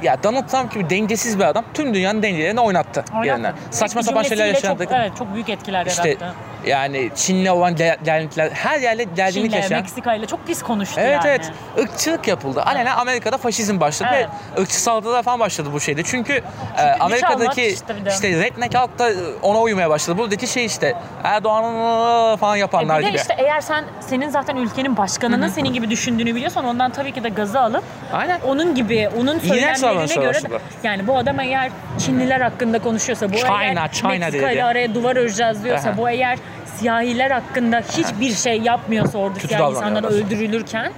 ya 0.04 0.24
Donald 0.24 0.48
Trump 0.48 0.74
gibi 0.74 0.90
dengesiz 0.90 1.40
bir 1.40 1.44
adam 1.44 1.66
tüm 1.74 1.94
dünyanın 1.94 2.24
dengelerini 2.24 2.60
oynattı. 2.60 3.06
Oynattı. 3.14 3.28
Yerinden. 3.28 3.54
Saçma 3.72 4.04
sapan 4.04 4.24
şeyler 4.24 4.48
yaşandı. 4.48 4.84
Çok, 4.84 4.94
evet 4.94 5.12
çok 5.18 5.34
büyük 5.34 5.50
etkiler 5.50 5.86
İşte 5.86 6.10
yarattı. 6.10 6.34
Yani 6.66 7.10
Çin'le 7.16 7.46
olan 7.52 7.78
der- 7.78 8.06
dernekler 8.06 8.50
her 8.50 8.80
yerle 8.80 9.04
gerginlik 9.04 9.52
Çin'le, 9.52 9.62
yaşayan. 9.62 9.82
Meksika 9.82 10.14
ile 10.16 10.26
çok 10.26 10.48
pis 10.48 10.64
konuştu 10.64 10.96
Evet 11.04 11.12
yani. 11.26 11.28
evet. 11.28 11.52
Irkçılık 11.78 12.28
yapıldı. 12.28 12.62
Alenen 12.64 12.96
Amerika'da 12.96 13.38
faşizm 13.38 13.80
başladı 13.80 14.10
Evet. 14.14 14.28
ve 14.58 14.62
ırkçı 14.62 14.82
saldırılar 14.82 15.24
falan 15.24 15.40
başladı 15.40 15.70
bu 15.74 15.80
şeyde. 15.80 16.04
Çünkü 16.04 16.42
e, 16.78 16.82
Amerika'daki 17.00 17.44
almak 17.44 17.58
işte 17.58 17.96
bir 17.96 18.06
de. 18.06 18.10
işte 18.10 18.30
redneck 18.30 18.76
halk 18.76 19.00
da 19.00 19.10
ona 19.42 19.62
uymaya 19.62 19.90
başladı. 19.90 20.18
Buradaki 20.18 20.48
şey 20.48 20.66
işte 20.66 20.96
Erdoğan'ın 21.24 22.36
falan 22.36 22.56
E 22.56 22.60
yapanlar 22.60 23.00
bir 23.00 23.04
de 23.06 23.10
gibi. 23.10 23.18
işte 23.18 23.36
eğer 23.38 23.62
sen 23.62 23.84
senin 24.00 24.30
zaten 24.30 24.56
ülkenin 24.56 24.98
başkanının 24.98 25.48
senin 25.48 25.74
gibi 25.74 25.90
düşündüğünü 25.90 26.36
biliyorsan 26.36 26.66
ondan 26.66 26.92
tabii 26.92 27.12
ki 27.12 27.24
de 27.24 27.30
gazı 27.30 27.60
alıp 27.60 27.84
Aynen. 28.14 28.40
onun 28.48 28.76
gibi 28.76 29.10
onun 29.20 29.40
söylemlerine 29.40 30.16
göre 30.16 30.34
de, 30.44 30.60
yani 30.84 31.08
bu 31.08 31.18
adam 31.18 31.40
eğer 31.40 31.72
Çinliler 32.00 32.42
hakkında 32.42 32.80
konuşuyorsa 32.80 33.34
bu 33.34 33.38
China, 33.38 33.64
eğer 33.64 33.92
China 33.92 34.10
Meksika 34.10 34.52
ile 34.52 34.64
araya 34.64 34.96
duvar 34.96 35.16
öreceğiz 35.16 35.64
diyorsa 35.64 35.90
Aha. 35.90 35.98
bu 35.98 36.10
eğer 36.10 36.40
siyahiler 36.88 37.32
hakkında 37.32 37.80
hiçbir 37.98 38.34
şey 38.36 38.62
yapmıyorsa 38.62 39.18
orada 39.18 39.34
Kötü 39.40 39.48
siyahi 39.48 39.72
insanlar 39.72 40.04
öldürülürken 40.04 40.92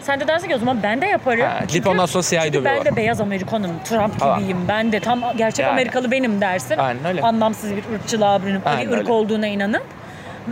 sen 0.00 0.20
de 0.20 0.28
dersin 0.28 0.48
ki 0.48 0.54
o 0.54 0.58
zaman 0.58 0.82
ben 0.82 1.00
de 1.00 1.06
yaparım. 1.06 1.40
Ha, 1.46 1.58
gidip 1.58 1.70
Çünkü- 1.72 1.88
ondan 1.88 2.06
sonra 2.06 2.22
siyahi 2.22 2.44
çünkü 2.46 2.64
ben 2.64 2.70
dövüyorlar. 2.70 2.92
de 2.92 2.96
beyaz 2.96 3.20
Amerikanım, 3.20 3.70
Trump 3.84 4.18
Falan. 4.18 4.38
gibiyim, 4.38 4.58
ben 4.68 4.92
de 4.92 5.00
tam 5.00 5.20
gerçek 5.36 5.62
Yani. 5.64 5.72
Amerikalı 5.72 6.10
benim 6.10 6.40
dersin. 6.40 6.78
Aynen 6.78 7.04
öyle. 7.04 7.22
Anlamsız 7.22 7.70
bir 7.70 7.82
ırkçılığa 7.94 8.42
bürünüp 8.42 8.66
bir 8.66 8.88
ırk 8.88 8.92
öyle. 8.98 9.12
olduğuna 9.12 9.46
inanıp 9.46 9.82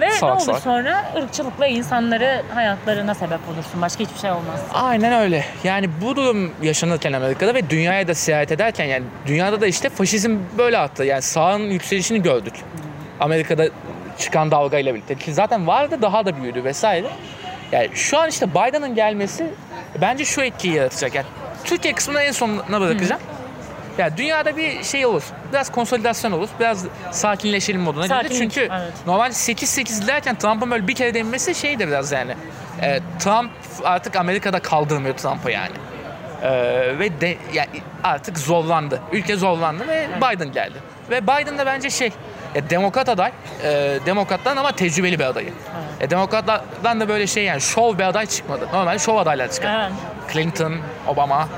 ve 0.01 0.11
Salak 0.11 0.23
ne 0.23 0.37
olur 0.37 0.45
salak. 0.47 0.63
sonra 0.63 1.05
ırkçılıkla 1.17 1.67
insanları 1.67 2.43
hayatlarına 2.55 3.15
sebep 3.15 3.41
olursun. 3.55 3.83
Başka 3.83 4.05
hiçbir 4.05 4.19
şey 4.19 4.31
olmaz. 4.31 4.61
Aynen 4.73 5.13
öyle. 5.13 5.45
Yani 5.65 5.89
bu 6.03 6.17
durum 6.17 6.53
yaşanırken 6.63 7.13
Amerika'da 7.13 7.55
ve 7.55 7.71
dünyaya 7.71 8.09
da 8.09 8.15
seyahat 8.15 8.53
ederken 8.53 8.85
yani 8.85 9.05
dünyada 9.27 9.61
da 9.61 9.67
işte 9.67 9.89
faşizm 9.89 10.37
böyle 10.59 10.79
attı. 10.79 11.05
Yani 11.05 11.23
sağın 11.23 11.61
yükselişini 11.61 12.23
gördük. 12.23 12.55
Amerika'da 13.21 13.65
çıkan 14.19 14.51
dalgayla 14.51 14.95
birlikte. 14.95 15.15
Ki 15.15 15.35
zaten 15.35 15.67
vardı 15.67 16.03
daha 16.03 16.27
da 16.27 16.43
büyüdü 16.43 16.65
vesaire. 16.65 17.07
Yani 17.73 17.89
şu 17.95 18.19
an 18.19 18.29
işte 18.29 18.51
Biden'ın 18.51 18.95
gelmesi 18.95 19.47
bence 20.01 20.25
şu 20.25 20.43
etkiyi 20.43 20.75
yaratacak. 20.75 21.15
Yani 21.15 21.27
Türkiye 21.65 21.95
kısmını 21.95 22.21
en 22.23 22.33
sonuna 22.33 22.81
bırakacağım. 22.81 23.21
Ya 23.99 24.17
dünyada 24.17 24.57
bir 24.57 24.83
şey 24.85 25.07
olur. 25.07 25.23
Biraz 25.53 25.73
konsolidasyon 25.73 26.33
olur. 26.33 26.49
Biraz 26.61 26.87
sakinleşelim 27.11 27.81
moduna. 27.81 28.07
Sakinlik, 28.07 28.39
Çünkü 28.39 28.61
evet. 28.61 28.93
normal 29.07 29.31
8-8 29.31 30.07
derken 30.07 30.37
Trump'ın 30.37 30.71
böyle 30.71 30.89
bir 30.89 30.95
kere 30.95 31.15
denmesi 31.15 31.55
şeydi 31.55 31.89
biraz 31.89 32.13
yani. 32.13 32.35
Ee, 32.83 33.01
Trump 33.19 33.51
artık 33.85 34.17
Amerika'da 34.17 34.59
kaldırmıyor 34.59 35.17
Trump'ı 35.17 35.51
yani. 35.51 35.73
Ee, 36.43 36.99
ve 36.99 37.21
de, 37.21 37.37
ya 37.53 37.67
artık 38.05 38.39
zorlandı. 38.39 39.01
Ülke 39.13 39.37
zorlandı 39.37 39.89
ve 39.89 40.09
Biden 40.17 40.53
geldi. 40.53 40.79
Ve 41.11 41.23
Biden 41.23 41.59
da 41.59 41.67
bence 41.67 41.91
şey 41.91 42.13
ya 42.55 42.71
demokrat 42.71 43.09
aday. 43.09 43.33
E, 43.63 43.99
demokrattan 44.07 44.57
ama 44.57 44.73
tecrübeli 44.73 45.19
bir 45.19 45.25
adayı. 45.25 45.53
E, 46.01 46.11
demokratlardan 46.11 47.01
da 47.01 47.09
böyle 47.09 47.27
şey 47.27 47.45
yani 47.45 47.61
şov 47.61 47.99
bir 47.99 48.05
aday 48.05 48.27
çıkmadı. 48.27 48.69
Normal 48.73 48.99
şov 48.99 49.17
adaylar 49.17 49.51
çıkar. 49.51 49.81
Evet. 49.81 49.93
Clinton, 50.33 50.75
Obama, 51.07 51.49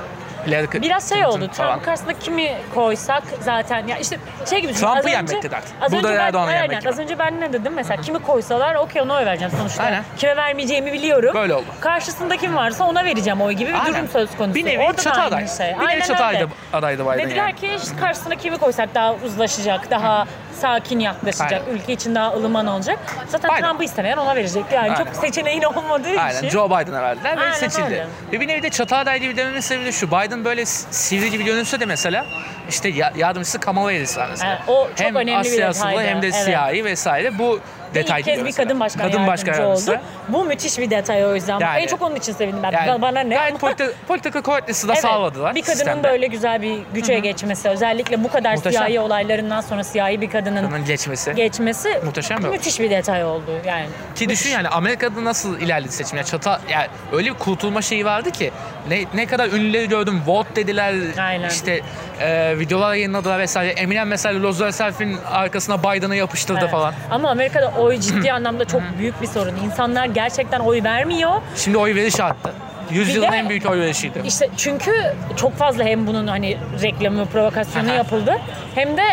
Hillary 0.47 0.81
Biraz 0.81 1.09
şey 1.09 1.17
Clinton 1.17 1.31
oldu. 1.31 1.49
falan. 1.53 1.71
Trump 1.71 1.85
karşısında 1.85 2.13
kimi 2.19 2.57
koysak 2.75 3.23
zaten 3.41 3.87
ya 3.87 3.97
işte 3.97 4.17
şey 4.49 4.61
gibi. 4.61 4.73
Trump'ı 4.73 5.09
yenmekti 5.09 5.51
dert. 5.51 5.63
Az 5.81 5.91
Burada 5.91 6.07
önce 6.07 6.19
ben, 6.19 6.25
Erdoğan'ı 6.25 6.51
aynen, 6.51 6.79
gibi. 6.79 6.89
Az 6.89 6.99
önce 6.99 7.19
ben 7.19 7.41
ne 7.41 7.53
dedim 7.53 7.73
mesela 7.73 8.01
kimi 8.01 8.19
koysalar 8.19 8.75
okey 8.75 9.01
ona 9.01 9.15
oy 9.15 9.25
vereceğim 9.25 9.53
sonuçta. 9.57 9.83
Aynen. 9.83 10.03
Kime 10.17 10.35
vermeyeceğimi 10.35 10.93
biliyorum. 10.93 11.33
Böyle 11.33 11.53
oldu. 11.53 11.65
Karşısında 11.79 12.37
kim 12.37 12.55
varsa 12.55 12.83
ona 12.83 13.05
vereceğim 13.05 13.41
oy 13.41 13.53
gibi 13.53 13.69
bir 13.69 13.79
Aynen. 13.79 13.93
durum 13.93 14.07
söz 14.07 14.37
konusu. 14.37 14.55
Bir 14.55 14.65
nevi 14.65 14.83
Orada 14.83 14.97
da 14.97 15.01
çatı 15.01 15.21
aday. 15.21 15.47
Şey. 15.47 15.75
Bir 15.79 15.87
nevi 15.87 15.99
çatı 15.99 16.25
adaydı, 16.25 16.47
adaydı 16.73 17.05
Biden 17.05 17.19
Dediler 17.19 17.35
yani. 17.37 17.55
ki 17.55 17.69
işte 17.83 17.97
karşısına 17.99 18.35
kimi 18.35 18.57
koysak 18.57 18.95
daha 18.95 19.13
uzlaşacak, 19.13 19.91
daha 19.91 20.27
sakin 20.61 20.99
yaklaşacak, 20.99 21.61
Aynen. 21.67 21.79
ülke 21.79 21.93
için 21.93 22.15
daha 22.15 22.33
ılıman 22.33 22.67
olacak. 22.67 22.99
Zaten 23.27 23.51
Biden. 23.51 23.61
Trump'ı 23.63 23.83
istemeyen 23.83 24.17
ona 24.17 24.35
verecekti. 24.35 24.75
Yani 24.75 24.91
Aynen. 24.91 24.95
çok 25.05 25.15
seçeneğin 25.15 25.61
olmadığı 25.63 26.19
Aynen 26.19 26.37
için. 26.37 26.49
Joe 26.49 26.65
Biden'a 26.69 27.01
verdiler 27.01 27.37
ve 27.37 27.41
Aynen 27.41 27.53
seçildi. 27.53 27.83
öyle. 27.85 28.07
Ve 28.31 28.39
bir 28.39 28.47
nevi 28.47 28.63
de 28.63 28.69
çatı 28.69 28.95
adaylığı 28.95 29.25
bir 29.25 29.37
dememin 29.37 29.59
sebebi 29.59 29.85
de 29.85 29.91
şu. 29.91 30.07
Biden 30.07 30.45
böyle 30.45 30.65
sivri 30.65 31.31
gibi 31.31 31.43
görünse 31.43 31.79
de 31.79 31.85
mesela 31.85 32.25
işte 32.69 32.89
ya- 32.89 33.13
yardımcısı 33.15 33.59
Kamala 33.59 33.85
Harris 33.85 34.17
var 34.17 34.27
mesela. 34.31 34.51
Evet, 34.51 34.61
o 34.69 34.87
çok 34.95 34.99
hem 35.07 35.15
önemli 35.15 35.37
Asya 35.37 35.69
asıllı 35.69 36.01
hem 36.03 36.21
de 36.21 36.25
evet. 36.27 36.35
siyahi 36.35 36.85
vesaire 36.85 37.37
bu 37.39 37.59
detay 37.93 38.19
İlk 38.19 38.25
kez 38.25 38.45
bir 38.45 38.51
kadın 38.51 38.79
başkan 38.79 39.01
Kadın 39.11 39.27
başkan 39.27 39.61
oldu. 39.63 39.99
Bu 40.29 40.45
müthiş 40.45 40.79
bir 40.79 40.89
detay 40.89 41.25
o 41.25 41.35
yüzden. 41.35 41.59
Yani- 41.59 41.81
en 41.81 41.87
çok 41.87 42.01
onun 42.01 42.15
için 42.15 42.33
sevindim 42.33 42.63
ben. 42.63 42.71
Yani 42.87 43.01
Bana 43.01 43.19
ne? 43.19 43.35
Gayet 43.35 43.59
politi- 43.59 43.91
political 44.07 44.43
correctness'ı 44.43 44.87
da 44.87 44.93
Evet, 44.93 45.01
sağladılar. 45.01 45.55
Bir 45.55 45.61
kadının 45.61 45.75
sistemde. 45.75 46.03
böyle 46.03 46.27
güzel 46.27 46.61
bir 46.61 46.79
güce 46.93 47.19
geçmesi, 47.19 47.69
özellikle 47.69 48.23
bu 48.23 48.31
kadar 48.31 48.53
Muhteşem. 48.55 48.71
siyahi 48.85 48.99
olaylarından 48.99 49.61
sonra 49.61 49.83
siyahi 49.83 50.21
bir 50.21 50.29
kadının 50.29 50.63
Kadının 50.63 50.85
geçmesi. 50.85 51.35
geçmesi 51.35 52.01
Muhteşem 52.05 52.37
bir- 52.37 52.47
müthiş 52.49 52.79
bir 52.79 52.89
detay 52.89 53.23
oldu 53.25 53.51
yani. 53.65 53.85
Ki 54.15 54.29
düşün 54.29 54.49
yani 54.49 54.67
Amerika'da 54.69 55.23
nasıl 55.23 55.59
ilerledi 55.59 55.91
seçim. 55.91 56.17
Yani 56.17 56.27
çata 56.27 56.59
yani 56.69 56.87
öyle 57.13 57.29
bir 57.29 57.37
kurtulma 57.37 57.81
şeyi 57.81 58.05
vardı 58.05 58.31
ki 58.31 58.51
ne 58.89 59.03
ne 59.13 59.25
kadar 59.25 59.47
ünlüleri 59.47 59.89
gördüm. 59.89 60.21
Vote 60.27 60.55
dediler. 60.55 60.93
Aynen. 61.19 61.49
İşte 61.49 61.79
e, 62.21 62.59
videolar 62.59 62.93
yayınladılar 62.93 63.39
vesaire. 63.39 63.71
Eminem 63.71 64.07
mesela 64.07 64.41
Los 64.41 64.61
Angeles'in 64.61 65.17
arkasına 65.31 65.79
Biden'ı 65.83 66.15
yapıştırdı 66.15 66.59
Evet. 66.61 66.71
falan. 66.71 66.93
Ama 67.11 67.29
Amerika'da 67.29 67.71
oy 67.79 67.99
ciddi 67.99 68.31
anlamda 68.33 68.65
çok 68.65 68.81
büyük 68.99 69.21
bir 69.21 69.27
sorun. 69.27 69.53
İnsanlar 69.65 70.05
gerçekten 70.05 70.59
oy 70.59 70.83
vermiyor. 70.83 71.31
Şimdi 71.55 71.77
oy 71.77 71.95
veriş 71.95 72.19
arttı. 72.19 72.53
Yüzyılın 72.91 73.31
en 73.31 73.49
büyük 73.49 73.69
oy 73.69 73.79
verişiydi. 73.79 74.21
İşte 74.25 74.49
çünkü 74.57 74.91
çok 75.35 75.55
fazla 75.57 75.83
hem 75.83 76.07
bunun 76.07 76.27
hani 76.27 76.57
reklamı, 76.81 77.25
provokasyonu 77.25 77.93
yapıldı. 77.93 78.37
Hem 78.75 78.97
de 78.97 79.03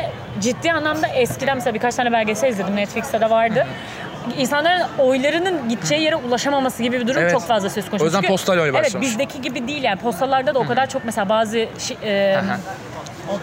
ciddi 0.40 0.72
anlamda 0.72 1.06
eskiden 1.08 1.56
mesela 1.56 1.74
birkaç 1.74 1.94
tane 1.94 2.12
belgesel 2.12 2.48
izledim. 2.48 2.76
Netflix'te 2.76 3.20
de 3.20 3.30
vardı. 3.30 3.66
İnsanların 4.38 4.82
oylarının 4.98 5.68
gideceği 5.68 6.02
yere 6.02 6.16
ulaşamaması 6.16 6.82
gibi 6.82 7.00
bir 7.00 7.06
durum 7.08 7.22
Evet. 7.22 7.32
çok 7.32 7.42
fazla 7.46 7.70
söz 7.70 7.90
konusu. 7.90 8.04
O 8.04 8.06
yüzden 8.06 8.18
Çünkü- 8.20 8.28
postal 8.32 8.58
oy 8.58 8.68
Evet 8.68 8.74
başlamış. 8.84 9.08
bizdeki 9.08 9.42
gibi 9.42 9.68
değil 9.68 9.82
yani 9.82 9.98
postalarda 10.00 10.54
da 10.54 10.58
o 10.58 10.66
kadar 10.66 10.86
çok 10.88 11.04
mesela 11.04 11.28
bazı 11.28 11.58
şi- 11.58 11.96
e, 12.04 12.40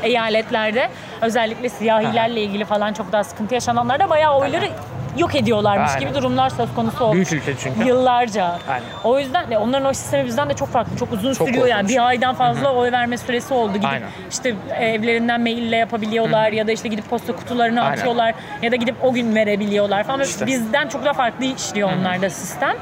eyaletlerde 0.04 0.90
özellikle 1.22 1.70
siyahilerle 1.70 2.42
ilgili 2.42 2.66
falan 2.66 2.94
çok 2.94 3.12
daha 3.12 3.24
sıkıntı 3.24 3.54
yaşananlarda 3.54 4.10
bayağı 4.10 4.38
oyları 4.38 4.70
yok 5.18 5.36
ediyorlarmış 5.36 5.92
Aynen. 5.92 6.00
gibi 6.00 6.14
durumlar 6.14 6.50
söz 6.50 6.74
konusu 6.76 7.04
olmuş. 7.04 7.32
Büyük 7.32 7.44
ülke 7.48 7.58
çünkü. 7.64 7.88
Yıllarca. 7.88 8.46
Aynen. 8.70 8.86
O 9.04 9.20
yüzden 9.20 9.52
de 9.52 9.58
onların 9.58 9.88
oy 9.88 9.94
sistemi 9.94 10.26
bizden 10.26 10.50
de 10.50 10.54
çok 10.54 10.68
farklı. 10.68 10.98
Çok 10.98 11.14
uzun 11.14 11.34
Çok 11.34 11.48
sürüyor 11.48 11.68
yani. 11.68 11.90
Bir 11.90 12.08
aydan 12.08 12.36
fazla 12.36 12.74
oy 12.74 12.92
verme 12.92 13.18
süresi 13.18 13.54
oldu. 13.54 13.74
Gidip 13.74 13.90
Aynen. 13.90 14.08
işte 14.32 14.56
evlerinden 14.80 15.42
maille 15.42 15.76
yapabiliyorlar 15.76 16.52
ya 16.52 16.68
da 16.68 16.72
işte 16.72 16.88
gidip 16.88 17.10
posta 17.10 17.36
kutularına 17.36 17.82
Aynen. 17.82 17.98
atıyorlar 17.98 18.34
ya 18.62 18.72
da 18.72 18.76
gidip 18.76 18.96
o 19.04 19.14
gün 19.14 19.36
verebiliyorlar 19.36 20.04
falan. 20.04 20.22
İşte. 20.22 20.46
Bizden 20.46 20.88
çok 20.88 21.06
daha 21.06 21.14
farklı 21.14 21.46
işliyor 21.46 21.90
onlarda 21.92 22.30
sistem. 22.30 22.76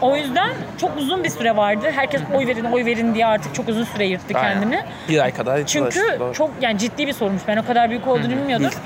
O 0.00 0.16
yüzden 0.16 0.50
çok 0.80 0.96
uzun 0.98 1.24
bir 1.24 1.30
süre 1.30 1.56
vardı. 1.56 1.86
Herkes 1.94 2.20
oy 2.34 2.46
verin, 2.46 2.64
oy 2.64 2.84
verin 2.84 3.14
diye 3.14 3.26
artık 3.26 3.54
çok 3.54 3.68
uzun 3.68 3.84
süre 3.84 4.06
yırttı 4.06 4.38
Aynen. 4.38 4.52
kendini. 4.60 4.84
Bir 5.08 5.18
ay 5.22 5.34
kadar. 5.34 5.66
Çünkü 5.66 6.16
doğru. 6.20 6.32
çok 6.34 6.50
yani 6.60 6.78
ciddi 6.78 7.06
bir 7.06 7.12
sorunmuş. 7.12 7.42
Ben 7.48 7.56
o 7.56 7.66
kadar 7.66 7.90
büyük 7.90 8.06
olduğunu 8.06 8.30
bilmiyordum. 8.30 8.70
değil. 8.70 8.82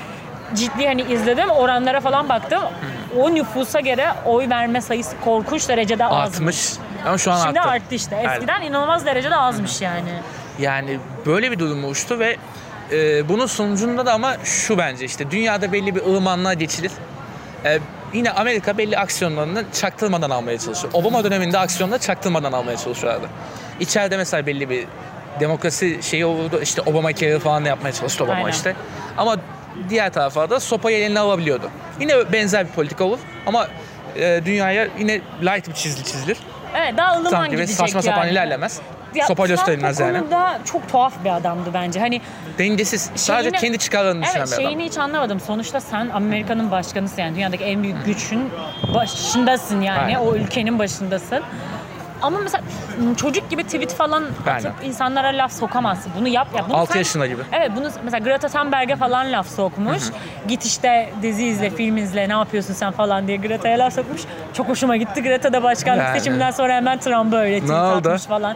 Ciddi 0.55 0.87
hani 0.87 1.01
izledim, 1.01 1.49
oranlara 1.49 2.01
falan 2.01 2.29
baktım. 2.29 2.61
O 3.19 3.35
nüfusa 3.35 3.79
göre 3.79 4.07
oy 4.25 4.49
verme 4.49 4.81
sayısı 4.81 5.15
korkunç 5.25 5.69
derecede 5.69 6.05
azmış. 6.05 6.35
artmış. 6.35 6.73
Ama 7.05 7.17
şu 7.17 7.31
an 7.31 7.43
Şimdi 7.45 7.59
arttı. 7.59 7.71
arttı 7.71 7.95
işte. 7.95 8.15
Eskiden 8.15 8.61
inanılmaz 8.61 9.05
derecede 9.05 9.35
azmış 9.35 9.81
yani. 9.81 10.09
Yani 10.59 10.99
böyle 11.25 11.51
bir 11.51 11.59
durum 11.59 11.83
oluştu 11.83 12.19
ve 12.19 12.37
e, 12.91 13.29
bunun 13.29 13.45
sonucunda 13.45 14.05
da 14.05 14.13
ama 14.13 14.35
şu 14.43 14.77
bence 14.77 15.05
işte 15.05 15.31
dünyada 15.31 15.71
belli 15.71 15.95
bir 15.95 16.01
ılımanlığa 16.01 16.53
geçilir. 16.53 16.91
E, 17.65 17.79
yine 18.13 18.31
Amerika 18.31 18.77
belli 18.77 18.97
aksiyonlarını 18.97 19.63
çaktırmadan 19.73 20.29
almaya 20.29 20.57
çalışıyor. 20.57 20.93
Obama 20.93 21.23
döneminde 21.23 21.57
aksiyonları 21.57 21.99
çaktırmadan 21.99 22.51
almaya 22.51 22.77
çalışıyorlardı. 22.77 23.27
İçeride 23.79 24.17
mesela 24.17 24.45
belli 24.45 24.69
bir 24.69 24.87
demokrasi 25.39 26.03
şeyi 26.03 26.25
olurdu. 26.25 26.59
İşte 26.61 26.81
Obama 26.81 27.15
Care 27.15 27.39
falan 27.39 27.65
da 27.65 27.69
yapmaya 27.69 27.91
çalıştı 27.91 28.23
Obama 28.23 28.37
Aynen. 28.37 28.49
işte. 28.49 28.75
Ama 29.17 29.37
diğer 29.89 30.13
tarafa 30.13 30.49
da 30.49 30.59
sopayı 30.59 30.97
eline 30.97 31.19
alabiliyordu. 31.19 31.69
Yine 31.99 32.31
benzer 32.33 32.67
bir 32.67 32.71
politika 32.71 33.03
olur 33.03 33.19
ama 33.45 33.67
e, 34.15 34.41
dünyaya 34.45 34.87
yine 34.99 35.21
light 35.41 35.67
bir 35.67 35.73
çizgi 35.73 36.03
çizilir. 36.03 36.37
Evet 36.75 36.97
daha 36.97 37.17
ılıman 37.17 37.45
gibi 37.45 37.55
gidecek 37.55 37.75
saçma 37.75 38.01
sapan 38.01 38.23
yani. 38.23 38.31
ilerlemez. 38.31 38.81
Ya, 39.15 39.25
Sopa 39.27 39.43
Trump 39.45 39.57
gösterilmez 39.57 40.01
o 40.01 40.03
yani. 40.03 40.19
konuda 40.19 40.59
çok 40.65 40.89
tuhaf 40.89 41.23
bir 41.23 41.29
adamdı 41.35 41.69
bence. 41.73 41.99
Hani 41.99 42.21
Dengesiz. 42.57 43.09
Sadece 43.15 43.49
Şeyini- 43.49 43.57
kendi 43.61 43.77
çıkarlarını 43.77 44.21
düşünen 44.23 44.37
Evet 44.39 44.47
bir 44.47 44.53
adam. 44.53 44.63
şeyini 44.65 44.83
hiç 44.85 44.97
anlamadım. 44.97 45.39
Sonuçta 45.39 45.79
sen 45.81 46.09
Amerika'nın 46.13 46.71
başkanısın 46.71 47.21
yani 47.21 47.35
dünyadaki 47.35 47.63
en 47.63 47.83
büyük 47.83 48.05
güçün 48.05 48.49
başındasın 48.93 49.81
yani. 49.81 49.99
Aynen. 50.17 50.19
O 50.19 50.35
ülkenin 50.35 50.79
başındasın. 50.79 51.41
Ama 52.21 52.39
mesela 52.39 52.63
çocuk 53.17 53.49
gibi 53.49 53.63
tweet 53.63 53.93
falan 53.93 54.23
atıp 54.23 54.47
Aynen. 54.47 54.71
insanlara 54.83 55.27
laf 55.27 55.53
sokamazsın. 55.53 56.11
Bunu 56.19 56.27
yap 56.27 56.47
ya. 56.57 56.65
Bunu 56.69 56.77
Altı 56.77 56.91
sen- 56.91 56.99
yaşında 56.99 57.27
gibi. 57.27 57.41
Evet 57.53 57.71
bunu 57.75 57.89
mesela 58.03 58.23
Greta 58.23 58.47
Thunberg'e 58.47 58.95
falan 58.95 59.31
laf 59.31 59.47
sokmuş. 59.47 60.03
Git 60.47 60.65
işte 60.65 61.09
dizi 61.21 61.45
izle, 61.45 61.69
film 61.69 61.97
izle, 61.97 62.29
ne 62.29 62.33
yapıyorsun 62.33 62.73
sen 62.73 62.91
falan 62.91 63.27
diye 63.27 63.37
Greta'ya 63.37 63.79
laf 63.79 63.93
sokmuş. 63.93 64.21
Çok 64.53 64.69
hoşuma 64.69 64.97
gitti. 64.97 65.23
Greta 65.23 65.53
da 65.53 65.63
başkanlık 65.63 66.03
Yani. 66.03 66.19
seçiminden 66.19 66.51
sonra 66.51 66.73
hemen 66.75 66.99
Trump'a 66.99 67.37
öyle 67.37 67.59
tweet 67.59 67.71
oldu? 67.79 68.07
atmış 68.09 68.23
falan. 68.25 68.55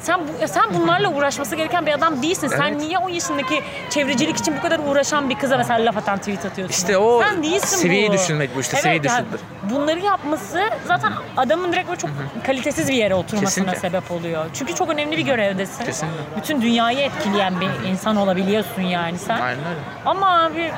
Sen 0.00 0.20
bu, 0.20 0.48
sen 0.48 0.64
bunlarla 0.74 1.08
uğraşması 1.12 1.56
gereken 1.56 1.86
bir 1.86 1.92
adam 1.92 2.22
değilsin. 2.22 2.48
Sen 2.48 2.68
Evet. 2.72 2.76
niye 2.80 2.98
o 2.98 3.08
yaşındaki 3.08 3.62
çevrecilik 3.90 4.36
için 4.36 4.56
bu 4.56 4.62
kadar 4.62 4.78
uğraşan 4.78 5.30
bir 5.30 5.34
kıza 5.38 5.56
mesela 5.56 5.84
laf 5.86 5.96
atan 5.96 6.18
tweet 6.18 6.44
atıyorsun? 6.46 6.74
İşte 6.76 6.98
o 6.98 7.22
Sen 7.22 7.42
değilsin 7.42 7.76
seviyeyi 7.76 8.08
bu. 8.08 8.12
düşünmek 8.12 8.56
bu 8.56 8.60
işte, 8.60 8.76
seviyeyi 8.76 9.06
yani 9.06 9.24
düşündür. 9.24 9.40
bunları 9.70 9.98
yapması 10.00 10.60
zaten 10.86 11.12
adamın 11.36 11.72
direkt 11.72 11.88
böyle 11.88 12.00
çok 12.00 12.10
kalitesiz 12.46 12.88
bir 12.88 12.94
yere 12.94 13.14
oturmasına 13.14 13.48
Kesinlikle. 13.64 13.78
sebep 13.80 14.10
oluyor. 14.10 14.44
Çünkü 14.54 14.74
çok 14.74 14.88
önemli 14.90 15.16
bir 15.16 15.22
görevdesin. 15.22 15.84
Kesinlikle. 15.84 16.20
Bütün 16.36 16.62
dünyayı 16.62 16.98
etkileyen 16.98 17.60
bir 17.60 17.88
insan 17.90 18.16
olabiliyorsun 18.16 18.82
yani 18.82 19.18
sen. 19.18 19.40
Aynen 19.40 19.58
öyle. 19.58 19.80
Ama 20.06 20.42
abi 20.44 20.72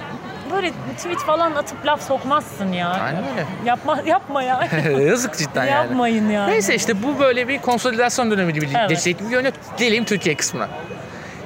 böyle 0.53 0.71
tweet 0.97 1.19
falan 1.19 1.55
atıp 1.55 1.87
laf 1.87 2.03
sokmazsın 2.03 2.73
ya. 2.73 2.89
Aynen 2.89 3.25
öyle. 3.31 3.47
Yapma 3.65 3.99
yapma 4.07 4.43
ya. 4.43 4.69
Yazık 5.09 5.39
cidden 5.39 5.65
yani. 5.65 5.71
Yapmayın 5.71 6.31
yani. 6.31 6.51
Neyse 6.53 6.75
işte 6.75 7.03
bu 7.03 7.19
böyle 7.21 7.49
bir 7.49 7.59
konsolidasyon 7.59 8.31
dönemi 8.31 8.53
gibi 8.53 8.69
Evet. 8.79 8.89
geçecek 8.89 9.19
gibi 9.19 9.31
görünüyor. 9.31 9.55
Gelelim 9.77 10.05
Türkiye 10.05 10.35
kısmına. 10.35 10.69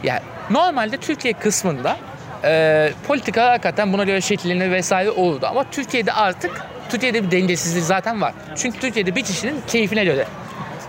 Yani 0.02 0.20
normalde 0.50 0.96
Türkiye 0.96 1.34
kısmında 1.34 1.96
e, 2.44 2.92
politika 3.08 3.50
hakikaten 3.50 3.92
buna 3.92 4.04
göre 4.04 4.20
şekillenir 4.20 4.70
vesaire 4.70 5.10
olurdu. 5.10 5.46
Ama 5.50 5.64
Türkiye'de 5.70 6.12
artık 6.12 6.62
Türkiye'de 6.88 7.24
bir 7.24 7.30
dengesizlik 7.30 7.84
zaten 7.84 8.20
var. 8.22 8.32
Çünkü 8.56 8.78
Türkiye'de 8.80 9.14
bir 9.14 9.22
kişinin 9.24 9.60
keyfine 9.66 10.04
göre 10.04 10.26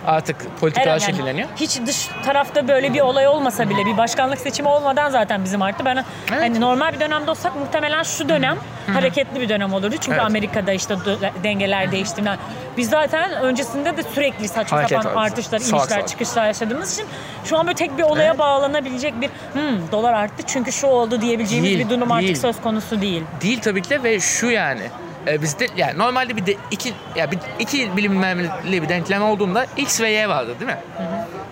artık 0.08 0.60
politikalar 0.60 0.90
yani 0.90 1.00
şekilleniyor. 1.02 1.48
Hiç 1.56 1.80
dış 1.86 2.08
tarafta 2.24 2.68
böyle 2.68 2.94
bir 2.94 3.00
olay 3.00 3.28
olmasa 3.28 3.68
bile 3.70 3.86
bir 3.86 3.96
başkanlık 3.96 4.38
seçimi 4.38 4.68
olmadan 4.68 5.10
zaten 5.10 5.44
bizim 5.44 5.62
arttı. 5.62 5.84
Ben 5.84 5.96
Evet. 5.96 6.04
hani 6.42 6.60
normal 6.60 6.92
bir 6.92 7.00
dönemde 7.00 7.30
olsak 7.30 7.56
muhtemelen 7.56 8.02
şu 8.02 8.28
dönem 8.28 8.56
hareketli 8.92 9.40
bir 9.40 9.48
dönem 9.48 9.72
olurdu. 9.74 9.94
Çünkü 10.00 10.12
Evet. 10.12 10.24
Amerika'da 10.26 10.72
işte 10.72 10.96
dengeler 11.44 11.92
değiştiğinden. 11.92 12.38
Biz 12.76 12.90
zaten 12.90 13.32
öncesinde 13.32 13.96
de 13.96 14.02
sürekli 14.02 14.48
saçma 14.48 14.78
Hareket 14.78 15.02
sapan 15.02 15.16
var. 15.16 15.26
artışlar, 15.26 15.58
Salak 15.58 15.72
inişler, 15.82 15.96
salak. 15.96 16.08
çıkışlar 16.08 16.46
yaşadığımız 16.46 16.92
için 16.94 17.06
şu 17.44 17.58
an 17.58 17.66
böyle 17.66 17.76
tek 17.76 17.98
bir 17.98 18.02
olaya 18.02 18.28
Evet. 18.28 18.38
bağlanabilecek 18.38 19.20
bir 19.20 19.28
hmm, 19.52 19.92
dolar 19.92 20.12
arttı 20.12 20.42
çünkü 20.46 20.72
şu 20.72 20.86
oldu 20.86 21.20
diyebileceğimiz 21.20 21.70
Değil, 21.70 21.84
bir 21.84 21.90
durum 21.90 22.12
artık 22.12 22.26
değil. 22.26 22.36
söz 22.40 22.60
konusu 22.60 23.00
değil. 23.00 23.22
Değil 23.42 23.60
tabii 23.60 23.82
ki 23.82 23.90
de 23.90 24.02
ve 24.02 24.20
şu 24.20 24.46
yani 24.50 24.82
e, 25.28 25.42
bizde 25.42 25.68
yani 25.76 25.98
normalde 25.98 26.36
bir 26.36 26.46
de 26.46 26.56
iki 26.70 26.92
ya 27.16 27.30
bir 27.30 27.38
iki 27.58 27.96
bilinmemli 27.96 28.82
bir 28.82 28.88
denklem 28.88 29.22
olduğunda 29.22 29.66
x 29.76 30.00
ve 30.00 30.10
y 30.10 30.28
vardı 30.28 30.54
değil 30.60 30.70
mi? 30.70 30.78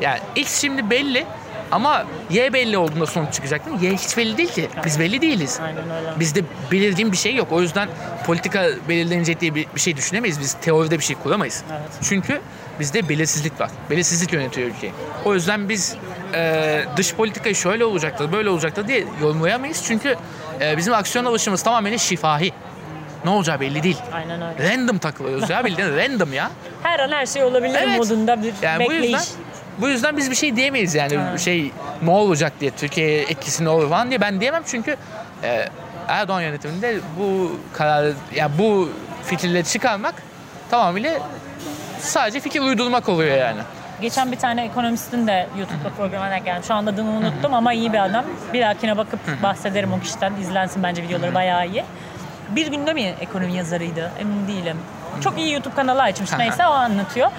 Yani 0.00 0.18
x 0.36 0.60
şimdi 0.60 0.90
belli 0.90 1.26
ama 1.70 2.04
y 2.30 2.52
belli 2.52 2.78
olduğunda 2.78 3.06
sonuç 3.06 3.32
çıkacak 3.32 3.66
değil 3.66 3.76
mi? 3.76 3.84
Y 3.86 3.96
hiç 3.96 4.16
belli 4.16 4.36
değil 4.36 4.52
ki. 4.52 4.68
Biz 4.84 5.00
belli 5.00 5.20
değiliz. 5.20 5.60
Aynen 5.62 5.90
öyle. 5.90 6.20
Bizde 6.20 6.42
belirgin 6.72 7.12
bir 7.12 7.16
şey 7.16 7.34
yok. 7.34 7.48
O 7.52 7.62
yüzden 7.62 7.88
politika 8.26 8.66
belirlenecek 8.88 9.40
diye 9.40 9.54
bir, 9.54 9.66
bir 9.74 9.80
şey 9.80 9.96
düşünemeyiz. 9.96 10.40
Biz 10.40 10.54
teoride 10.54 10.98
bir 10.98 11.04
şey 11.04 11.16
kuramayız. 11.16 11.64
Evet. 11.70 11.80
Çünkü 12.02 12.40
bizde 12.80 13.08
belirsizlik 13.08 13.60
var. 13.60 13.70
Belirsizlik 13.90 14.32
yönetiyor 14.32 14.68
ülkeyi. 14.68 14.92
O 15.24 15.34
yüzden 15.34 15.68
biz 15.68 15.96
e, 16.34 16.84
dış 16.96 17.14
politikayı 17.14 17.54
şöyle 17.54 17.84
olacaktır, 17.84 18.32
böyle 18.32 18.50
olacaktır 18.50 18.88
diye 18.88 19.04
yorumlayamayız. 19.22 19.84
Çünkü 19.84 20.16
e, 20.60 20.76
bizim 20.76 20.94
aksiyon 20.94 21.24
alışımız 21.24 21.62
tamamen 21.62 21.96
şifahi. 21.96 22.52
Ne 23.26 23.30
olacağı 23.30 23.60
belli 23.60 23.82
değil. 23.82 23.98
Aynen 24.12 24.40
öyle. 24.42 24.70
Random 24.72 24.98
takılıyoruz 24.98 25.50
ya 25.50 25.64
bildiğin 25.64 25.88
random 25.96 26.32
ya. 26.32 26.50
Her 26.82 27.00
an 27.00 27.10
her 27.10 27.26
şey 27.26 27.44
olabilir 27.44 27.78
Evet. 27.82 27.98
modunda 27.98 28.42
bir 28.42 28.54
Yani 28.62 28.84
bu 28.84 28.90
bekleyiş. 28.90 29.12
yüzden 29.12 29.42
bu 29.78 29.88
yüzden 29.88 30.16
biz 30.16 30.30
bir 30.30 30.36
şey 30.36 30.56
diyemeyiz 30.56 30.94
yani 30.94 31.18
Evet. 31.30 31.40
şey 31.40 31.72
ne 32.02 32.10
olacak 32.10 32.52
diye 32.60 32.70
Türkiye'ye 32.70 33.22
etkisi 33.22 33.64
ne 33.64 33.68
olur 33.68 33.90
falan 33.90 34.08
diye 34.10 34.20
ben 34.20 34.40
diyemem 34.40 34.62
çünkü 34.66 34.96
e, 35.42 35.68
Erdoğan 36.08 36.40
yönetiminde 36.40 36.96
bu 37.18 37.56
karar 37.72 38.12
ya 38.34 38.50
bu 38.58 38.90
fikirleri 39.24 39.64
çıkarmak 39.64 40.14
tamamıyla 40.70 41.12
sadece 42.00 42.40
fikir 42.40 42.60
uydurmak 42.60 43.08
oluyor 43.08 43.36
yani. 43.36 43.60
Geçen 44.00 44.32
bir 44.32 44.36
tane 44.36 44.64
ekonomistin 44.64 45.26
de 45.26 45.46
YouTube'da 45.58 45.88
programına 45.96 46.30
denk 46.30 46.44
geldim. 46.44 46.62
Şu 46.68 46.74
anda 46.74 46.90
adını 46.90 47.10
unuttum 47.10 47.54
ama 47.54 47.72
iyi 47.72 47.92
bir 47.92 48.04
adam. 48.04 48.24
Bir 48.52 48.62
dahakine 48.62 48.96
bakıp 48.96 49.20
bahsederim 49.42 49.92
o 49.92 50.00
kişiden. 50.00 50.32
İzlensin 50.40 50.82
bence 50.82 51.02
videoları 51.02 51.34
bayağı 51.34 51.66
iyi. 51.68 51.84
Bir 52.48 52.66
günde 52.66 52.92
mi 52.92 53.14
ekonomi 53.20 53.52
yazarıydı? 53.54 54.10
Emin 54.18 54.48
değilim. 54.48 54.76
Çok 55.24 55.38
iyi 55.38 55.52
YouTube 55.52 55.74
kanalı 55.74 56.02
açmış. 56.02 56.30
Neyse 56.38 56.66
o 56.66 56.70
anlatıyor. 56.70 57.30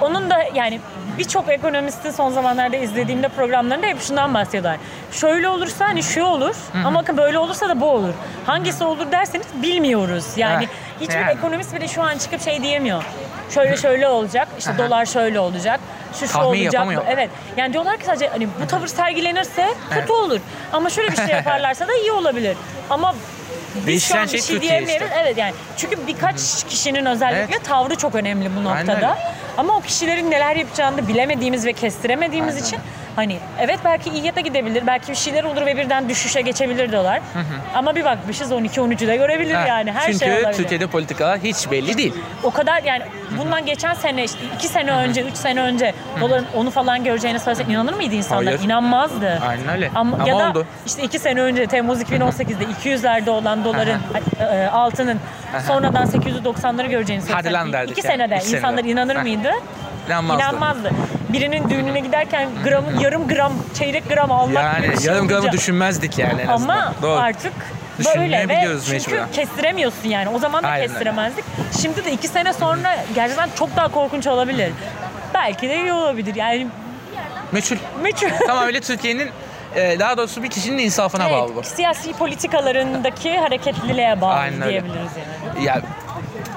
Onun 0.00 0.30
da 0.30 0.38
yani 0.54 0.80
birçok 1.18 1.48
ekonomistin 1.48 2.10
son 2.10 2.30
zamanlarda 2.30 2.76
izlediğimde 2.76 3.28
programlarında 3.28 3.86
hep 3.86 4.00
şundan 4.02 4.34
bahsediyorlar. 4.34 4.76
Şöyle 5.12 5.48
olursa 5.48 5.84
hani 5.88 6.02
şu 6.02 6.24
olur 6.24 6.56
ama 6.84 7.00
bakın 7.00 7.16
böyle 7.16 7.38
olursa 7.38 7.68
da 7.68 7.80
bu 7.80 7.90
olur. 7.90 8.12
Hangisi 8.46 8.84
olur 8.84 9.12
derseniz 9.12 9.46
bilmiyoruz. 9.62 10.26
Yani 10.36 10.68
hiçbir 11.00 11.14
yani. 11.14 11.30
ekonomist 11.30 11.74
bile 11.76 11.88
şu 11.88 12.02
an 12.02 12.18
çıkıp 12.18 12.40
şey 12.42 12.62
diyemiyor. 12.62 13.04
Şöyle 13.50 13.76
şöyle 13.76 14.08
olacak. 14.08 14.48
işte 14.58 14.78
dolar 14.78 15.06
şöyle 15.06 15.40
olacak. 15.40 15.80
Şu 16.20 16.28
şu 16.28 16.38
olacak. 16.40 16.72
yapamıyor. 16.74 17.02
Evet. 17.08 17.30
Yani 17.56 17.72
diyorlar 17.72 17.96
ki 17.98 18.04
sadece 18.06 18.28
hani 18.28 18.48
bu 18.62 18.66
tavır 18.66 18.86
sergilenirse 18.86 19.66
kötü 19.88 19.98
Evet. 19.98 20.10
olur. 20.10 20.40
Ama 20.72 20.90
şöyle 20.90 21.10
bir 21.12 21.16
şey 21.16 21.26
yaparlarsa 21.34 21.88
da 21.88 21.94
iyi 21.94 22.12
olabilir. 22.12 22.56
Ama 22.90 23.14
Değişen 23.86 24.26
şey 24.26 24.40
şey 24.40 24.54
Türkiye 24.56 24.82
işte. 24.82 25.08
Evet 25.22 25.38
yani 25.38 25.54
çünkü 25.76 26.06
birkaç 26.06 26.64
kişinin 26.68 27.06
özellikle 27.06 27.54
Evet. 27.56 27.64
tavrı 27.64 27.94
çok 27.96 28.14
önemli 28.14 28.50
bu 28.56 28.68
Aynen 28.68 28.86
noktada. 28.86 28.96
öyle. 28.96 29.32
Ama 29.56 29.76
o 29.76 29.80
kişilerin 29.80 30.30
neler 30.30 30.56
yapacağını 30.56 30.98
da 30.98 31.08
bilemediğimiz 31.08 31.66
ve 31.66 31.72
kestiremediğimiz 31.72 32.66
için 32.66 32.78
hani 33.16 33.38
evet 33.60 33.78
belki 33.84 34.10
iyiye 34.10 34.34
de 34.36 34.40
gidebilir. 34.40 34.86
Belki 34.86 35.08
bir 35.10 35.16
şeyler 35.16 35.44
olur 35.44 35.66
ve 35.66 35.76
birden 35.76 36.08
düşüşe 36.08 36.40
geçebilir 36.40 36.92
dolar. 36.92 37.20
Ama 37.74 37.94
bir 37.94 38.04
bakmışız 38.04 38.52
12-13'ü 38.52 39.06
de 39.06 39.16
görebilir 39.16 39.54
Ha, 39.54 39.66
yani. 39.66 39.92
Her 39.92 40.06
Çünkü 40.06 40.18
şey 40.18 40.32
olabilir. 40.32 40.52
Türkiye'de 40.52 40.86
politikalar 40.86 41.38
hiç 41.38 41.70
belli 41.70 41.98
değil. 41.98 42.14
O 42.42 42.50
kadar 42.50 42.82
yani 42.82 43.02
bundan 43.38 43.66
geçen 43.66 43.94
sene 43.94 44.24
işte 44.24 44.38
iki 44.56 44.68
sene 44.68 44.90
önce, 44.92 45.22
üç 45.22 45.36
sene 45.36 45.60
önce 45.60 45.94
doların 46.20 46.46
onu 46.54 46.70
falan 46.70 47.04
göreceğini 47.04 47.38
söylesek 47.40 47.68
inanır 47.68 47.92
mıydı 47.92 48.14
insanlar? 48.14 48.46
Hayır. 48.46 48.60
İnanmazdı. 48.60 49.40
Aynen 49.48 49.68
öyle. 49.68 49.90
Ama, 49.94 50.16
Ama 50.16 50.28
ya 50.28 50.38
da 50.38 50.50
oldu. 50.50 50.66
işte 50.86 51.02
iki 51.02 51.18
sene 51.18 51.40
önce 51.40 51.66
Temmuz 51.66 52.02
2018'de 52.02 52.64
200'lerde 52.64 53.30
olan 53.30 53.64
doların 53.64 53.98
e, 54.40 54.66
altının 54.66 55.20
sonradan 55.66 56.06
890'ları 56.06 56.86
göreceğini 56.88 57.22
Hadi 57.22 57.32
söylesek. 57.32 57.52
lan 57.52 57.72
derdik 57.72 57.98
yani. 57.98 58.06
senede 58.06 58.40
senede. 58.40 58.56
insanlar 58.58 58.84
inanır 58.84 59.16
mıydı? 59.16 59.50
İnanmazdı. 60.06 60.42
İnanmazdı. 60.42 60.90
Birinin 61.28 61.70
düğününe 61.70 62.00
giderken 62.00 62.48
gramı, 62.64 63.02
yarım 63.02 63.28
gram, 63.28 63.52
çeyrek 63.78 64.08
gram 64.08 64.32
almak 64.32 64.54
Yani 64.64 64.86
şey 64.96 65.06
yarım 65.12 65.28
gramı 65.28 65.40
olunca- 65.40 65.52
düşünmezdik 65.52 66.18
yani 66.18 66.40
en 66.42 66.46
azından. 66.48 66.76
ama 66.76 66.94
Doğru. 67.02 67.20
artık 67.20 67.52
böyle 68.16 68.48
ve 68.48 68.60
çünkü 68.84 68.92
mecburen. 68.92 69.28
kestiremiyorsun 69.32 70.08
yani. 70.08 70.28
O 70.28 70.38
zaman 70.38 70.62
da 70.62 70.68
Aynen 70.68 70.80
öyle. 70.82 70.92
kestiremezdik. 70.92 71.44
Şimdi 71.82 72.04
de 72.04 72.12
iki 72.12 72.28
sene 72.28 72.52
sonra 72.52 72.96
gerçekten 73.14 73.48
çok 73.58 73.76
daha 73.76 73.88
korkunç 73.88 74.26
olabilir. 74.26 74.72
Belki 75.34 75.68
de 75.68 75.76
iyi 75.76 75.92
olabilir. 75.92 76.34
Yani 76.34 76.66
Meçhul. 77.52 77.76
meçhul. 78.02 78.28
Tamamıyla 78.46 78.80
Türkiye'nin 78.80 79.30
e, 79.74 79.98
daha 79.98 80.16
doğrusu 80.16 80.42
bir 80.42 80.50
kişinin 80.50 80.78
insafına 80.78 81.30
bağlı 81.30 81.48
bu. 81.48 81.58
Evet, 81.58 81.66
siyasi 81.66 82.12
politikalarındaki 82.12 83.38
hareketliliğe 83.38 84.20
bağlı 84.20 84.34
Aynen 84.34 84.62
öyle. 84.62 84.70
diyebiliriz 84.70 85.10
yani. 85.56 85.64
Ya 85.66 85.80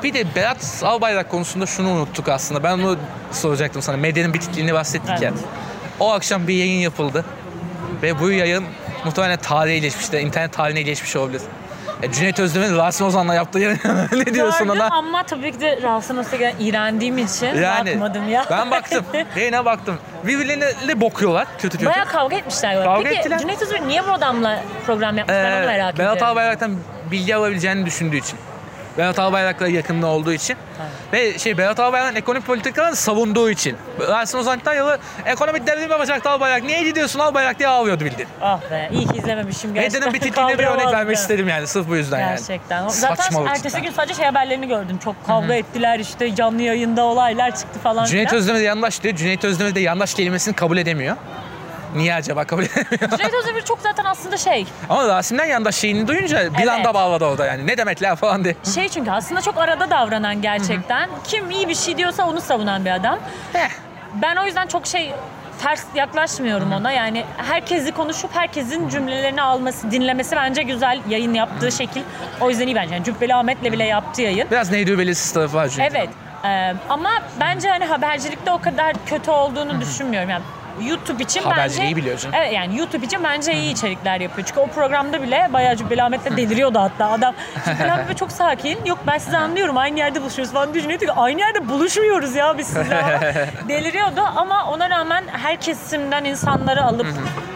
bir 0.04 0.14
de 0.14 0.36
Berat 0.36 0.82
Albayrak 0.84 1.30
konusunda 1.30 1.66
şunu 1.66 1.90
unuttuk 1.90 2.30
aslında. 2.30 2.64
Ben 2.64 2.72
onu 2.72 2.98
soracaktım 3.32 3.82
sana. 3.82 3.98
Medyanın 3.98 4.34
bitikliğini 4.34 4.74
bahsettik 4.74 5.10
ya. 5.10 5.18
Evet. 5.22 5.40
O 6.00 6.12
akşam 6.12 6.48
bir 6.48 6.54
yayın 6.54 6.80
yapıldı. 6.80 7.26
Ve 8.02 8.20
bu 8.20 8.32
yayın 8.32 8.64
muhtemelen 9.06 9.38
tarihe 9.38 9.80
geçmiş 9.80 10.12
de 10.12 10.22
internet 10.22 10.54
tarihine 10.54 10.82
geçmiş 10.82 11.16
olabilir. 11.16 11.42
E, 12.04 12.12
Cüneyt 12.12 12.40
Özdemir'in 12.40 12.78
Rasim 12.78 13.08
Ozan'la 13.08 13.34
yaptığı 13.36 13.60
yayın 13.60 13.80
ne 14.14 14.26
diyorsun 14.34 14.68
Gördüm 14.68 14.82
ona? 14.82 14.90
ama 14.98 15.24
tabii 15.24 15.52
ki 15.52 15.60
de 15.62 15.80
Rasim 15.82 16.18
Öztekin'e 16.18 16.54
iğrendiğim 16.60 17.18
için 17.18 17.46
Yani 17.56 17.90
bakmadım 17.92 18.30
ya. 18.30 18.46
ben 18.52 18.72
baktım. 18.72 19.06
Yayına 19.36 19.66
baktım. 19.66 19.98
Birbirlerine 20.24 21.02
bokuyorlar 21.02 21.48
kötü 21.58 21.78
kötü. 21.78 21.86
Bayağı 21.92 22.06
kavga 22.06 22.36
etmişler. 22.36 22.74
galiba. 22.74 22.94
Kavga 22.94 23.04
Peki 23.10 23.20
ettiler. 23.20 23.40
Cüneyt 23.40 23.62
Özdemir 23.62 23.88
niye 23.88 24.08
bu 24.08 24.12
adamla 24.12 24.64
program 24.86 25.18
yapmış? 25.18 25.36
ben 25.36 25.52
onu 25.52 25.64
Ee, 25.64 25.66
merak 25.66 25.98
Berat 25.98 26.16
ediyorum. 26.16 26.24
Albayrak'tan 26.28 26.76
bilgi 27.12 27.36
alabileceğini 27.36 27.86
düşündüğü 27.86 28.18
için. 28.18 28.40
Berat 28.98 29.20
Albayrak'la 29.20 29.68
yakınlığı 29.68 30.08
olduğu 30.08 30.34
için. 30.34 30.58
Ve 31.14 31.40
şey 31.40 31.58
Berat 31.58 31.80
Albayrak'ın 31.80 32.16
ekonomik 32.16 32.48
politikalarını 32.48 32.96
savunduğu 32.96 33.50
için. 33.50 33.78
Rasim 34.08 34.40
Ozan'dan 34.40 34.74
yılı 34.74 35.00
ekonomik 35.26 35.68
devrim 35.68 35.92
yapacaktı 35.92 36.30
Albayrak. 36.30 36.64
Niye 36.64 36.84
gidiyorsun 36.84 37.20
Albayrak 37.20 37.60
diye 37.60 37.70
ağlıyordu 37.70 38.06
bildiğin. 38.06 38.30
Ah 38.42 38.60
be 38.72 38.90
iyi 38.94 39.08
ki 39.08 39.18
izlememişim 39.18 39.74
gerçekten. 39.74 40.00
Medyanın 40.00 40.14
bitikliğine 40.14 40.60
bir 40.60 40.64
örnek 40.64 40.94
vermek 40.94 41.18
istedim 41.18 41.48
yani 41.48 41.68
sırf 41.68 41.88
bu 41.90 41.96
yüzden 41.96 42.20
yani. 42.20 42.38
Gerçekten. 42.38 42.88
Zaten 42.88 43.16
Saçmalık 43.16 43.50
ertesi 43.50 43.82
gün 43.82 43.92
sadece 43.92 44.14
şey 44.14 44.26
haberlerini 44.26 44.68
gördüm. 44.68 45.00
Çok 45.04 45.28
kavga 45.28 45.54
ettiler 45.54 46.00
işte 46.00 46.36
canlı 46.36 46.62
yayında 46.62 47.04
olaylar 47.04 47.56
çıktı 47.56 47.80
falan 47.84 48.06
Cüneyt. 48.06 48.34
Özdemir 48.34 48.60
de 48.60 48.64
yandaş 48.64 49.04
diyor. 49.04 49.16
Cüneyt 49.16 49.44
Özdemir 49.44 49.76
de 49.76 49.80
yandaş 49.80 50.14
kelimesini 50.14 50.56
kabul 50.56 50.78
edemiyor. 50.78 51.16
Niye 51.96 52.14
acaba 52.16 52.44
kabul 52.44 52.64
edemiyor? 52.64 53.10
Cüneyt 53.18 53.34
Özdemir 53.34 53.62
çok 53.62 53.80
zaten 53.80 54.06
aslında 54.06 54.38
şey, 54.38 54.68
Ama 54.90 55.08
Rasim'den 55.08 55.46
yandaş 55.46 55.76
şeyini 55.76 56.08
duyunca 56.08 56.54
bir 56.54 56.58
Evet. 56.60 56.70
anda 56.70 56.94
bağladı 56.94 57.26
orada 57.26 57.46
yani. 57.46 57.68
Ne 57.68 57.78
demekler 57.78 58.16
falan 58.16 58.44
diye. 58.44 58.56
şey 58.76 58.90
çünkü 58.90 59.12
aslında 59.12 59.42
çok 59.42 59.58
arada 59.58 59.90
davranan 59.90 60.42
gerçekten. 60.42 61.10
Kim 61.24 61.52
iyi 61.52 61.68
bir 61.68 61.76
şey 61.76 61.98
diyorsa 61.98 62.28
onu 62.30 62.42
savunan 62.42 62.86
bir 62.86 62.92
adam. 62.92 63.20
Heh. 63.54 63.70
Ben 64.22 64.36
o 64.36 64.46
yüzden 64.46 64.68
çok 64.68 64.88
şey 64.88 65.12
ters 65.64 65.84
yaklaşmıyorum 65.96 66.72
ona. 66.74 66.92
Yani 66.92 67.24
herkesi 67.38 67.92
konuşup 67.92 68.36
herkesin 68.36 68.90
cümlelerini 68.90 69.42
alması, 69.42 69.92
dinlemesi 69.92 70.36
bence 70.36 70.64
güzel. 70.64 71.00
Yayın 71.10 71.34
yaptığı 71.34 71.72
şekil. 71.72 72.02
O 72.42 72.50
yüzden 72.50 72.68
iyi 72.68 72.76
bence. 72.76 72.94
Yani 72.96 73.04
Cübbeli 73.04 73.36
Ahmet'le 73.36 73.64
bile 73.72 73.84
yaptı 73.84 74.22
yayın. 74.22 74.48
Biraz 74.52 74.72
neydi 74.72 74.98
belirsiz 74.98 75.32
tarafı 75.32 75.58
var 75.58 75.68
çünkü. 75.70 75.82
Evet. 75.82 76.10
Ee, 76.46 76.74
ama 76.90 77.10
bence 77.40 77.70
hani 77.70 77.86
habercilikte 77.86 78.52
o 78.52 78.62
kadar 78.62 78.94
kötü 79.06 79.32
olduğunu 79.32 79.82
düşünmüyorum. 79.82 80.30
Yani 80.30 80.44
YouTube 80.88 81.24
için 81.24 81.44
Haberciliği 81.44 81.86
bence... 81.86 81.96
biliyor 81.96 82.18
canım. 82.18 82.36
Evet 82.40 82.54
yani 82.54 82.78
YouTube 82.78 83.06
için 83.06 83.24
bence 83.24 83.54
iyi 83.54 83.74
içerikler 83.74 84.22
yapıyor. 84.22 84.48
Çünkü 84.48 84.60
o 84.60 84.68
programda 84.68 85.22
bile 85.22 85.50
bayağı 85.54 85.76
Cübbeli 85.76 86.04
Ahmet'le 86.04 86.38
deliriyordu 86.38 86.80
hatta. 86.80 87.10
Adam 87.12 87.34
Cübbeli 87.66 87.92
Ahmet 87.92 88.18
çok 88.18 88.32
sakin. 88.32 88.86
Yok 88.86 89.00
ben 89.08 89.18
sizi 89.18 89.38
anlıyorum 89.38 89.78
aynı 89.78 90.00
yerde 90.00 90.22
buluşuyoruz 90.22 90.54
falan 90.54 90.74
düşünüyor. 90.74 91.00
Diyor 91.00 91.14
ki, 91.14 91.20
Aynı 91.22 91.40
yerde 91.40 91.68
buluşmuyoruz 91.70 92.36
ya 92.36 92.58
biz 92.58 92.68
sizle. 92.68 93.20
deliriyordu 93.70 94.22
ama 94.36 94.66
ona 94.72 94.90
rağmen 94.90 95.24
her 95.32 95.58
kesimden 95.62 96.24
insanları 96.24 96.84
alıp 96.84 97.08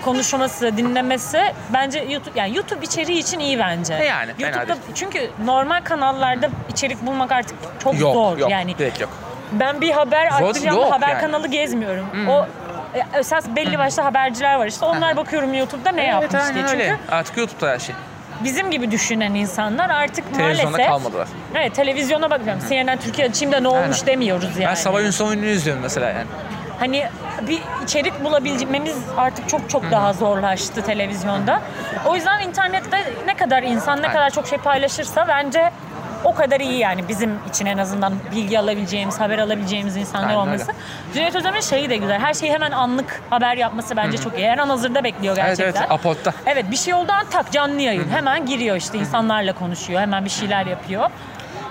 konuşması, 0.05 0.77
dinlemesi 0.77 1.41
bence 1.73 1.99
YouTube 2.09 2.39
yani 2.39 2.55
YouTube 2.57 2.85
içeriği 2.85 3.19
için 3.19 3.39
iyi 3.39 3.59
bence. 3.59 3.93
E 3.93 4.03
yani, 4.05 4.33
fena 4.33 4.47
YouTube'da 4.47 4.67
değil. 4.67 4.79
çünkü 4.95 5.29
normal 5.45 5.81
kanallarda 5.83 6.49
içerik 6.69 7.05
bulmak 7.05 7.31
artık 7.31 7.57
çok 7.83 7.99
Yok 7.99 8.13
zor. 8.13 8.37
yok. 8.37 8.49
Yani 8.51 8.77
Direkt 8.77 9.01
yok. 9.01 9.09
ben 9.51 9.81
bir 9.81 9.91
haber 9.91 10.31
Zor 10.31 10.67
yok 10.71 10.91
haber 10.93 11.09
yani. 11.09 11.21
kanalı 11.21 11.47
gezmiyorum. 11.47 12.05
O 12.29 12.45
e, 12.95 13.19
esas 13.19 13.45
belli 13.55 13.77
başlı 13.77 14.01
haberciler 14.03 14.55
var 14.55 14.67
işte. 14.67 14.85
Onlar 14.85 15.17
bakıyorum 15.17 15.53
YouTube'da 15.53 15.91
ne 15.91 16.03
yapmış 16.05 16.23
Evet 16.23 16.31
diye. 16.31 16.41
aynen 16.43 16.67
Çünkü 16.67 16.83
öyle. 16.83 16.97
Artık 17.11 17.37
YouTube'da 17.37 17.69
her 17.71 17.79
şey. 17.79 17.95
bizim 18.43 18.71
gibi 18.71 18.91
düşünen 18.91 19.33
insanlar 19.33 19.89
artık 19.89 20.33
Televizyonda 20.35 20.69
maalesef 20.71 20.87
kalmadılar. 20.91 21.27
Evet 21.55 21.75
televizyona 21.75 22.29
bakıyorum. 22.29 22.61
CNN 22.69 22.97
Türkiye 22.97 23.27
açayım 23.27 23.51
da 23.51 23.59
ne 23.59 23.67
olmuş 23.67 23.97
Aynen. 24.01 24.05
demiyoruz 24.07 24.57
yani. 24.57 24.69
Ben 24.69 24.75
Sabah 24.75 25.01
Ünsal 25.01 25.27
oyununu 25.27 25.45
izliyorum 25.45 25.81
mesela 25.83 26.09
yani. 26.09 26.25
Hani 26.79 27.03
bir 27.47 27.61
içerik 27.83 28.23
bulabilmemiz 28.23 28.97
artık 29.17 29.49
çok 29.49 29.69
çok 29.69 29.91
daha 29.91 30.13
zorlaştı 30.13 30.81
televizyonda. 30.85 31.61
O 32.05 32.15
yüzden 32.15 32.39
internette 32.41 33.03
ne 33.25 33.35
kadar 33.35 33.63
insan 33.63 33.97
ne 33.97 34.01
Aynen. 34.01 34.13
kadar 34.13 34.29
çok 34.29 34.47
şey 34.47 34.57
paylaşırsa 34.57 35.27
bence 35.27 35.71
o 36.23 36.35
kadar 36.35 36.59
iyi 36.59 36.77
yani 36.77 37.07
bizim 37.07 37.39
için 37.49 37.65
en 37.65 37.77
azından 37.77 38.13
bilgi 38.35 38.59
alabileceğimiz, 38.59 39.19
haber 39.19 39.37
alabileceğimiz 39.39 39.95
insanlar 39.97 40.27
Aynen 40.27 40.37
olması. 40.39 40.71
Cüneyt 41.13 41.35
Özdemir'in 41.35 41.61
şeyi 41.61 41.89
de 41.89 41.97
güzel. 41.97 42.19
Her 42.19 42.33
şeyi 42.33 42.53
hemen 42.53 42.71
anlık 42.71 43.21
haber 43.29 43.57
yapması 43.57 43.97
bence 43.97 44.17
çok 44.17 44.37
iyi. 44.37 44.47
Her 44.47 44.57
an 44.57 44.69
hazırda 44.69 45.03
bekliyor 45.03 45.37
Evet 45.37 45.57
gerçekten. 45.57 45.81
evet 45.81 45.91
Apot'ta. 45.91 46.33
Evet 46.45 46.65
bir 46.71 46.75
şey 46.75 46.93
olduğu 46.93 47.11
an 47.11 47.25
tak 47.31 47.51
canlı 47.51 47.81
yayın. 47.81 48.09
Hemen 48.09 48.45
giriyor 48.45 48.75
işte 48.77 48.97
insanlarla 48.97 49.53
konuşuyor. 49.53 50.01
Hemen 50.01 50.25
bir 50.25 50.29
şeyler 50.29 50.65
yapıyor. 50.65 51.09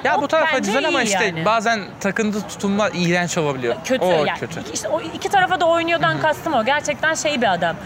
Ya 0.05 0.17
O 0.19 0.23
bu 0.23 0.29
tarafa 0.29 0.59
güzel 0.59 0.89
ama 0.89 1.03
işte 1.03 1.25
yani. 1.25 1.45
bazen 1.45 1.81
takıntı 2.01 2.49
tutumlar 2.49 2.91
iğrenç 2.95 3.39
olabiliyor. 3.39 3.75
kötü 3.85 4.05
o 4.05 4.25
yani. 4.25 4.39
kötü. 4.39 4.61
İşte 4.75 4.89
o 4.89 5.01
iki 5.01 5.29
tarafa 5.29 5.61
da 5.61 5.67
oynuyordan 5.69 6.21
kastım 6.21 6.55
o. 6.55 6.65
Gerçekten 6.65 7.15
şey 7.15 7.43
bir 7.43 7.53
adam. 7.53 7.77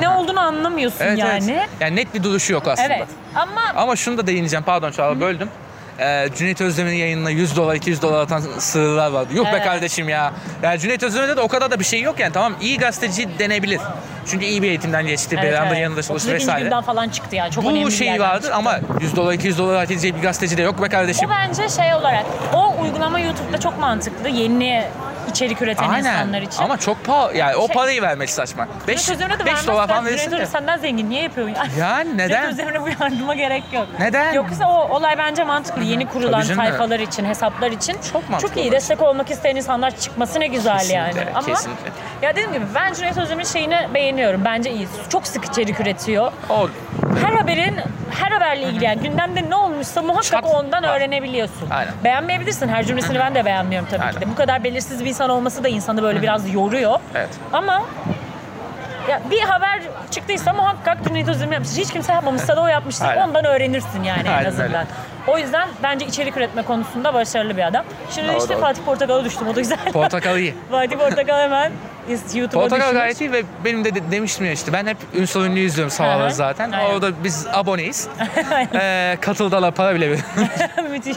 Ne 0.00 0.08
olduğunu 0.08 0.40
anlamıyorsun 0.40 1.04
Evet 1.04 1.18
yani. 1.18 1.52
evet. 1.52 1.68
Yani 1.80 1.96
net 1.96 2.14
bir 2.14 2.22
duruşu 2.22 2.52
yok 2.52 2.68
aslında. 2.68 2.94
Evet. 2.94 3.08
Ama 3.34 3.60
Ama 3.76 3.96
şunu 3.96 4.18
da 4.18 4.26
değineceğim 4.26 4.64
pardon 4.64 4.90
Çağla 4.90 5.20
böldüm. 5.20 5.48
Ee, 6.00 6.28
Cüneyt 6.36 6.60
Özdemir'in 6.60 6.96
yayınına 6.96 7.30
100 7.30 7.56
dolar 7.56 7.74
200 7.74 8.02
dolar 8.02 8.20
atan 8.20 8.40
sığırlar 8.58 9.10
vardı. 9.10 9.28
Yok 9.34 9.46
be 9.46 9.50
Evet. 9.52 9.64
kardeşim 9.64 10.08
ya. 10.08 10.32
Yani 10.62 10.78
Cüneyt 10.80 11.02
Özdemir'de 11.02 11.36
de 11.36 11.40
o 11.40 11.48
kadar 11.48 11.70
da 11.70 11.78
bir 11.80 11.84
şey 11.84 12.00
yok 12.02 12.20
yani. 12.20 12.32
Tamam 12.32 12.54
iyi 12.60 12.78
gazeteci 12.78 13.28
denebilir. 13.38 13.80
Çünkü 14.26 14.44
iyi 14.44 14.62
bir 14.62 14.68
eğitimden 14.68 15.06
geçti. 15.06 15.36
evet, 15.40 15.52
beraber 15.52 15.76
yanında 15.76 16.02
çalıştı 16.02 16.28
32. 16.30 16.34
vesaire. 16.34 16.62
günden 16.64 16.82
falan 16.82 17.08
çıktı 17.08 17.36
yani. 17.36 17.50
Çok 17.52 17.64
önemli 17.64 17.82
Bu 17.82 17.86
bir 17.86 17.92
şey 17.92 18.06
yerden 18.06 18.20
vardır 18.28 18.42
çıktı. 18.42 18.56
ama 18.56 18.78
100 19.00 19.16
dolar 19.16 19.32
200 19.32 19.58
dolar 19.58 19.76
hak 19.76 19.90
edecek 19.90 20.16
bir 20.16 20.22
gazeteci 20.22 20.56
de 20.56 20.62
yok 20.62 20.82
be 20.82 20.88
kardeşim. 20.88 21.28
O 21.28 21.32
bence 21.32 21.68
şey 21.68 21.94
olarak 21.94 22.24
o 22.54 22.74
uygulama 22.82 23.20
YouTube'da 23.20 23.60
çok 23.60 23.78
mantıklı. 23.78 24.28
Yeni 24.28 24.84
içerik 25.30 25.62
üreten 25.62 25.88
Aynen. 25.88 26.12
insanlar 26.12 26.42
için. 26.42 26.62
Ama 26.62 26.78
çok 26.78 27.04
pahalı. 27.04 27.36
Yani 27.36 27.56
o 27.56 27.66
Şey- 27.66 27.74
parayı 27.76 28.02
vermek 28.02 28.30
saçma. 28.30 28.68
5, 28.88 29.06
Cüneyt 29.06 29.20
Özdemir'e 29.22 29.38
de 29.38 29.46
5 29.46 29.66
dolar 29.66 29.88
falan 29.88 30.06
verirsin 30.06 30.30
de. 30.30 30.46
Senden 30.46 30.78
zengin. 30.78 31.10
Niye 31.10 31.22
yapıyorsun? 31.22 31.56
Yani 31.78 32.18
neden? 32.18 32.28
Cüneyt 32.28 32.48
Özdemir'e 32.52 32.82
bu 32.82 32.88
yardıma 33.02 33.34
gerek 33.34 33.64
yok. 33.72 33.86
Neden? 33.98 34.32
Yoksa 34.32 34.68
o 34.68 34.96
olay 34.96 35.18
bence 35.18 35.44
mantıklı. 35.44 35.82
Yeni 35.82 36.08
kurulan 36.08 36.42
sayfalar 36.42 37.00
için, 37.00 37.24
hesaplar 37.24 37.70
için 37.70 37.96
Çok 38.12 38.30
mantıklı 38.30 38.60
iyi. 38.60 38.64
olur. 38.64 38.72
Destek 38.72 39.02
olmak 39.02 39.30
isteyen 39.30 39.56
insanlar 39.56 39.96
çıkması 39.96 40.40
ne 40.40 40.46
güzel 40.46 40.78
Kesinlikle, 40.78 41.20
yani. 41.20 41.30
Ama 41.34 41.46
kesinlikle. 41.46 41.90
ya 42.22 42.30
dediğim 42.32 42.52
gibi 42.52 42.64
ben 42.74 42.92
Cüneyt 42.92 43.16
Özdemir'in 43.18 43.48
şeyini 43.48 43.88
beğeniyorum. 43.94 44.44
Bence 44.44 44.70
iyi. 44.70 44.88
Çok 45.08 45.26
sık 45.26 45.44
içerik 45.44 45.80
üretiyor. 45.80 46.32
O 46.50 46.68
her 47.20 47.32
haberin 47.32 47.76
her 48.10 48.30
haberle 48.32 48.62
ilgili 48.62 48.84
yani 48.84 49.00
gündemde 49.02 49.50
ne 49.50 49.54
olmuşsa 49.56 50.02
muhakkak 50.02 50.24
Çat. 50.24 50.44
ondan 50.44 50.82
Ha. 50.82 50.94
öğrenebiliyorsun. 50.96 51.70
Aynen. 51.70 51.92
Beğenmeyebilirsin. 52.04 52.68
Her 52.68 52.84
cümlesini 52.84 53.18
ben 53.18 53.34
de 53.34 53.44
beğenmiyorum 53.44 53.88
tabii 53.90 54.00
ki 54.00 54.06
Aynen. 54.06 54.20
de. 54.20 54.30
Bu 54.30 54.34
kadar 54.34 54.64
belirsiz 54.64 55.00
bir 55.04 55.08
insan 55.08 55.30
olması 55.30 55.64
da 55.64 55.68
insanı 55.68 56.02
böyle 56.02 56.22
biraz 56.22 56.54
yoruyor. 56.54 56.98
Evet. 57.14 57.28
Ama 57.52 57.82
ya 59.10 59.20
bir 59.30 59.40
haber 59.40 59.82
çıktıysa 60.10 60.52
muhakkak 60.52 61.04
Cüneyt 61.08 61.28
Özdemir 61.28 61.52
yapmış. 61.52 61.76
Hiç 61.76 61.92
kimse 61.92 62.12
yapmamışsa 62.12 62.56
da 62.56 62.62
o 62.62 62.66
yapmıştır. 62.66 63.06
Aynen. 63.06 63.28
Ondan 63.28 63.44
öğrenirsin 63.44 64.02
yani 64.02 64.28
en 64.28 64.32
Aynen 64.32 64.48
azından. 64.48 64.66
öyle. 64.68 64.84
O 65.26 65.38
yüzden 65.38 65.68
bence 65.82 66.06
içerik 66.06 66.36
üretme 66.36 66.62
konusunda 66.62 67.14
başarılı 67.14 67.56
bir 67.56 67.66
adam. 67.66 67.84
Şimdi 68.14 68.28
Doğru, 68.28 68.38
işte 68.38 68.54
doğru. 68.54 68.60
Fatih 68.60 68.82
Portakal'a 68.82 69.24
düştüm. 69.24 69.48
O 69.48 69.54
da 69.56 69.60
güzel. 69.60 69.78
Portakal 69.92 70.38
iyi. 70.38 70.54
Fatih 70.70 70.96
Portakal 70.98 71.38
hemen 71.38 71.72
YouTube'a 72.34 72.60
Portakal 72.62 72.84
düşmüş. 72.86 73.00
gayet 73.00 73.20
iyi 73.20 73.32
ve 73.32 73.42
benim 73.64 73.84
de, 73.84 73.94
de- 73.94 74.10
demiştim 74.10 74.46
ya 74.46 74.52
işte 74.52 74.72
ben 74.72 74.86
hep 74.86 74.96
Ünsal 75.14 75.44
Ünlü 75.44 75.60
izliyorum 75.60 75.90
sabahları 75.90 76.34
zaten. 76.34 76.72
Aynen. 76.72 76.90
Orada 76.94 77.24
biz 77.24 77.46
aboneyiz. 77.52 78.08
ee, 78.74 79.18
katıldalar 79.20 79.74
para 79.74 79.94
bile. 79.94 80.08
Müthiş. 80.90 81.16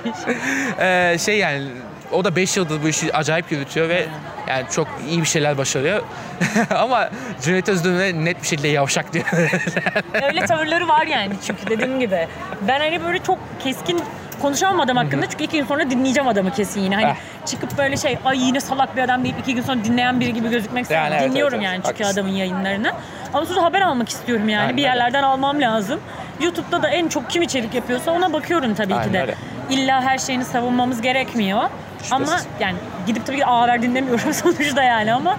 Ee, 0.79 1.17
şey 1.19 1.37
yani 1.37 1.67
o 2.11 2.23
da 2.23 2.35
5 2.35 2.57
yıldır 2.57 2.83
bu 2.83 2.87
işi 2.87 3.13
acayip 3.15 3.51
yürütüyor 3.51 3.89
ve 3.89 4.05
yani 4.47 4.65
çok 4.71 4.87
iyi 5.09 5.21
bir 5.21 5.25
şeyler 5.27 5.57
başarıyor. 5.57 6.01
Ama 6.75 7.09
Cüneyt 7.41 7.69
Özdemir'e 7.69 8.25
net 8.25 8.41
bir 8.41 8.47
şekilde 8.47 8.67
yavşak 8.67 9.13
diyor. 9.13 9.25
Öyle 10.27 10.45
tavırları 10.45 10.87
var 10.87 11.05
yani 11.05 11.33
çünkü 11.47 11.67
dediğim 11.69 11.99
gibi. 11.99 12.27
Ben 12.67 12.79
hani 12.79 13.03
böyle 13.03 13.19
çok 13.19 13.39
keskin 13.63 14.01
konuşamam 14.41 14.79
adam 14.79 14.97
hakkında 14.97 15.29
çünkü 15.29 15.43
iki 15.43 15.57
gün 15.57 15.65
sonra 15.65 15.89
dinleyeceğim 15.89 16.27
adamı 16.29 16.51
kesin 16.53 16.81
yine. 16.81 16.95
Hani 16.95 17.05
Eh. 17.05 17.45
çıkıp 17.45 17.77
böyle 17.77 17.97
şey 17.97 18.17
ay 18.25 18.39
yine 18.45 18.59
salak 18.59 18.95
bir 18.97 19.01
adam 19.01 19.23
deyip 19.23 19.39
iki 19.39 19.55
gün 19.55 19.61
sonra 19.61 19.83
dinleyen 19.83 20.19
biri 20.19 20.33
gibi 20.33 20.49
gözükmek 20.49 20.81
istemiyorum. 20.83 21.13
Yani 21.13 21.21
evet, 21.21 21.31
Dinliyorum 21.31 21.55
evet, 21.55 21.65
yani 21.65 21.75
evet. 21.75 21.85
çünkü 21.85 22.03
Haklısın. 22.03 22.21
adamın 22.21 22.35
yayınlarını. 22.37 22.91
Ama 23.33 23.45
sonra 23.45 23.63
haber 23.63 23.81
almak 23.81 24.09
istiyorum 24.09 24.49
yani. 24.49 24.61
Aynen 24.61 24.77
bir 24.77 24.81
öyle. 24.81 24.87
yerlerden 24.89 25.23
almam 25.23 25.61
lazım. 25.61 25.99
YouTube'da 26.41 26.83
da 26.83 26.89
en 26.89 27.07
çok 27.07 27.29
kim 27.29 27.41
içerik 27.41 27.73
yapıyorsa 27.73 28.11
ona 28.11 28.33
bakıyorum 28.33 28.75
tabii 28.75 28.93
Aynen 28.95 29.07
ki 29.07 29.13
de. 29.13 29.21
öyle. 29.21 29.35
İlla 29.69 30.01
her 30.01 30.17
şeyini 30.17 30.45
savunmamız 30.45 31.01
gerekmiyor. 31.01 31.63
Ama 32.11 32.25
Şüphesiz. 32.25 32.47
yani 32.59 32.75
gidip 33.07 33.25
tabii 33.25 33.37
ki 33.37 33.45
A 33.45 33.61
Haber 33.61 33.81
dinlemiyorum 33.81 34.33
sonuçta 34.33 34.83
yani 34.83 35.13
ama 35.13 35.37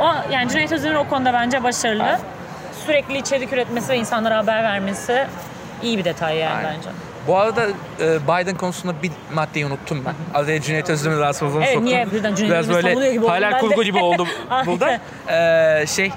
o 0.00 0.32
yani 0.32 0.48
Cüneyt 0.50 0.72
Özdemir 0.72 0.94
o 0.94 1.08
konuda 1.08 1.32
bence 1.32 1.62
başarılı. 1.64 2.02
Aynen. 2.02 2.20
Sürekli 2.86 3.18
içerik 3.18 3.52
üretmesi 3.52 3.88
ve 3.88 3.96
insanlara 3.96 4.36
haber 4.38 4.62
vermesi 4.62 5.26
iyi 5.82 5.98
bir 5.98 6.04
detay 6.04 6.36
yani 6.36 6.54
Aynen. 6.56 6.74
bence. 6.78 6.88
Bu 7.26 7.36
arada 7.38 7.66
e, 8.00 8.18
Biden 8.28 8.56
konusunda 8.56 9.02
bir 9.02 9.10
maddeyi 9.34 9.66
unuttum 9.66 10.04
ben. 10.06 10.40
Araya 10.40 10.60
Cüneyt 10.62 10.90
Özdemir 10.90 11.16
rahatsız 11.18 11.42
olduğunu 11.42 11.58
Evet, 11.62 11.68
soktum. 11.74 11.84
niye 11.84 12.10
birden 12.12 12.34
Cüneyt 12.34 12.52
Biraz 12.52 12.66
gibi 12.68 12.74
böyle 12.96 13.18
hayal 13.28 13.52
de. 13.52 13.58
kurgu 13.58 13.82
gibi 13.82 13.98
oldu 13.98 14.26
burada. 14.66 15.00
Ee, 15.28 15.86
şey 15.86 16.12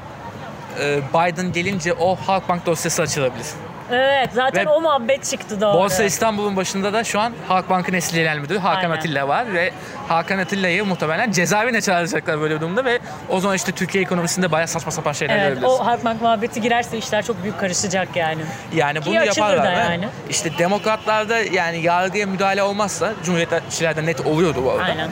e, 0.80 1.00
Biden 1.14 1.54
gelince 1.54 1.94
o 1.94 2.16
Halkbank 2.16 2.66
dosyası 2.66 3.02
açılabilir. 3.02 3.46
Evet 3.92 4.30
zaten 4.34 4.66
Ve 4.66 4.70
o 4.70 4.82
muhabbet 4.82 5.26
çıktı 5.26 5.62
doğru. 5.62 5.78
Borsa 5.78 6.04
İstanbul'un 6.04 6.56
başında 6.56 6.94
da 6.94 7.04
şu 7.04 7.20
an 7.20 7.34
Halkbank'ın 7.48 7.94
eski 7.94 8.16
genel 8.16 8.38
müdürü 8.38 8.58
Hakan 8.60 8.82
Aynen. 8.82 8.98
Atilla 8.98 9.28
var 9.28 9.54
ve 9.54 9.72
Hakan 10.08 10.38
Atilla'yı 10.40 10.86
muhtemelen 10.86 11.32
cezaevine 11.32 11.82
çağıracaklar 11.82 12.42
böyle 12.42 12.56
bir 12.56 12.62
durumda 12.62 12.86
ve 12.86 13.00
o 13.30 13.40
zaman 13.40 13.56
işte 13.56 13.72
Türkiye 13.72 14.04
ekonomisinde 14.04 14.52
bayağı 14.52 14.68
saçma 14.68 14.92
sapan 14.92 15.12
şeyler 15.12 15.36
Evet 15.36 15.44
görebiliriz. 15.44 15.72
o 15.72 15.86
Halkbank 15.86 16.22
muhabbeti 16.22 16.62
girerse 16.62 16.98
işler 16.98 17.26
çok 17.26 17.44
büyük 17.44 17.60
karışacak 17.60 18.16
yani. 18.16 18.42
Yani 18.76 19.06
bunu 19.06 19.18
açılır 19.20 19.48
da 19.48 19.52
yaparlar. 19.52 19.92
yani. 19.92 20.08
İşte 20.30 20.58
demokratlarda 20.58 21.38
yani 21.40 21.82
yargıya 21.82 22.28
müdahale 22.28 22.64
olmazsa 22.64 23.14
Cumhuriyetçilerde 23.24 24.06
net 24.06 24.22
oluyordu 24.22 24.64
bu 24.66 24.72
arada. 24.72 24.84
Aynen. 24.84 25.10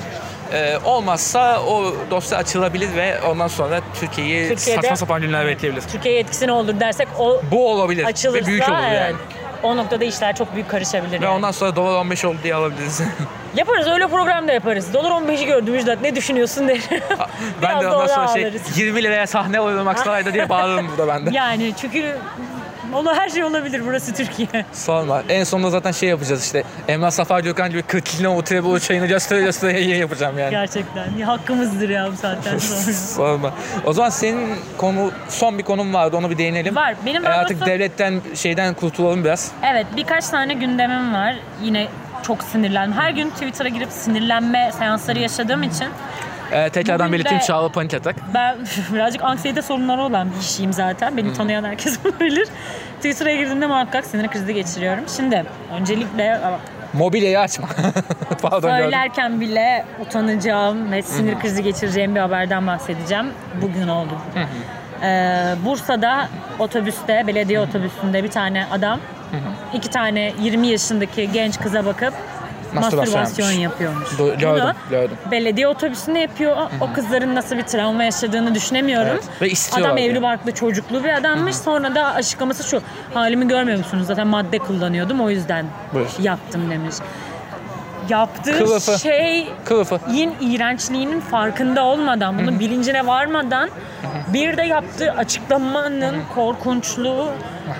Ee, 0.53 0.77
olmazsa 0.85 1.61
o 1.61 1.93
dosya 2.11 2.37
açılabilir 2.37 2.95
ve 2.95 3.21
ondan 3.21 3.47
sonra 3.47 3.79
Türkiye'yi 3.99 4.49
Türkiye'de- 4.49 4.81
saçma 4.81 4.95
sapan 4.95 5.21
günler 5.21 5.45
bekleyebilir. 5.47 5.81
Türkiye'ye 5.91 6.19
etkisi 6.19 6.47
ne 6.47 6.51
olur 6.51 6.79
dersek 6.79 7.07
o 7.19 7.41
Bu 7.51 7.71
olabilir 7.71 8.03
açılırsa 8.05 8.43
ve 8.45 8.47
büyük 8.51 8.69
olur 8.69 8.77
evet, 8.89 8.99
yani. 9.01 9.15
o 9.63 9.77
noktada 9.77 10.05
işler 10.05 10.35
çok 10.35 10.53
büyük 10.53 10.69
karışabilir. 10.69 11.21
Ve 11.21 11.25
yani. 11.25 11.35
ondan 11.35 11.51
sonra 11.51 11.75
dolar 11.75 11.95
15 11.99 12.25
oldu 12.25 12.37
diye 12.43 12.55
alabiliriz. 12.55 13.01
Yaparız 13.55 13.87
öyle 13.87 14.07
program 14.07 14.47
da 14.47 14.51
yaparız. 14.51 14.93
Dolar 14.93 15.11
15'i 15.11 15.45
gördüm 15.45 15.73
Müjdat 15.73 16.01
ne 16.01 16.15
düşünüyorsun 16.15 16.67
derim. 16.67 16.81
ben 17.61 17.75
de 17.75 17.79
Biraz 17.81 17.85
ondan 17.93 18.07
da 18.09 18.13
sonra 18.15 18.27
şey 18.27 18.43
alırız. 18.45 18.77
20 18.77 19.03
liraya 19.03 19.27
sahne 19.27 19.59
alıyorum 19.59 19.87
Aksaray'da 19.87 20.33
diye 20.33 20.49
bağırırım 20.49 20.87
burada 20.89 21.07
ben 21.07 21.25
de. 21.25 21.29
yani 21.33 21.73
çünkü 21.81 22.15
ola 22.93 23.15
her 23.15 23.29
şey 23.29 23.43
olabilir 23.43 23.81
burası 23.85 24.13
Türkiye. 24.13 24.65
Sorma. 24.73 25.23
En 25.29 25.43
sonunda 25.43 25.69
zaten 25.69 25.91
şey 25.91 26.09
yapacağız 26.09 26.43
işte. 26.45 26.63
Emrah 26.87 27.11
Safa 27.11 27.39
Gökhan 27.39 27.69
gibi 27.69 27.81
40 27.81 28.05
kilo 28.05 28.29
oturup 28.35 28.65
bu 28.65 28.79
çayını 28.79 29.05
göstere 29.05 29.41
göstere 29.41 29.79
yapacağım 29.81 30.39
yani. 30.39 30.51
Gerçekten. 30.51 31.05
Ya, 31.17 31.27
hakkımızdır 31.27 31.89
ya 31.89 32.11
bu 32.11 32.17
saatten 32.17 32.57
sonra. 32.57 32.93
Sorma. 32.93 33.53
O 33.85 33.93
zaman 33.93 34.09
senin 34.09 34.55
konu 34.77 35.11
son 35.29 35.57
bir 35.57 35.63
konum 35.63 35.93
vardı 35.93 36.17
onu 36.17 36.29
bir 36.29 36.37
değinelim. 36.37 36.75
Var. 36.75 36.95
Benim 37.05 37.25
E, 37.25 37.29
artık 37.29 37.57
doğrusu- 37.57 37.65
devletten 37.71 38.21
şeyden 38.35 38.73
kurtulalım 38.73 39.23
biraz. 39.23 39.51
Evet 39.63 39.85
birkaç 39.95 40.27
tane 40.27 40.53
gündemim 40.53 41.13
var. 41.13 41.35
Yine 41.63 41.87
çok 42.23 42.43
sinirlendim. 42.43 42.97
Her 42.99 43.11
gün 43.11 43.29
Twitter'a 43.29 43.67
girip 43.69 43.91
sinirlenme 43.91 44.71
seansları 44.79 45.19
yaşadığım 45.19 45.63
için 45.63 45.87
Ee, 46.51 46.69
tekrardan 46.69 47.07
Bugün 47.07 47.13
belirteyim 47.13 47.43
Çağla 47.43 47.69
panik 47.69 47.93
atak. 47.93 48.15
ben 48.33 48.57
birazcık 48.93 49.23
anksiyete 49.23 49.61
sorunları 49.61 50.01
olan 50.01 50.31
bir 50.31 50.39
kişiyim 50.39 50.73
zaten. 50.73 51.17
Beni 51.17 51.33
tanıyan 51.33 51.63
herkes 51.63 51.99
bunu 52.03 52.19
bilir. 52.19 52.47
Twitter'a 52.95 53.31
girdiğimde 53.31 53.67
muhakkak 53.67 54.05
sinir 54.05 54.27
krizi 54.27 54.53
geçiriyorum. 54.53 55.03
Şimdi 55.15 55.45
öncelikle 55.79 56.39
Mobilyayı 56.93 57.39
açma. 57.39 57.67
Pardon 58.41 58.61
gördüm. 58.61 58.83
söylerken 58.83 59.41
bile 59.41 59.85
utanacağım 60.01 60.91
ve 60.91 61.01
sinir 61.01 61.39
krizi 61.39 61.63
geçireceğim 61.63 62.15
bir 62.15 62.19
haberden 62.19 62.67
bahsedeceğim. 62.67 63.25
Bugün 63.61 63.87
oldu. 63.87 64.13
Ee, 65.03 65.55
Bursa'da 65.65 66.27
otobüste, 66.59 67.23
belediye 67.27 67.59
otobüsünde 67.59 68.23
bir 68.23 68.31
tane 68.31 68.65
adam 68.71 68.99
iki 69.73 69.89
tane 69.89 70.33
20 70.41 70.67
yaşındaki 70.67 71.31
genç 71.31 71.59
kıza 71.59 71.85
bakıp 71.85 72.13
Mastürbasyon 72.73 73.19
mastürbasyon 73.21 73.59
yapmış. 73.59 73.63
yapıyormuş. 73.63 74.07
Do- 74.09 74.39
gördüm, 74.39 74.75
gördüm. 74.89 75.17
belediye 75.31 75.67
otobüsünde 75.67 76.19
yapıyor. 76.19 76.57
O 76.81 76.93
kızların 76.93 77.35
nasıl 77.35 77.57
bir 77.57 77.63
travma 77.63 78.03
yaşadığını 78.03 78.55
düşünemiyorum. 78.55 79.09
Evet, 79.11 79.23
ve 79.41 79.49
istiyorlar 79.49 79.89
Adam 79.89 79.97
evli 79.97 80.21
barklı 80.21 80.51
çocuklu 80.51 81.03
bir 81.03 81.09
adammış. 81.09 81.55
Sonra 81.55 81.95
da 81.95 82.13
açıklaması 82.13 82.63
şu. 82.69 82.81
Halimi 83.13 83.47
görmüyor 83.47 83.77
musunuz? 83.77 84.07
Zaten 84.07 84.27
madde 84.27 84.57
kullanıyordum 84.57 85.21
o 85.21 85.29
yüzden 85.29 85.65
Buyur. 85.93 86.07
yaptım 86.19 86.69
demiş. 86.69 86.95
Yaptığı 88.09 88.57
Kılıfı. 88.57 88.99
şey 88.99 89.47
Kılıfı. 89.65 89.99
yin 90.11 90.33
iğrençliğinin 90.41 91.19
farkında 91.19 91.83
olmadan, 91.83 92.37
bunun 92.39 92.59
bilincine 92.59 93.07
varmadan 93.07 93.69
bir 94.27 94.57
de 94.57 94.61
yaptığı 94.61 95.11
açıklamanın 95.11 96.15
korkunçluğu 96.35 97.27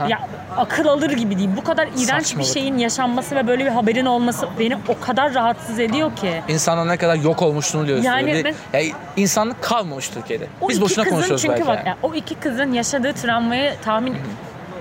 ya 0.08 0.20
akıl 0.58 0.86
alır 0.88 1.10
gibi 1.12 1.38
değil. 1.38 1.50
Bu 1.58 1.64
kadar 1.64 1.88
iğrenç 1.88 1.98
bir 2.00 2.06
Saçmalık. 2.24 2.54
şeyin 2.54 2.78
yaşanması 2.78 3.36
ve 3.36 3.48
böyle 3.48 3.66
bir 3.66 3.70
haberin 3.70 4.06
olması 4.06 4.48
beni 4.60 4.78
o 4.88 5.00
kadar 5.06 5.34
rahatsız 5.34 5.80
ediyor 5.80 6.16
ki. 6.16 6.42
İnsanlar 6.48 6.88
ne 6.88 6.98
kadar 6.98 7.16
yok 7.16 7.42
olmuşluğunu 7.42 7.88
diyoruz. 7.88 8.06
Yani 8.06 8.30
Yani, 8.32 8.44
ben- 8.74 8.80
ya, 8.80 8.96
insanlık 9.18 9.62
kalmamış 9.64 10.10
Türkiye'de. 10.10 10.48
O 10.62 10.70
Biz 10.70 10.82
boşuna 10.82 11.06
konuşuyoruz 11.06 11.42
çünkü 11.42 11.54
belki. 11.54 11.68
bak 11.68 11.78
yani. 11.78 11.88
ya, 11.88 11.98
o 12.04 12.14
iki 12.14 12.36
kızın 12.36 12.74
yaşadığı 12.74 13.14
travmayı 13.14 13.74
tahmin 13.86 14.18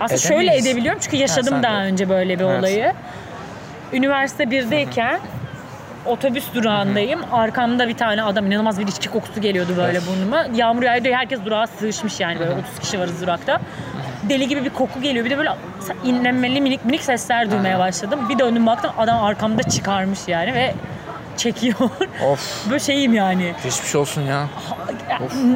aslında 0.01 0.19
şöyle 0.21 0.57
edebiliyorum 0.57 1.01
çünkü 1.05 1.17
yaşadım 1.17 1.45
sen 1.55 1.63
daha 1.63 1.73
de. 1.81 1.87
önce 1.87 2.09
böyle 2.09 2.39
bir 2.39 2.45
Evet. 2.45 2.59
olayı. 2.61 2.93
Üniversite 3.93 4.45
1'deyken 4.45 5.19
otobüs 6.07 6.45
durağındayım. 6.55 7.21
Arkamda 7.33 7.89
bir 7.89 7.97
tane 7.97 8.23
adam 8.23 8.47
inanılmaz 8.47 8.79
bir 8.81 8.87
içki 8.87 9.09
kokusu 9.09 9.41
geliyordu 9.41 9.73
böyle 9.77 10.01
burnuma. 10.07 10.47
Yağmur 10.55 10.83
yağıyor 10.83 11.05
herkes 11.17 11.41
durağa 11.45 11.67
sığışmış 11.67 12.21
yani 12.21 12.39
böyle 12.39 12.51
30 12.51 12.79
kişi 12.81 13.01
varız 13.01 13.23
durakta. 13.23 13.61
Deli 14.29 14.49
gibi 14.49 14.65
bir 14.65 14.71
koku 14.71 15.01
geliyor. 15.01 15.25
Bir 15.25 15.31
de 15.31 15.39
böyle 15.39 15.51
inlenmeli 16.05 16.61
minik 16.61 16.85
minik 16.85 17.03
sesler 17.03 17.51
duymaya 17.51 17.79
başladım. 17.79 18.21
Bir 18.29 18.39
döndüm 18.39 18.67
baktım 18.67 18.91
adam 18.99 19.25
arkamda 19.25 19.63
çıkarmış 19.63 20.19
yani 20.27 20.55
ve 20.55 20.75
çekiyor. 21.37 21.77
Of. 22.27 22.67
böyle 22.71 22.81
şeyim 22.81 23.15
yani. 23.15 23.55
Geçmiş 23.65 23.95
olsun 23.95 24.23
ya. 24.23 24.47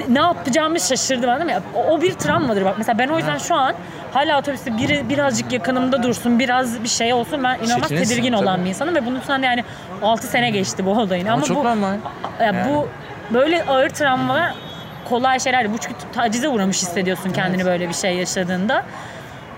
Ne- 0.09 0.19
yapacağımı 0.21 0.81
şaşırdım 0.81 1.31
anladın 1.31 1.47
mı? 1.47 1.53
O, 1.75 1.85
o 1.85 2.03
bir 2.03 2.13
travmadır 2.13 2.65
bak. 2.65 2.75
Mesela 2.79 2.99
ben 2.99 3.09
o 3.09 3.19
yüzden 3.19 3.39
şu 3.39 3.55
an 3.55 3.75
hala 4.13 4.39
otobüste 4.39 4.77
biri 4.77 5.09
birazcık 5.09 5.53
yakınımda 5.53 6.03
dursun, 6.03 6.39
biraz 6.39 6.83
bir 6.83 6.89
şey 6.89 7.13
olsun. 7.13 7.45
Ben 7.45 7.59
inanılmaz 7.59 7.83
Çekinirsin, 7.83 8.11
tedirgin 8.11 8.33
olan 8.33 8.57
tabii. 8.57 8.65
bir 8.65 8.71
insanım 8.71 8.95
ve 8.95 9.07
bunun 9.07 9.21
üstüne 9.21 9.47
yani 9.47 9.65
6 10.03 10.27
sene 10.27 10.51
geçti 10.51 10.87
bu 10.87 10.91
olayın. 10.91 11.27
Ama, 11.27 11.43
çok 11.45 11.57
bu 11.57 11.65
normal. 11.65 11.93
ya 12.41 12.47
Yani. 12.47 12.61
bu 12.69 12.89
böyle 13.35 13.65
ağır 13.65 13.89
travmalar 13.89 14.55
kolay 15.13 15.41
şeyler. 15.41 15.73
Bu 15.73 15.79
çünkü 15.79 15.97
tacize 16.15 16.49
uğramış 16.49 16.83
hissediyorsun 16.83 17.31
kendini 17.31 17.65
böyle 17.65 17.89
bir 17.89 17.95
şey 17.95 18.17
yaşadığında. 18.17 18.85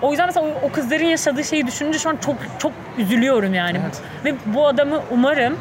O 0.01 0.11
yüzden 0.11 0.27
mesela 0.27 0.45
o, 0.45 0.67
o 0.67 0.71
kızların 0.71 1.05
yaşadığı 1.05 1.43
şeyi 1.43 1.67
düşününce 1.67 1.99
şu 1.99 2.09
an 2.09 2.17
çok 2.25 2.35
çok 2.59 2.71
üzülüyorum 2.97 3.53
yani. 3.53 3.77
Evet. 3.83 4.01
Ve 4.25 4.35
bu 4.45 4.67
adamı 4.67 5.01
umarım 5.11 5.57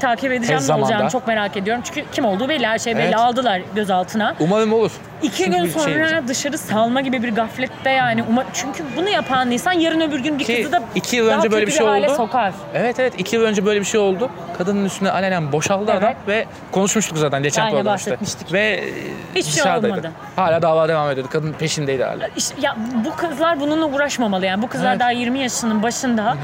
takip 0.00 0.32
edeceğim 0.32 0.62
ne 0.68 0.74
olacağını 0.74 1.10
çok 1.10 1.26
merak 1.26 1.56
ediyorum. 1.56 1.82
Çünkü 1.86 2.04
kim 2.12 2.24
olduğu 2.24 2.48
belli, 2.48 2.66
her 2.66 2.78
şey 2.78 2.96
belli. 2.96 3.04
Evet. 3.04 3.16
Aldılar 3.16 3.60
gözaltına. 3.74 4.34
Umarım 4.40 4.72
olur. 4.72 4.90
İki 5.22 5.36
Çünkü 5.36 5.50
gün 5.50 5.62
şey 5.62 5.70
sonra 5.70 5.94
diyeceğim. 5.94 6.28
dışarı 6.28 6.58
salma 6.58 7.00
gibi 7.00 7.22
bir 7.22 7.34
gaflette 7.34 7.90
yani. 7.90 8.20
Uma- 8.20 8.44
çünkü 8.52 8.84
bunu 8.96 9.08
yapan 9.08 9.50
insan 9.50 9.72
yarın 9.72 10.00
öbür 10.00 10.18
gün 10.20 10.38
bir 10.38 10.44
Ki 10.44 10.56
kızı 10.62 10.72
da 10.72 10.82
iki 10.94 11.16
yıl 11.16 11.26
önce 11.28 11.50
böyle 11.52 11.66
bir 11.66 11.72
şey 11.72 11.86
hale 11.86 12.06
oldu. 12.08 12.16
sokar. 12.16 12.52
Evet 12.74 13.00
evet 13.00 13.12
iki 13.18 13.36
yıl 13.36 13.42
önce 13.42 13.64
böyle 13.66 13.80
bir 13.80 13.84
şey 13.84 14.00
oldu. 14.00 14.30
Kadının 14.58 14.84
üstüne 14.84 15.10
alenen 15.10 15.52
boşaldı 15.52 15.90
Evet. 15.92 16.02
adam 16.02 16.14
ve 16.28 16.46
konuşmuştuk 16.72 17.18
zaten 17.18 17.42
geçen 17.42 17.62
Aynen, 17.62 17.74
programda 17.76 17.96
işte. 17.96 18.16
Ve 18.52 18.60
e, 18.60 18.84
Hiçbir 19.34 19.62
şey 19.62 19.72
olmadı. 19.72 20.12
Hala 20.36 20.62
dava 20.62 20.88
devam 20.88 21.10
ediyordu. 21.10 21.30
Kadın 21.32 21.52
peşindeydi 21.52 22.04
hala. 22.04 22.28
İşte 22.36 22.54
ya 22.62 22.76
bu 23.04 23.16
kızlar 23.16 23.60
bununla 23.60 23.86
uğraşmamalı 23.86 24.46
yani. 24.46 24.62
Bu 24.62 24.68
kızlar 24.68 24.90
Evet. 24.90 25.00
daha 25.00 25.10
20 25.10 25.38
yaşının 25.38 25.82
başında. 25.82 26.36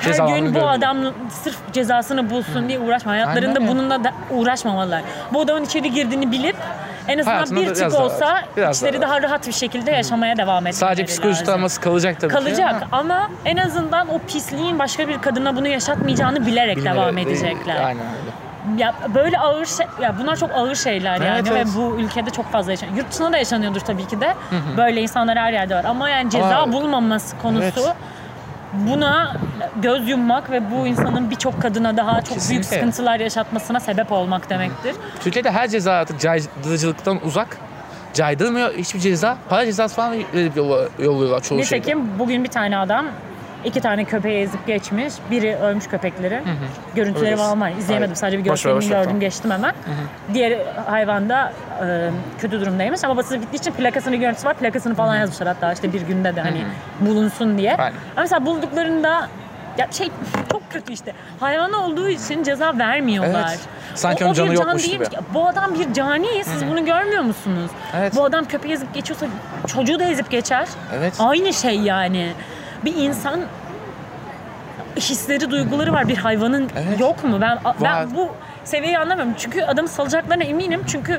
Her 0.00 0.12
Cezalarını 0.12 0.38
gün 0.38 0.54
bu 0.54 0.68
adam 0.68 0.96
sırf 1.30 1.56
cezasını 1.72 2.30
bulsun 2.30 2.68
diye 2.68 2.78
uğraşma. 2.78 3.12
Hayatlarında 3.12 3.58
Aynen 3.58 3.68
bununla 3.68 4.04
da 4.04 4.12
uğraşmamalılar. 4.30 5.02
Bu 5.32 5.40
adamın 5.40 5.64
içeri 5.64 5.90
girdiğini 5.92 6.32
bilip 6.32 6.56
en 7.08 7.18
azından 7.18 7.34
Hayatında 7.34 7.60
bir 7.60 7.66
da 7.66 7.72
tık 7.72 7.80
biraz 7.80 7.94
daha 7.94 8.04
olsa. 8.04 8.42
Biraz 8.56 8.76
içleri 8.76 9.00
daha 9.02 9.10
daha 9.10 9.22
rahat 9.22 9.46
bir 9.46 9.52
şekilde 9.52 9.90
yaşamaya 9.90 10.36
devam 10.36 10.56
etmeleri 10.56 10.76
Sadece 10.76 11.04
psikolojik 11.04 11.40
lazım. 11.40 11.54
travması 11.54 11.80
kalacak 11.80 12.20
tabii 12.20 12.32
ki 12.32 12.38
Kalacak 12.38 12.82
ama 12.92 13.30
en 13.44 13.56
azından 13.56 14.08
o 14.08 14.18
pisliğin 14.18 14.78
başka 14.78 15.08
bir 15.08 15.18
kadına 15.18 15.56
bunu 15.56 15.68
yaşatmayacağını 15.68 16.46
bilerek 16.46 16.84
devam 16.84 17.18
edecekler. 17.18 17.76
Aynen 17.84 18.02
öyle. 18.06 18.30
Ya 18.82 18.94
böyle 19.14 19.38
ağır 19.38 19.66
şey, 19.66 19.86
ya 20.02 20.14
bunlar 20.18 20.36
çok 20.36 20.50
ağır 20.54 20.74
şeyler 20.74 21.20
yani 21.20 21.38
Evet, 21.40 21.50
ve 21.50 21.54
evet. 21.54 21.66
bu 21.76 21.96
ülkede 22.00 22.30
çok 22.30 22.52
fazla 22.52 22.70
yaşanıyor. 22.70 22.96
Yurt 22.98 23.10
dışında 23.12 23.32
da 23.32 23.38
yaşanıyordur 23.38 23.80
tabii 23.80 24.06
ki 24.06 24.20
de. 24.20 24.34
Böyle 24.76 25.02
insanlar 25.02 25.38
her 25.38 25.52
yerde 25.52 25.74
var 25.74 25.84
ama 25.84 26.08
yani 26.10 26.30
ceza 26.30 26.56
Ama- 26.58 26.72
bulmaması 26.72 27.38
konusu 27.38 27.62
Evet. 27.80 27.94
Buna 28.72 29.36
göz 29.82 30.08
yummak 30.08 30.50
ve 30.50 30.70
bu 30.70 30.86
insanın 30.86 31.30
birçok 31.30 31.62
kadına 31.62 31.96
daha 31.96 32.12
çok 32.12 32.28
büyük 32.28 32.34
Kesinlikle. 32.40 32.62
sıkıntılar 32.76 33.20
yaşatmasına 33.20 33.80
sebep 33.80 34.12
olmak 34.12 34.50
demektir. 34.50 34.94
Türkiye'de 35.20 35.50
her 35.50 35.68
ceza 35.68 35.92
artık 35.92 36.20
caydırıcılıktan 36.20 37.24
uzak. 37.24 37.56
Caydırmıyor 38.14 38.74
hiçbir 38.74 39.00
ceza. 39.00 39.36
Para 39.48 39.64
cezası 39.66 39.94
falan 39.96 40.14
yolla- 40.56 40.88
yolluyorlar 40.98 41.40
çoğu 41.40 41.64
şeyde. 41.64 41.76
Nitekim 41.80 42.18
bugün 42.18 42.44
bir 42.44 42.48
tane 42.48 42.78
adam 42.78 43.06
iki 43.64 43.80
tane 43.80 44.04
köpeği 44.04 44.42
ezip 44.42 44.66
geçmiş. 44.66 45.14
Biri 45.30 45.56
ölmüş 45.56 45.86
köpekleri. 45.86 46.42
Görüntüleri 46.94 47.30
Öyle. 47.30 47.42
var 47.42 47.48
ama 47.48 47.70
izleyemedim. 47.70 48.08
Hayır. 48.08 48.14
Sadece 48.14 48.38
bir 48.44 48.50
ver, 48.50 48.56
gördüm 48.64 49.04
tamam. 49.04 49.20
geçtim 49.20 49.50
hemen. 49.50 49.74
Diğer 50.34 50.58
hayvan 50.86 51.28
da 51.28 51.52
e, 51.86 52.10
kötü 52.38 52.60
durumdaymış 52.60 53.04
ama 53.04 53.16
basını 53.16 53.42
bittiği 53.42 53.60
için 53.60 53.72
plakasını 53.72 54.16
görüntüsü 54.16 54.46
var. 54.48 54.54
Plakasını 54.56 54.94
falan 54.94 55.16
yazmışlar 55.16 55.48
hatta 55.48 55.72
işte 55.72 55.92
bir 55.92 56.00
günde 56.00 56.36
de 56.36 56.40
hani 56.40 56.62
bulunsun 57.00 57.58
diye. 57.58 57.76
Aynen. 57.76 57.96
Ama 58.16 58.22
mesela 58.22 58.46
bulduklarında 58.46 59.28
ya 59.78 59.88
şey 59.90 60.08
çok 60.52 60.70
kötü 60.70 60.92
işte. 60.92 61.12
Hayvan 61.40 61.72
olduğu 61.72 62.08
için 62.08 62.42
ceza 62.42 62.78
vermiyorlar. 62.78 63.46
Evet. 63.48 63.60
Sanki 63.94 64.24
O- 64.24 64.26
onun 64.26 64.34
canı 64.34 64.48
can 64.48 64.54
yokmuş 64.54 64.86
değilmiş 64.88 65.08
gibi. 65.08 65.20
Bu 65.34 65.48
adam 65.48 65.74
bir 65.74 65.92
cani. 65.92 66.44
Siz 66.44 66.66
bunu 66.66 66.84
görmüyor 66.84 67.22
musunuz? 67.22 67.70
Evet. 67.98 68.16
Bu 68.16 68.24
adam 68.24 68.44
köpeği 68.44 68.74
ezip 68.74 68.94
geçiyorsa 68.94 69.26
çocuğu 69.66 69.98
da 69.98 70.04
ezip 70.04 70.30
geçer. 70.30 70.68
Evet. 70.98 71.14
Aynı 71.18 71.52
şey 71.52 71.80
yani. 71.80 72.32
Bir 72.84 72.94
insan 72.96 73.40
hisleri, 74.96 75.50
duyguları 75.50 75.92
var. 75.92 76.08
Bir 76.08 76.16
hayvanın 76.16 76.70
Evet. 76.88 77.00
yok 77.00 77.24
mu? 77.24 77.38
Ben 77.40 77.56
Var. 77.64 77.76
ben 77.82 78.14
bu 78.14 78.28
seviyeyi 78.64 78.98
anlamıyorum. 78.98 79.34
Çünkü 79.38 79.62
adamı 79.62 79.88
salacaklarına 79.88 80.44
eminim. 80.44 80.80
Çünkü 80.86 81.18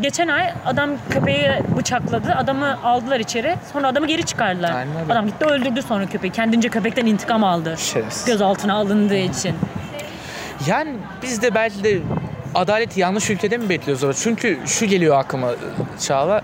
geçen 0.00 0.28
ay 0.28 0.52
adam 0.66 0.90
köpeği 1.10 1.50
bıçakladı. 1.76 2.34
Adamı 2.34 2.78
aldılar 2.84 3.20
içeri. 3.20 3.56
Sonra 3.72 3.88
adamı 3.88 4.06
geri 4.06 4.22
çıkardılar. 4.24 4.74
Aynen 4.74 4.96
öyle. 5.02 5.12
Adam 5.12 5.26
gitti 5.26 5.44
öldürdü 5.44 5.82
sonra 5.82 6.06
köpeği. 6.06 6.32
Kendince 6.32 6.68
köpekten 6.68 7.06
intikam 7.06 7.44
aldı. 7.44 7.74
Şerefsiz. 7.78 8.24
Gözaltına 8.24 8.74
alındığı 8.74 9.16
için. 9.16 9.54
Yani 10.66 10.94
biz 11.22 11.42
de 11.42 11.54
belki 11.54 11.84
de 11.84 11.98
adaleti 12.54 13.00
yanlış 13.00 13.30
ülkede 13.30 13.56
mi 13.58 13.68
bekliyoruz? 13.68 14.04
acaba? 14.04 14.12
Çünkü 14.22 14.58
şu 14.66 14.86
geliyor 14.86 15.18
aklıma 15.18 15.48
Çağla. 16.00 16.40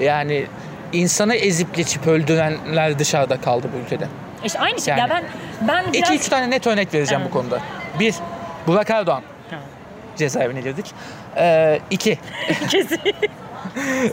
Yani 0.00 0.46
insanı 0.92 1.34
ezip 1.34 1.74
geçip 1.74 2.06
öldürenler 2.06 2.98
dışarıda 2.98 3.40
kaldı 3.40 3.68
bu 3.74 3.78
ülkede. 3.84 4.08
İşte 4.44 4.58
aynı 4.58 4.80
şey. 4.80 4.90
Yani- 4.96 5.00
ya 5.00 5.08
ben 5.10 5.24
ben 5.68 5.92
biraz... 5.92 5.94
İki 6.10 6.14
üç 6.14 6.28
tane 6.28 6.50
net 6.50 6.66
örnek 6.66 6.94
vereceğim 6.94 7.22
Evet. 7.22 7.34
bu 7.34 7.38
konuda. 7.38 7.60
Bir, 8.00 8.14
Burak 8.66 8.90
Erdoğan. 8.90 9.22
Tamam. 9.50 9.64
Cezaevine 10.16 10.60
girdik. 10.60 10.86
Ee, 11.36 11.80
iki, 11.90 12.18
Kesin. 12.70 13.00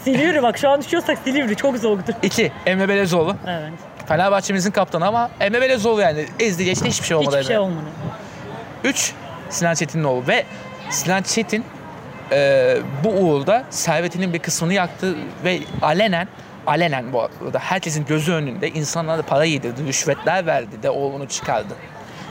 Silivri 0.03 0.43
bak 0.43 0.57
şu 0.57 0.69
an 0.69 0.82
düşüyorsak 0.82 1.17
Silivri 1.23 1.55
çok 1.55 1.78
soğuktur. 1.78 2.13
iki 2.23 2.51
Emre 2.65 2.89
Belezoğlu. 2.89 3.36
Evet. 3.47 3.71
Fenerbahçe'mizin 4.07 4.71
kaptanı 4.71 5.07
ama 5.07 5.30
Emre 5.39 5.61
Belezoğlu 5.61 6.01
yani 6.01 6.25
ezdi 6.39 6.65
geçti 6.65 6.89
hiçbir 6.89 7.07
şey 7.07 7.17
olmadı. 7.17 7.36
Hiçbir 7.36 7.47
şey 7.47 7.57
olmadı. 7.57 7.86
3 8.84 9.13
Sinan 9.49 9.73
Çetinoğlu 9.73 10.28
ve 10.28 10.43
Sinan 10.89 11.21
Çetin 11.23 11.65
e, 12.32 12.78
bu 13.03 13.09
uğurda 13.09 13.63
servetinin 13.69 14.34
bir 14.34 14.39
kısmını 14.39 14.73
yaktı 14.73 15.15
ve 15.43 15.59
alenen 15.82 16.28
alenen 16.68 17.13
bu 17.13 17.22
arada 17.22 17.59
herkesin 17.59 18.05
gözü 18.05 18.34
önünde 18.34 18.70
insanlara 18.70 19.22
para 19.22 19.45
yedirdi, 19.45 19.88
rüşvetler 19.88 20.45
verdi 20.45 20.84
de 20.84 20.89
o 20.89 21.11
onu 21.13 21.28
çıkardı. 21.28 21.74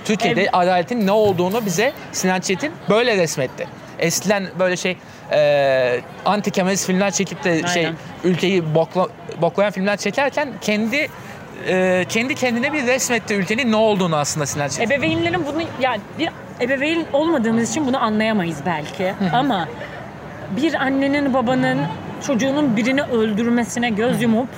Türkiye'de 0.04 0.40
Evet. 0.40 0.50
adaletin 0.52 1.06
ne 1.06 1.12
olduğunu 1.12 1.66
bize 1.66 1.92
Sinan 2.12 2.40
Çetin 2.40 2.72
böyle 2.90 3.16
resmetti. 3.16 3.68
Eskiden 3.98 4.46
böyle 4.58 4.76
şey 4.76 4.96
e, 5.32 6.00
anti 6.24 6.50
Kemalist 6.50 6.86
filmler 6.86 7.10
çekip 7.10 7.44
de 7.44 7.66
şey 7.66 7.86
Aynen. 7.86 7.96
ülkeyi 8.24 8.74
bokla, 8.74 9.06
boklayan 9.42 9.72
filmler 9.72 9.96
çekerken 9.96 10.48
kendi 10.60 11.08
e, 11.68 12.04
kendi 12.08 12.34
kendine 12.34 12.72
bir 12.72 12.86
resmetti 12.86 13.34
ülkenin 13.34 13.72
ne 13.72 13.76
olduğunu 13.76 14.16
aslında 14.16 14.46
Sinan 14.46 14.68
Çetin. 14.68 14.82
Ebeveynlerin 14.90 15.46
bunu 15.46 15.62
yani 15.80 16.00
bir 16.18 16.28
ebeveyn 16.60 17.04
olmadığımız 17.12 17.70
için 17.70 17.86
bunu 17.86 18.02
anlayamayız 18.02 18.58
belki. 18.66 19.14
Ama 19.32 19.68
bir 20.56 20.74
annenin 20.74 21.34
babanın 21.34 21.78
çocuğunun 22.26 22.76
birini 22.76 23.02
öldürmesine 23.02 23.90
göz 23.90 24.22
yumup 24.22 24.48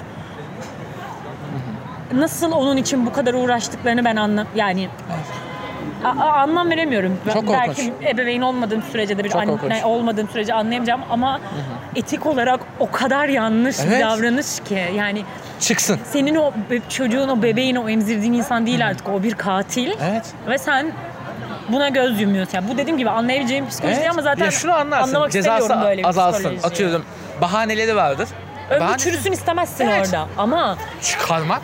nasıl 2.14 2.52
onun 2.52 2.76
için 2.76 3.06
bu 3.06 3.12
kadar 3.12 3.34
uğraştıklarını 3.34 4.04
ben 4.04 4.16
anlam 4.16 4.46
yani 4.56 4.88
a- 6.04 6.08
a- 6.08 6.32
anlam 6.42 6.70
veremiyorum. 6.70 7.18
Çok 7.32 7.48
Belki 7.52 7.66
korkunç. 7.90 8.06
ebeveyn 8.08 8.40
olmadığım 8.40 8.82
sürece 8.82 9.18
de 9.18 9.24
bir 9.24 9.28
Çok 9.30 9.40
anne 9.42 9.50
korkunç. 9.50 9.72
olmadığım 9.84 10.28
sürece 10.28 10.54
anlayamayacağım 10.54 11.00
ama 11.10 11.40
etik 11.96 12.26
olarak 12.26 12.60
o 12.80 12.90
kadar 12.90 13.28
yanlış 13.28 13.78
bir 13.78 13.86
Evet. 13.88 14.02
davranış 14.04 14.60
ki 14.60 14.82
yani 14.96 15.22
Çıksın. 15.60 15.98
senin 16.04 16.34
o 16.34 16.52
be- 16.70 16.80
çocuğun 16.88 17.28
o 17.28 17.42
bebeğin 17.42 17.76
o 17.76 17.88
emzirdiğin 17.88 18.32
insan 18.32 18.66
değil 18.66 18.86
artık 18.86 19.08
o 19.08 19.22
bir 19.22 19.34
katil. 19.34 19.90
Evet. 20.10 20.26
Ve 20.48 20.58
sen 20.58 20.92
buna 21.68 21.88
göz 21.88 22.20
yumuyorsun. 22.20 22.52
Yani 22.54 22.68
bu 22.74 22.78
dediğim 22.78 22.98
gibi 22.98 23.10
anlayabileceğim 23.10 23.68
psikoloji 23.68 23.96
Evet. 24.00 24.10
ama 24.10 24.22
zaten 24.22 24.44
ya 24.44 24.50
şunu 24.50 24.74
anlarsın. 24.74 25.08
anlamak 25.08 25.32
Cezası 25.32 25.60
istemiyorum 25.62 25.88
böyle 25.90 26.02
bir 26.02 26.08
azalsın. 26.08 26.38
psikolojiyi. 26.38 26.66
Atıyorum 26.66 27.04
bahaneleri 27.40 27.96
vardır. 27.96 28.28
Ömrü 28.70 28.80
Bahane- 28.84 28.98
çürüsün 28.98 29.32
istemezsin 29.32 29.86
Evet. 29.86 30.06
orada. 30.06 30.26
Ama 30.38 30.76
çıkarmak 31.02 31.62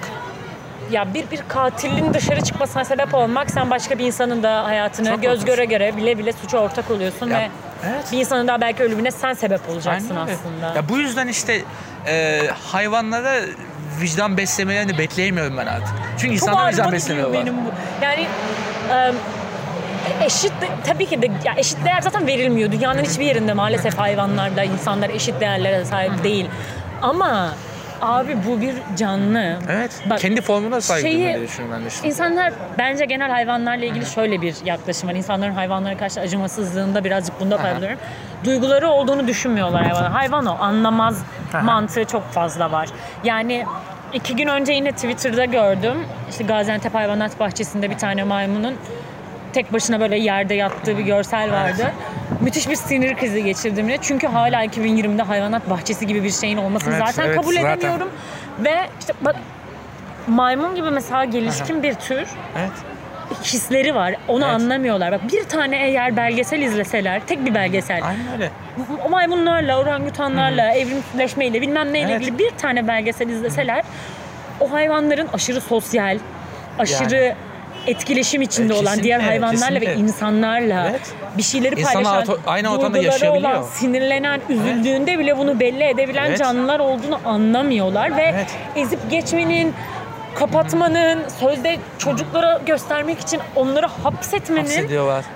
ya 0.90 1.14
bir 1.14 1.30
bir 1.30 1.40
katilin 1.48 2.14
dışarı 2.14 2.40
çıkmasına 2.40 2.84
sebep 2.84 3.14
olmak 3.14 3.50
sen 3.50 3.70
başka 3.70 3.98
bir 3.98 4.06
insanın 4.06 4.42
da 4.42 4.64
hayatını 4.64 5.08
Çok 5.08 5.22
göz 5.22 5.44
göre 5.44 5.64
göre 5.64 5.96
bile 5.96 6.18
bile 6.18 6.32
suça 6.32 6.58
ortak 6.58 6.90
oluyorsun 6.90 7.30
Ya, 7.30 7.38
ve 7.38 7.48
evet. 7.86 8.12
bir 8.12 8.18
insanın 8.18 8.48
daha 8.48 8.60
belki 8.60 8.82
ölümüne 8.82 9.10
sen 9.10 9.32
sebep 9.34 9.68
olacaksın 9.68 10.10
Aynen 10.16 10.22
öyle. 10.28 10.36
aslında. 10.38 10.74
Ya 10.76 10.88
bu 10.88 10.98
yüzden 10.98 11.28
işte 11.28 11.62
e, 12.06 12.40
hayvanlara 12.72 13.34
vicdan 14.00 14.36
beslemelerini 14.36 14.98
bekleyemiyorum 14.98 15.56
ben 15.56 15.66
artık. 15.66 15.94
Çünkü 16.18 16.38
Çok 16.38 16.48
insanlar 16.48 16.72
vicdan 16.72 16.90
gidiyor 16.98 17.32
benim 17.32 17.54
bu. 17.56 17.70
Yani 18.02 18.26
e, 18.92 19.12
eşit 20.24 20.52
tabii 20.86 21.06
ki 21.06 21.22
de 21.22 21.26
ya 21.44 21.54
eşit 21.56 21.84
değer 21.84 22.00
zaten 22.00 22.26
verilmiyor. 22.26 22.72
Dünyanın 22.72 23.02
hiçbir 23.02 23.24
yerinde 23.24 23.52
maalesef 23.52 23.98
hayvanlarda 23.98 24.62
insanlar 24.64 25.08
eşit 25.10 25.40
değerlere 25.40 25.84
sahip 25.84 26.24
değil. 26.24 26.46
Ama 27.02 27.48
abi 28.02 28.36
bu 28.48 28.60
bir 28.60 28.74
canlı. 28.96 29.56
Evet. 29.70 30.02
Bak, 30.10 30.18
Kendi 30.18 30.40
formuna 30.40 30.80
saygı 30.80 31.02
şeyi- 31.08 31.40
düşünüyorum 31.40 31.76
ben 31.78 31.84
de 31.84 31.88
işte. 31.88 32.08
İnsanlar 32.08 32.52
bence 32.78 33.04
genel 33.04 33.30
hayvanlarla 33.30 33.84
ilgili 33.84 34.06
şöyle 34.06 34.40
bir 34.42 34.54
yaklaşım 34.64 35.08
var. 35.08 35.14
İnsanların 35.14 35.54
hayvanlara 35.54 35.96
karşı 35.96 36.20
acımasızlığında 36.20 37.04
birazcık 37.04 37.40
bunda 37.40 37.56
pay 37.56 37.76
buluyorum. 37.76 37.98
Duyguları 38.44 38.88
olduğunu 38.88 39.26
düşünmüyorlar 39.26 39.82
hayvan. 39.84 40.10
Hayvan 40.10 40.46
o 40.46 40.56
anlamaz 40.60 41.22
Aha. 41.54 41.62
mantığı 41.62 42.04
çok 42.04 42.30
fazla 42.32 42.72
var. 42.72 42.88
Yani 43.24 43.64
iki 44.12 44.36
gün 44.36 44.46
önce 44.48 44.72
yine 44.72 44.92
Twitter'da 44.92 45.44
gördüm. 45.44 46.06
İşte 46.30 46.44
Gaziantep 46.44 46.94
Hayvanat 46.94 47.40
Bahçesi'nde 47.40 47.90
bir 47.90 47.98
tane 47.98 48.24
maymunun 48.24 48.74
tek 49.54 49.72
başına 49.72 50.00
böyle 50.00 50.16
yerde 50.18 50.54
yattığı 50.54 50.98
bir 50.98 51.02
görsel 51.02 51.52
vardı. 51.52 51.92
Müthiş 52.40 52.68
bir 52.68 52.76
sinir 52.76 53.14
krizi 53.16 53.44
geçirdim 53.44 53.88
yine. 53.88 53.98
Çünkü 54.02 54.26
hala 54.26 54.64
2020'de 54.64 55.22
hayvanat 55.22 55.70
bahçesi 55.70 56.06
gibi 56.06 56.24
bir 56.24 56.30
şeyin 56.30 56.56
olmasını 56.56 56.94
Evet, 56.94 57.06
zaten 57.06 57.26
evet, 57.26 57.36
kabul 57.36 57.54
zaten. 57.54 57.70
edemiyorum. 57.78 58.10
Ve 58.58 58.74
işte 59.00 59.12
bak 59.20 59.36
maymun 60.26 60.74
gibi 60.74 60.90
mesela 60.90 61.24
gelişkin 61.24 61.82
bir 61.82 61.94
tür 61.94 62.26
Evet. 62.58 62.70
hisleri 63.44 63.94
var. 63.94 64.14
Onu 64.28 64.44
Evet. 64.44 64.54
anlamıyorlar. 64.54 65.12
Bak 65.12 65.20
bir 65.32 65.44
tane 65.44 65.76
eğer 65.86 66.16
belgesel 66.16 66.60
izleseler, 66.60 67.20
tek 67.26 67.44
bir 67.46 67.54
belgesel. 67.54 68.00
Aynen 68.04 68.32
öyle. 68.32 68.50
O 69.04 69.08
maymunlarla, 69.10 69.78
orangutanlarla, 69.78 70.72
evrimleşmeyle 70.74 71.60
bilmem 71.62 71.92
neyle 71.92 72.12
Evet. 72.12 72.22
ilgili 72.22 72.38
bir 72.38 72.50
tane 72.50 72.88
belgesel 72.88 73.28
izleseler 73.28 73.84
o 74.60 74.72
hayvanların 74.72 75.28
aşırı 75.32 75.60
sosyal, 75.60 76.18
aşırı 76.78 77.34
etkileşim 77.86 78.42
içinde 78.42 78.72
Evet, 78.72 78.82
olan 78.82 79.02
diğer 79.02 79.20
kesinlikle, 79.20 79.44
hayvanlarla 79.46 79.80
ve 79.80 79.84
kesinlikle. 79.84 80.04
insanlarla 80.04 80.86
Evet. 80.90 81.00
bir 81.38 81.42
şeyleri 81.42 81.80
İnsanlar 81.80 82.04
paylaşan, 82.04 82.34
ato- 82.34 82.38
aynı 82.46 82.68
ortamda 82.68 82.94
duyguları 82.94 83.04
yaşayabiliyor. 83.12 83.50
olan, 83.50 83.62
sinirlenen, 83.62 84.40
üzüldüğünde 84.48 85.18
bile 85.18 85.38
bunu 85.38 85.60
belli 85.60 85.82
edebilen 85.84 86.26
Evet. 86.26 86.38
canlılar 86.38 86.80
olduğunu 86.80 87.20
anlamıyorlar 87.24 88.16
ve 88.16 88.22
Evet. 88.34 88.46
ezip 88.76 89.10
geçmenin 89.10 89.74
kapatmanın, 90.34 91.28
sözde 91.40 91.76
çocuklara 91.98 92.60
göstermek 92.66 93.20
için 93.20 93.40
onları 93.56 93.86
hapsetmenin 93.86 94.88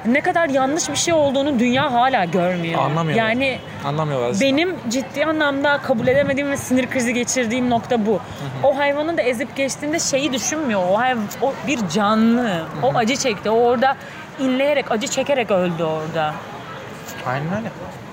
ne 0.06 0.20
kadar 0.20 0.48
yanlış 0.48 0.88
bir 0.90 0.96
şey 0.96 1.14
olduğunu 1.14 1.58
dünya 1.58 1.92
hala 1.92 2.24
görmüyor. 2.24 2.80
Anlamıyorlar. 2.82 3.28
Yani 3.28 3.58
Anlamıyorlar. 3.84 4.36
benim 4.40 4.76
ciddi 4.88 5.24
anlamda 5.24 5.78
kabul 5.78 6.06
edemediğim 6.06 6.50
ve 6.50 6.56
sinir 6.56 6.90
krizi 6.90 7.14
geçirdiğim 7.14 7.70
nokta 7.70 8.06
bu. 8.06 8.20
O 8.62 8.78
hayvanın 8.78 9.16
da 9.16 9.22
ezip 9.22 9.56
geçtiğinde 9.56 9.98
şeyi 9.98 10.32
düşünmüyor. 10.32 10.82
O, 10.90 10.98
hayvan, 10.98 11.24
o 11.42 11.52
bir 11.66 11.88
canlı. 11.88 12.62
O 12.82 12.92
acı 12.94 13.16
çekti. 13.16 13.50
O 13.50 13.54
orada 13.60 13.96
inleyerek, 14.40 14.92
acı 14.92 15.08
çekerek 15.08 15.50
öldü 15.50 15.84
orada. 15.84 16.34
Aynen 17.26 17.56
öyle. 17.56 17.68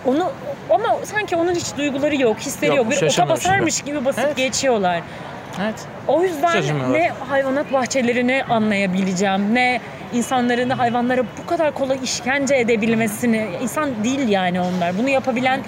Onu 0.05 0.31
ama 0.69 0.95
sanki 1.03 1.35
onun 1.35 1.55
hiç 1.55 1.77
duyguları 1.77 2.15
yok, 2.15 2.37
hisleri 2.39 2.69
Yok, 2.69 2.77
yok. 2.77 2.89
Bir 2.91 2.95
şaşırmıyor 2.95 3.35
basarmış 3.37 3.81
gibi 3.81 4.05
basıp 4.05 4.23
Evet. 4.25 4.37
geçiyorlar. 4.37 5.01
Evet. 5.63 5.75
O 6.07 6.23
yüzden 6.23 6.63
ne 6.91 7.11
hayvanat 7.29 7.73
bahçelerini 7.73 8.43
anlayabileceğim, 8.49 9.55
ne 9.55 9.81
insanların 10.13 10.69
hayvanlara 10.69 11.21
bu 11.43 11.47
kadar 11.47 11.73
kolay 11.73 11.99
işkence 12.03 12.55
edebilmesini, 12.55 13.47
insan 13.61 14.03
değil 14.03 14.27
yani 14.29 14.61
onlar. 14.61 14.97
Bunu 14.97 15.09
yapabilen, 15.09 15.59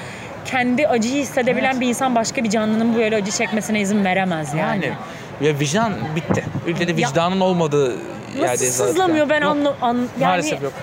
kendi 0.46 0.88
acıyı 0.88 1.22
hissedebilen 1.22 1.72
Evet. 1.72 1.82
bir 1.82 1.88
insan 1.88 2.16
başka 2.16 2.44
bir 2.44 2.50
canlının 2.50 2.96
böyle 2.96 3.16
acı 3.16 3.32
çekmesine 3.32 3.82
izin 3.82 4.06
veremez 4.06 4.54
yani. 4.54 4.86
Yani 4.86 4.94
ya 5.42 5.60
vicdan 5.60 5.94
bitti. 6.16 6.44
Ülkede 6.68 6.98
vicdanın 6.98 7.40
olmadığı 7.40 7.90
Nasıl 7.90 8.40
yerdeyiz. 8.40 8.82
artık 8.82 8.90
sızlamıyor 8.90 9.30
ben 9.30 9.42
anla, 9.42 9.74
an, 9.82 9.96
yani 9.96 10.08
Maalesef 10.20 10.62
yok. 10.64 10.74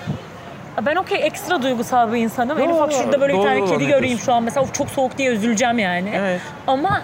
ben 0.85 0.95
okey 0.95 1.25
ekstra 1.27 1.61
duygusal 1.61 2.13
bir 2.13 2.17
insanım. 2.17 2.59
En 2.59 2.69
Yo, 2.69 2.75
ufak 2.75 2.91
şurada 2.93 3.21
böyle 3.21 3.33
bir 3.33 3.37
doğru 3.37 3.45
tane 3.47 3.63
olan 3.63 3.77
kedi 3.79 3.87
göreyim 3.87 4.19
şu 4.19 4.33
an 4.33 4.43
mesela 4.43 4.63
of, 4.63 4.73
çok 4.73 4.89
soğuk 4.89 5.17
diye 5.17 5.29
üzüleceğim 5.31 5.79
yani. 5.79 6.11
Evet. 6.15 6.41
Ama 6.67 7.01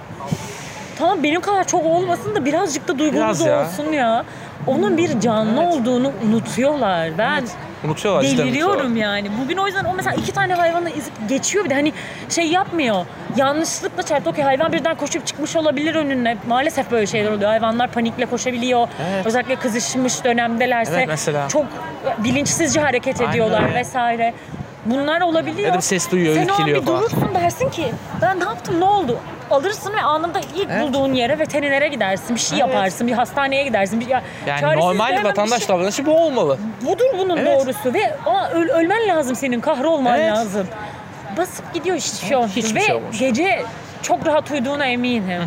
tamam 0.97 1.23
benim 1.23 1.41
kadar 1.41 1.63
çok 1.67 1.85
olmasın 1.85 2.35
da 2.35 2.45
birazcık 2.45 2.87
da 2.87 2.99
duygumuz 2.99 3.23
Biraz 3.39 3.45
ya. 3.45 3.61
olsun 3.61 3.91
ya. 3.91 4.25
Onun 4.67 4.97
bir 4.97 5.19
canlı 5.19 5.63
Evet. 5.63 5.73
olduğunu 5.73 6.11
unutuyorlar. 6.27 7.17
Ben. 7.17 7.43
Unutuyorlar. 7.85 8.23
cidden 8.23 8.47
deliriyorum 8.47 8.85
unutuyorlar. 8.85 9.15
yani. 9.15 9.29
Bugün 9.43 9.57
o 9.57 9.65
yüzden 9.67 9.85
o 9.85 9.93
mesela 9.93 10.15
iki 10.15 10.31
tane 10.31 10.53
hayvanı 10.53 10.89
izip 10.89 11.13
geçiyor 11.29 11.65
bir 11.65 11.69
de 11.69 11.73
hani 11.73 11.93
şey 12.29 12.47
yapmıyor. 12.47 13.05
Yanlışlıkla 13.37 14.03
çarptı. 14.03 14.29
Okey 14.29 14.43
hayvan 14.43 14.73
birden 14.73 14.95
koşup 14.95 15.27
çıkmış 15.27 15.55
olabilir 15.55 15.95
önüne. 15.95 16.37
Maalesef 16.47 16.91
böyle 16.91 17.07
şeyler 17.07 17.31
oluyor. 17.31 17.49
Hayvanlar 17.49 17.91
panikle 17.91 18.25
koşabiliyor. 18.25 18.87
Evet. 19.11 19.25
Özellikle 19.25 19.55
kızışmış 19.55 20.23
dönemdelerse 20.23 20.93
Evet, 20.95 21.07
mesela. 21.07 21.47
çok 21.47 21.65
bilinçsizce 22.17 22.79
hareket 22.79 23.19
Aynen 23.21 23.31
ediyorlar 23.31 23.63
öyle. 23.63 23.75
vesaire. 23.75 24.33
Bunlar 24.85 25.21
olabiliyor. 25.21 25.67
Ya 25.67 25.73
da 25.73 25.77
bir 25.77 25.81
ses 25.81 26.11
duyuyor, 26.11 26.35
Sen 26.35 26.47
o 26.47 26.53
an 26.53 26.57
irkiliyor 26.59 26.81
bir 26.81 26.85
falan. 26.85 26.99
durursun 27.01 27.29
dersin 27.35 27.69
ki 27.69 27.85
ben 28.21 28.39
ne 28.39 28.43
yaptım 28.43 28.79
ne 28.79 28.85
oldu? 28.85 29.19
Alırsın 29.51 29.93
ve 29.93 30.01
anında 30.01 30.39
ilk 30.55 30.67
Evet. 30.71 30.81
bulduğun 30.83 31.13
yere 31.13 31.39
veterinere 31.39 31.87
gidersin. 31.87 32.35
Bir 32.35 32.41
şey 32.41 32.61
Evet. 32.61 32.73
yaparsın. 32.73 33.07
Bir 33.07 33.11
hastaneye 33.13 33.63
gidersin. 33.63 33.99
Bir, 33.99 34.07
ya, 34.07 34.21
Yani 34.47 34.79
normal 34.79 35.23
vatandaş 35.23 35.59
şey- 35.59 35.67
davranışı 35.67 36.05
bu 36.05 36.17
olmalı. 36.25 36.57
Budur 36.81 37.05
bunun 37.19 37.37
Evet. 37.37 37.59
doğrusu 37.59 37.93
ve 37.93 38.15
ama 38.25 38.49
öl- 38.49 38.69
ölmen 38.71 39.07
lazım 39.07 39.35
senin 39.35 39.59
kahrolman 39.61 40.19
Evet. 40.19 40.31
lazım. 40.31 40.67
Basıp 41.37 41.73
gidiyor 41.73 41.97
hiçbir 41.97 42.27
şey 42.27 42.37
olmuyor. 42.37 42.55
hiçbir 42.55 42.75
ve 42.75 42.85
şey 42.85 42.95
olmuş. 42.95 43.19
gece 43.19 43.63
çok 44.01 44.25
rahat 44.27 44.51
uyuduğuna 44.51 44.85
eminim. 44.85 45.41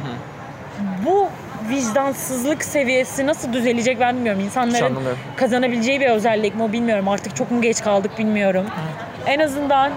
Bu 1.06 1.28
vicdansızlık 1.70 2.64
seviyesi 2.64 3.26
nasıl 3.26 3.52
düzelecek 3.52 4.00
ben 4.00 4.16
bilmiyorum. 4.16 4.40
İnsanların 4.40 4.98
kazanabileceği 5.36 6.00
bir 6.00 6.06
özellik 6.06 6.54
mi 6.56 6.62
o 6.62 6.72
bilmiyorum. 6.72 7.08
Artık 7.08 7.36
çok 7.36 7.50
mu 7.50 7.62
geç 7.62 7.82
kaldık 7.82 8.18
bilmiyorum. 8.18 8.66
En 9.26 9.38
azından 9.40 9.90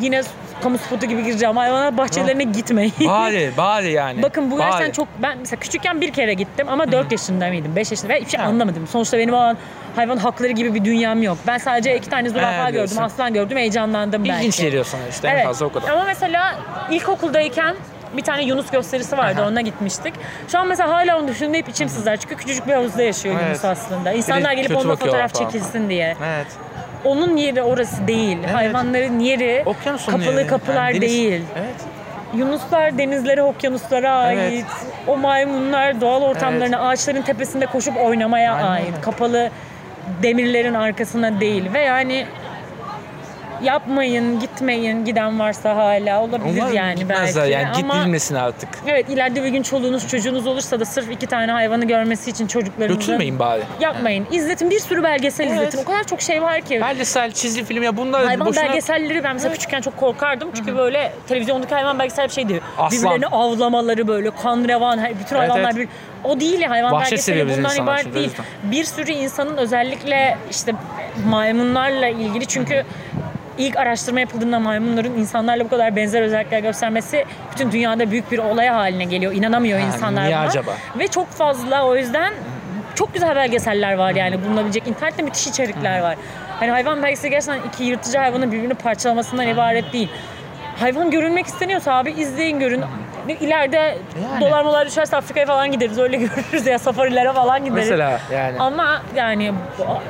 yine 0.00 0.22
kamu 0.62 0.78
spotu 0.78 1.06
gibi 1.06 1.24
gireceğim. 1.24 1.56
Hayvanat 1.56 1.96
bahçelerine 1.96 2.44
gitmeyin. 2.44 2.92
Bari, 3.08 3.50
bari 3.56 3.92
yani. 3.92 4.22
Bakın 4.22 4.50
bu 4.50 4.56
gerçekten 4.56 4.86
Bari. 4.86 4.92
çok 4.92 5.08
ben 5.22 5.38
mesela 5.38 5.60
küçükken 5.60 6.00
bir 6.00 6.12
kere 6.12 6.34
gittim 6.34 6.66
ama 6.68 6.92
4 6.92 7.12
yaşında 7.12 7.48
mıydım 7.48 7.76
5 7.76 7.90
yaşında 7.90 8.08
ve 8.08 8.20
hiçbir 8.20 8.30
şey 8.30 8.40
anlamadım. 8.40 8.86
Sonuçta 8.86 9.18
benim 9.18 9.34
o 9.34 9.36
an 9.36 9.56
hayvan 9.96 10.16
hakları 10.16 10.52
gibi 10.52 10.74
bir 10.74 10.84
dünyam 10.84 11.22
yok. 11.22 11.38
Ben 11.46 11.58
sadece 11.58 11.96
iki 11.96 12.10
tane 12.10 12.28
zürafa 12.28 12.62
Evet, 12.70 12.72
gördüm, 12.72 13.02
aslan 13.02 13.34
gördüm, 13.34 13.58
heyecanlandım 13.58 14.24
belki. 14.24 14.36
İlginç 14.38 14.60
geliyor 14.60 14.84
sana 14.84 15.02
işte 15.10 15.28
en 15.28 15.44
fazla 15.46 15.66
o 15.66 15.72
kadar. 15.72 15.88
Ama 15.88 16.04
mesela 16.04 16.54
ilkokuldayken 16.90 17.76
bir 18.16 18.22
tane 18.22 18.42
Yunus 18.44 18.70
gösterisi 18.70 19.18
vardı 19.18 19.40
Aha. 19.42 19.48
ona 19.48 19.60
gitmiştik. 19.60 20.14
Şu 20.48 20.58
an 20.58 20.66
mesela 20.66 20.88
hala 20.94 21.18
onu 21.18 21.28
düşündüğümde 21.28 21.58
hep 21.58 21.68
içim 21.68 21.88
sızlar. 21.88 22.16
Çünkü 22.16 22.36
küçücük 22.36 22.66
bir 22.66 22.72
havuzda 22.72 23.02
yaşıyor 23.02 23.34
Evet. 23.38 23.48
Yunus 23.48 23.64
aslında. 23.64 24.12
İnsanlar 24.12 24.52
gelip 24.52 24.76
onunla 24.76 24.96
fotoğraf 24.96 25.32
falan. 25.34 25.50
çekilsin 25.50 25.90
diye. 25.90 26.16
Evet. 26.24 26.46
Onun 27.04 27.36
yeri 27.36 27.62
orası 27.62 28.06
değil. 28.08 28.38
Hayvanların 28.52 29.18
yeri 29.20 29.62
Okyanusun 29.66 30.12
kapalı 30.12 30.34
yeri. 30.40 30.46
kapılar 30.46 30.88
Yani 30.90 31.00
deniz- 31.00 31.10
değil. 31.10 31.42
Evet. 31.58 31.74
Yunuslar 32.34 32.98
denizlere, 32.98 33.42
okyanuslara 33.42 34.32
Evet. 34.32 34.52
ait. 34.52 34.66
O 35.06 35.16
maymunlar 35.16 36.00
doğal 36.00 36.22
ortamlarına, 36.22 36.88
ağaçların 36.88 37.22
tepesinde 37.22 37.66
koşup 37.66 37.96
oynamaya 37.96 38.54
Aynen 38.54 38.66
ait. 38.66 39.00
Kapalı 39.02 39.50
demirlerin 40.22 40.74
arkasına 40.74 41.40
değil. 41.40 41.72
Ve 41.74 41.80
yani 41.80 42.26
yapmayın, 43.62 44.40
gitmeyin 44.40 45.04
giden 45.04 45.38
varsa 45.38 45.76
hala 45.76 46.22
olabilir 46.22 46.56
Umarım 46.58 46.74
yani 46.74 47.08
belki. 47.08 47.38
yani 47.38 47.68
Ama 47.76 47.96
gitmesin 47.98 48.34
artık. 48.34 48.68
evet 48.86 49.08
ileride 49.08 49.44
bir 49.44 49.48
gün 49.48 49.62
çoluğunuz 49.62 50.08
çocuğunuz 50.08 50.46
olursa 50.46 50.80
da 50.80 50.84
sırf 50.84 51.10
iki 51.10 51.26
tane 51.26 51.52
hayvanı 51.52 51.84
görmesi 51.84 52.30
için 52.30 52.46
çocuklarınızı 52.46 52.98
Götürmeyin 53.00 53.38
bari. 53.38 53.62
yapmayın. 53.80 54.26
İzletin 54.32 54.70
bir 54.70 54.78
sürü 54.80 55.02
belgesel 55.02 55.46
Evet. 55.46 55.58
izletin. 55.58 55.78
O 55.78 55.84
kadar 55.84 56.04
çok 56.04 56.20
şey 56.22 56.42
var 56.42 56.60
ki. 56.60 56.80
Belgesel, 56.80 57.32
çizgi 57.32 57.64
film 57.64 57.82
ya 57.82 57.96
bunlar 57.96 58.24
Hayvan 58.24 58.46
boşuna... 58.46 58.64
belgeselleri 58.64 59.24
ben 59.24 59.34
mesela 59.34 59.54
küçükken 59.54 59.80
çok 59.80 59.96
korkardım. 59.96 60.50
Çünkü 60.54 60.76
böyle 60.76 61.12
televizyondaki 61.28 61.74
hayvan 61.74 61.98
belgesel 61.98 62.28
bir 62.28 62.32
şeydi. 62.32 62.60
Aslan. 62.78 62.90
Birbirlerini 63.02 63.26
avlamaları 63.26 64.08
böyle 64.08 64.30
kan 64.30 64.68
revan 64.68 64.98
bütün 64.98 65.36
Evet, 65.36 65.50
hayvanlar 65.50 65.72
evet. 65.76 65.88
bir 66.24 66.28
o 66.28 66.40
değil 66.40 66.60
ya, 66.60 66.70
hayvan 66.70 66.88
seviyor 67.04 67.46
belgeseli 67.46 67.58
bundan 67.64 67.84
ibaret 67.84 68.14
değil. 68.14 68.24
yüzden. 68.26 68.44
Bir 68.62 68.84
sürü 68.84 69.12
insanın 69.12 69.56
özellikle 69.56 70.38
işte 70.50 70.72
maymunlarla 71.28 72.08
ilgili 72.08 72.46
çünkü 72.46 72.84
ilk 73.58 73.76
araştırma 73.76 74.20
yapıldığında 74.20 74.58
maymunların 74.58 75.12
insanlarla 75.12 75.64
bu 75.64 75.68
kadar 75.68 75.96
benzer 75.96 76.22
özellikler 76.22 76.60
göstermesi 76.60 77.24
bütün 77.52 77.72
dünyada 77.72 78.10
büyük 78.10 78.32
bir 78.32 78.38
olay 78.38 78.68
haline 78.68 79.04
geliyor. 79.04 79.32
İnanamıyor 79.32 79.80
Ha, 79.80 79.86
insanlar 79.86 80.24
niye 80.24 80.36
buna. 80.36 80.46
acaba? 80.46 80.72
Ve 80.98 81.08
çok 81.08 81.30
fazla 81.30 81.86
o 81.86 81.96
yüzden 81.96 82.32
çok 82.94 83.14
güzel 83.14 83.36
belgeseller 83.36 83.94
var 83.94 84.14
yani 84.14 84.44
bulunabilecek. 84.44 84.86
İnternette 84.86 85.22
müthiş 85.22 85.46
içerikler 85.46 86.00
var. 86.00 86.16
Hani 86.60 86.70
hayvan 86.70 87.02
belgeseli 87.02 87.30
gerçekten 87.30 87.68
iki 87.68 87.84
yırtıcı 87.84 88.18
hayvanın 88.18 88.52
birbirini 88.52 88.74
parçalamasından 88.74 89.48
ibaret 89.48 89.92
değil. 89.92 90.08
Hayvan 90.80 91.10
görünmek 91.10 91.46
isteniyorsa 91.46 91.92
abi 91.94 92.10
izleyin 92.10 92.58
görün. 92.60 92.82
İleride 93.32 93.76
Yani. 93.76 94.40
dolar 94.40 94.64
molar 94.64 94.86
düşerse 94.86 95.16
Afrika'ya 95.16 95.46
falan 95.46 95.72
gideriz. 95.72 95.98
Öyle 95.98 96.16
görürüz 96.16 96.66
ya 96.66 96.78
safarilere 96.78 97.32
falan 97.32 97.64
gideriz. 97.64 97.88
Mesela 97.90 98.20
yani. 98.32 98.56
Ama 98.58 99.02
yani 99.16 99.52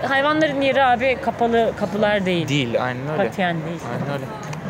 hayvanların 0.09 0.61
yeri 0.61 0.85
abi 0.85 1.19
kapalı 1.25 1.73
kapılar 1.81 2.27
değil. 2.27 2.49
Değil, 2.49 2.85
aynen 2.85 3.09
öyle. 3.12 3.25
Katiyen 3.25 3.57
değil. 3.67 3.81
Aynen 3.93 4.12
öyle. 4.14 4.25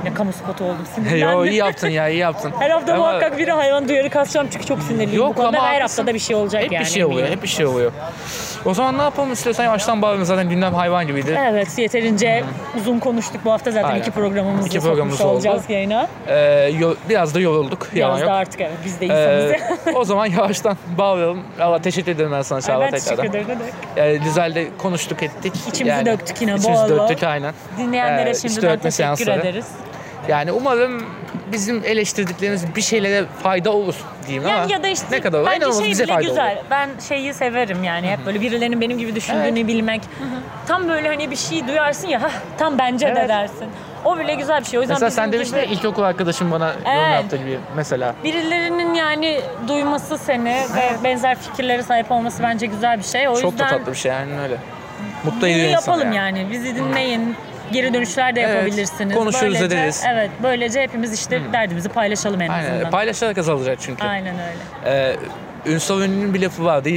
Ne 0.04 0.14
kamu 0.14 0.32
spotu 0.32 0.64
oldum 0.64 0.86
sinirlendim. 0.94 1.28
Yo 1.28 1.44
iyi 1.44 1.54
yaptın 1.54 1.88
ya, 1.88 2.08
iyi 2.08 2.18
yaptın. 2.18 2.52
Her 2.58 2.70
hafta 2.70 2.92
Ama 2.94 3.02
muhakkak 3.06 3.38
biri 3.38 3.52
hayvan 3.52 3.88
duyarı 3.88 4.10
kasacağım 4.10 4.48
çünkü 4.50 4.66
çok 4.66 4.82
sinirliyim. 4.82 5.14
Yok 5.20 5.28
Bu 5.28 5.34
konuda 5.42 5.58
ama 5.58 5.68
her 5.68 5.72
haklısın. 5.80 5.96
haftada 6.02 6.14
bir 6.14 6.18
şey 6.18 6.36
olacak 6.36 6.62
Hep 6.62 6.72
yani. 6.72 6.84
bir 6.84 6.90
şey 6.90 7.04
oluyor, 7.04 7.28
hep 7.28 7.42
bir 7.42 7.48
şey 7.48 7.66
oluyor. 7.66 7.92
O 8.64 8.74
zaman 8.74 8.98
ne 8.98 9.02
yapalım 9.02 9.32
istiyorsan 9.32 9.64
yavaştan 9.64 10.02
bağlayalım 10.02 10.24
zaten 10.24 10.48
gündem 10.48 10.74
hayvan 10.74 11.06
gibiydi. 11.06 11.38
Evet 11.52 11.78
yeterince 11.78 12.44
uzun 12.76 12.98
konuştuk 12.98 13.40
bu 13.44 13.52
hafta 13.52 13.70
zaten 13.70 13.88
Aynen. 13.88 14.00
iki 14.00 14.10
programımızı 14.10 14.68
İki 14.68 14.80
programımız 14.80 15.20
oldu. 15.20 15.28
olacağız 15.32 15.62
yayına. 15.68 16.08
Ee, 16.28 16.70
yo- 16.78 16.94
biraz 17.08 17.34
da 17.34 17.40
yorulduk, 17.40 17.88
yalan 17.94 18.16
Biraz 18.16 18.20
yok. 18.20 18.30
da 18.30 18.34
artık 18.34 18.60
evet 18.60 18.72
biz 18.84 19.00
de 19.00 19.04
insanız. 19.06 19.50
Ee, 19.86 19.92
o 19.94 20.04
zaman 20.04 20.26
yavaştan 20.26 20.76
bağlayalım. 20.98 21.40
Allah 21.60 21.82
teşekkür 21.82 22.12
ederim 22.12 22.32
ben 22.32 22.42
sana 22.42 22.60
Çağla 22.60 22.80
ben 22.84 22.90
teşekkür 22.90 23.16
tekrardan. 23.16 23.30
ederim. 23.40 23.58
demek. 23.96 24.14
Ee, 24.14 24.24
güzelce 24.24 24.68
konuştuk 24.78 25.22
ettik. 25.22 25.52
İçimizi 25.68 26.06
döktük 26.06 26.40
yine 26.42 26.54
İçimizi 26.54 26.82
bol 26.82 26.90
bol. 26.98 27.08
döktük 27.08 27.22
aynen. 27.22 27.54
Dinleyenlere 27.78 28.30
Ee, 28.30 28.34
şimdiden 28.34 28.76
teşekkür 28.78 28.90
seansları. 28.90 29.40
ederiz. 29.40 29.66
Yani 30.28 30.52
umarım 30.52 31.04
bizim 31.52 31.82
eleştirdiklerimiz 31.84 32.76
bir 32.76 32.82
şeylere 32.82 33.24
fayda 33.42 33.72
olur 33.72 33.94
diyeyim 34.26 34.44
ama 34.46 34.54
Yani 34.54 34.72
ya 34.72 34.82
da 34.82 34.88
işte 34.88 35.06
ne 35.10 35.20
kadar 35.20 35.38
olur? 35.40 35.48
En 35.50 35.60
bence 35.60 35.78
şey 35.82 35.90
bize 35.90 36.04
bile 36.04 36.12
fayda 36.12 36.28
güzel. 36.28 36.52
olur. 36.56 36.64
Ben 36.70 36.88
şeyi 37.08 37.34
severim 37.34 37.84
yani 37.84 38.08
hep 38.10 38.26
böyle 38.26 38.40
birilerinin 38.40 38.80
benim 38.80 38.98
gibi 38.98 39.14
düşündüğünü 39.14 39.66
bilmek. 39.66 40.02
Tam 40.68 40.88
böyle 40.88 41.08
hani 41.08 41.30
bir 41.30 41.36
şey 41.36 41.68
duyarsın 41.68 42.08
ya 42.08 42.22
"Hah, 42.22 42.30
tam 42.58 42.78
bence 42.78 43.06
de 43.06 43.10
Evet. 43.18 43.28
dersin. 43.28 43.66
O 44.04 44.18
bile 44.18 44.34
güzel 44.34 44.60
bir 44.60 44.64
şey. 44.66 44.78
O 44.78 44.82
yüzden 44.82 44.94
Mesela 44.94 45.10
sen 45.10 45.32
demiştin 45.32 45.62
gibi 45.62 45.72
ilkokul 45.74 46.02
arkadaşım 46.02 46.50
bana 46.50 46.66
yorum 46.68 46.80
Evet. 46.86 47.14
yaptı 47.14 47.36
gibi 47.36 47.58
mesela. 47.76 48.14
birilerinin 48.24 48.94
yani 48.94 49.40
duyması 49.68 50.18
seni 50.18 50.54
ve 50.76 50.90
benzer 51.04 51.38
fikirlere 51.38 51.82
sahip 51.82 52.10
olması 52.12 52.42
bence 52.42 52.66
güzel 52.66 52.98
bir 52.98 53.04
şey. 53.04 53.28
O 53.28 53.32
Çok 53.34 53.42
da 53.42 53.46
yüzden 53.64 53.68
tatlı 53.78 53.92
bir 53.92 53.96
şey 53.98 54.12
yani 54.12 54.40
öyle. 54.42 54.56
Mutlu 55.24 55.46
ediyor 55.48 55.68
insanı 55.68 55.72
yapalım 55.96 56.12
yani. 56.12 56.38
yani. 56.38 56.50
Bizi 56.52 56.76
dinleyin. 56.76 57.36
Geri 57.72 57.94
dönüşler 57.94 58.36
de 58.36 58.40
Evet, 58.40 58.54
yapabilirsiniz. 58.54 59.14
konuşuruz, 59.16 59.54
böylece, 59.54 59.64
ederiz. 59.64 60.04
Evet, 60.08 60.30
böylece 60.42 60.82
hepimiz 60.82 61.12
işte 61.12 61.40
derdimizi 61.52 61.88
paylaşalım 61.88 62.40
en 62.40 62.48
Aynen. 62.48 62.70
azından. 62.70 62.90
Paylaşarak 62.90 63.38
azalacak 63.38 63.78
çünkü. 63.80 64.04
Aynen 64.04 64.34
öyle. 64.34 64.96
Ee, 64.96 65.16
Ünsal 65.66 66.00
Ünlü'nün 66.02 66.34
bir 66.34 66.42
lafı 66.42 66.64
vardı. 66.64 66.90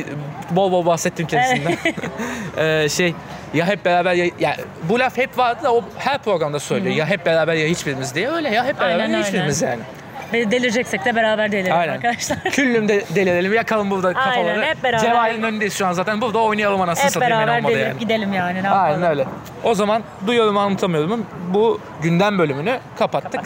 Bol 0.51 0.72
bol 0.72 0.86
bahsettim 0.86 1.28
kendisinden. 1.28 1.78
Ee, 2.57 2.89
şey 2.89 3.13
ya 3.53 3.67
hep 3.67 3.86
beraber 3.86 4.13
ya, 4.13 4.26
ya 4.39 4.55
bu 4.89 4.99
laf 4.99 5.17
hep 5.17 5.38
vardı 5.38 5.63
da 5.63 5.74
o 5.74 5.84
her 5.97 6.17
programda 6.17 6.59
söylüyor. 6.59 6.95
Ya 6.95 7.05
hep 7.05 7.26
beraber 7.26 7.53
ya 7.53 7.67
hiçbirimiz 7.67 8.15
diye. 8.15 8.30
Öyle 8.30 8.49
ya 8.49 8.65
hep 8.65 8.80
beraber 8.80 8.99
Aynen 8.99 9.17
ya 9.17 9.24
hiçbirimiz 9.26 9.61
yani. 9.61 9.80
Ve 10.34 10.52
delireceksek 10.52 11.06
de 11.06 11.16
beraber 11.16 11.52
delirelim 11.52 11.78
Aynen. 11.78 11.94
arkadaşlar. 11.94 12.44
Küllüm 12.52 12.88
de 12.88 13.04
delirelim. 13.16 13.54
Yakalım 13.54 13.90
burada 13.92 14.08
Aynen, 14.08 14.22
kafaları. 14.24 14.66
hep 14.66 14.84
beraber. 14.84 15.00
Cevahir'in 15.00 15.44
önündeyiz 15.44 15.78
şu 15.78 15.88
an 15.88 15.94
zaten. 15.94 16.22
Burada 16.22 16.40
oynayalım 16.40 16.82
anasını 16.82 17.06
Hep 17.06 17.12
satayım 17.12 17.38
ben 17.40 17.48
beraber 17.48 17.70
delirip 17.72 17.88
yani. 17.88 18.00
gidelim 18.00 18.34
yani 18.34 18.64
ne 18.64 18.68
yapalım. 18.68 18.84
Aynen 18.84 19.10
öyle. 19.10 19.26
O 19.64 19.74
zaman 19.76 20.04
duyuyorum 20.28 20.58
anlatamıyorum. 20.58 21.26
Bu 21.54 21.80
gündem 22.02 22.40
bölümünü 22.40 22.80
kapattık. 23.00 23.42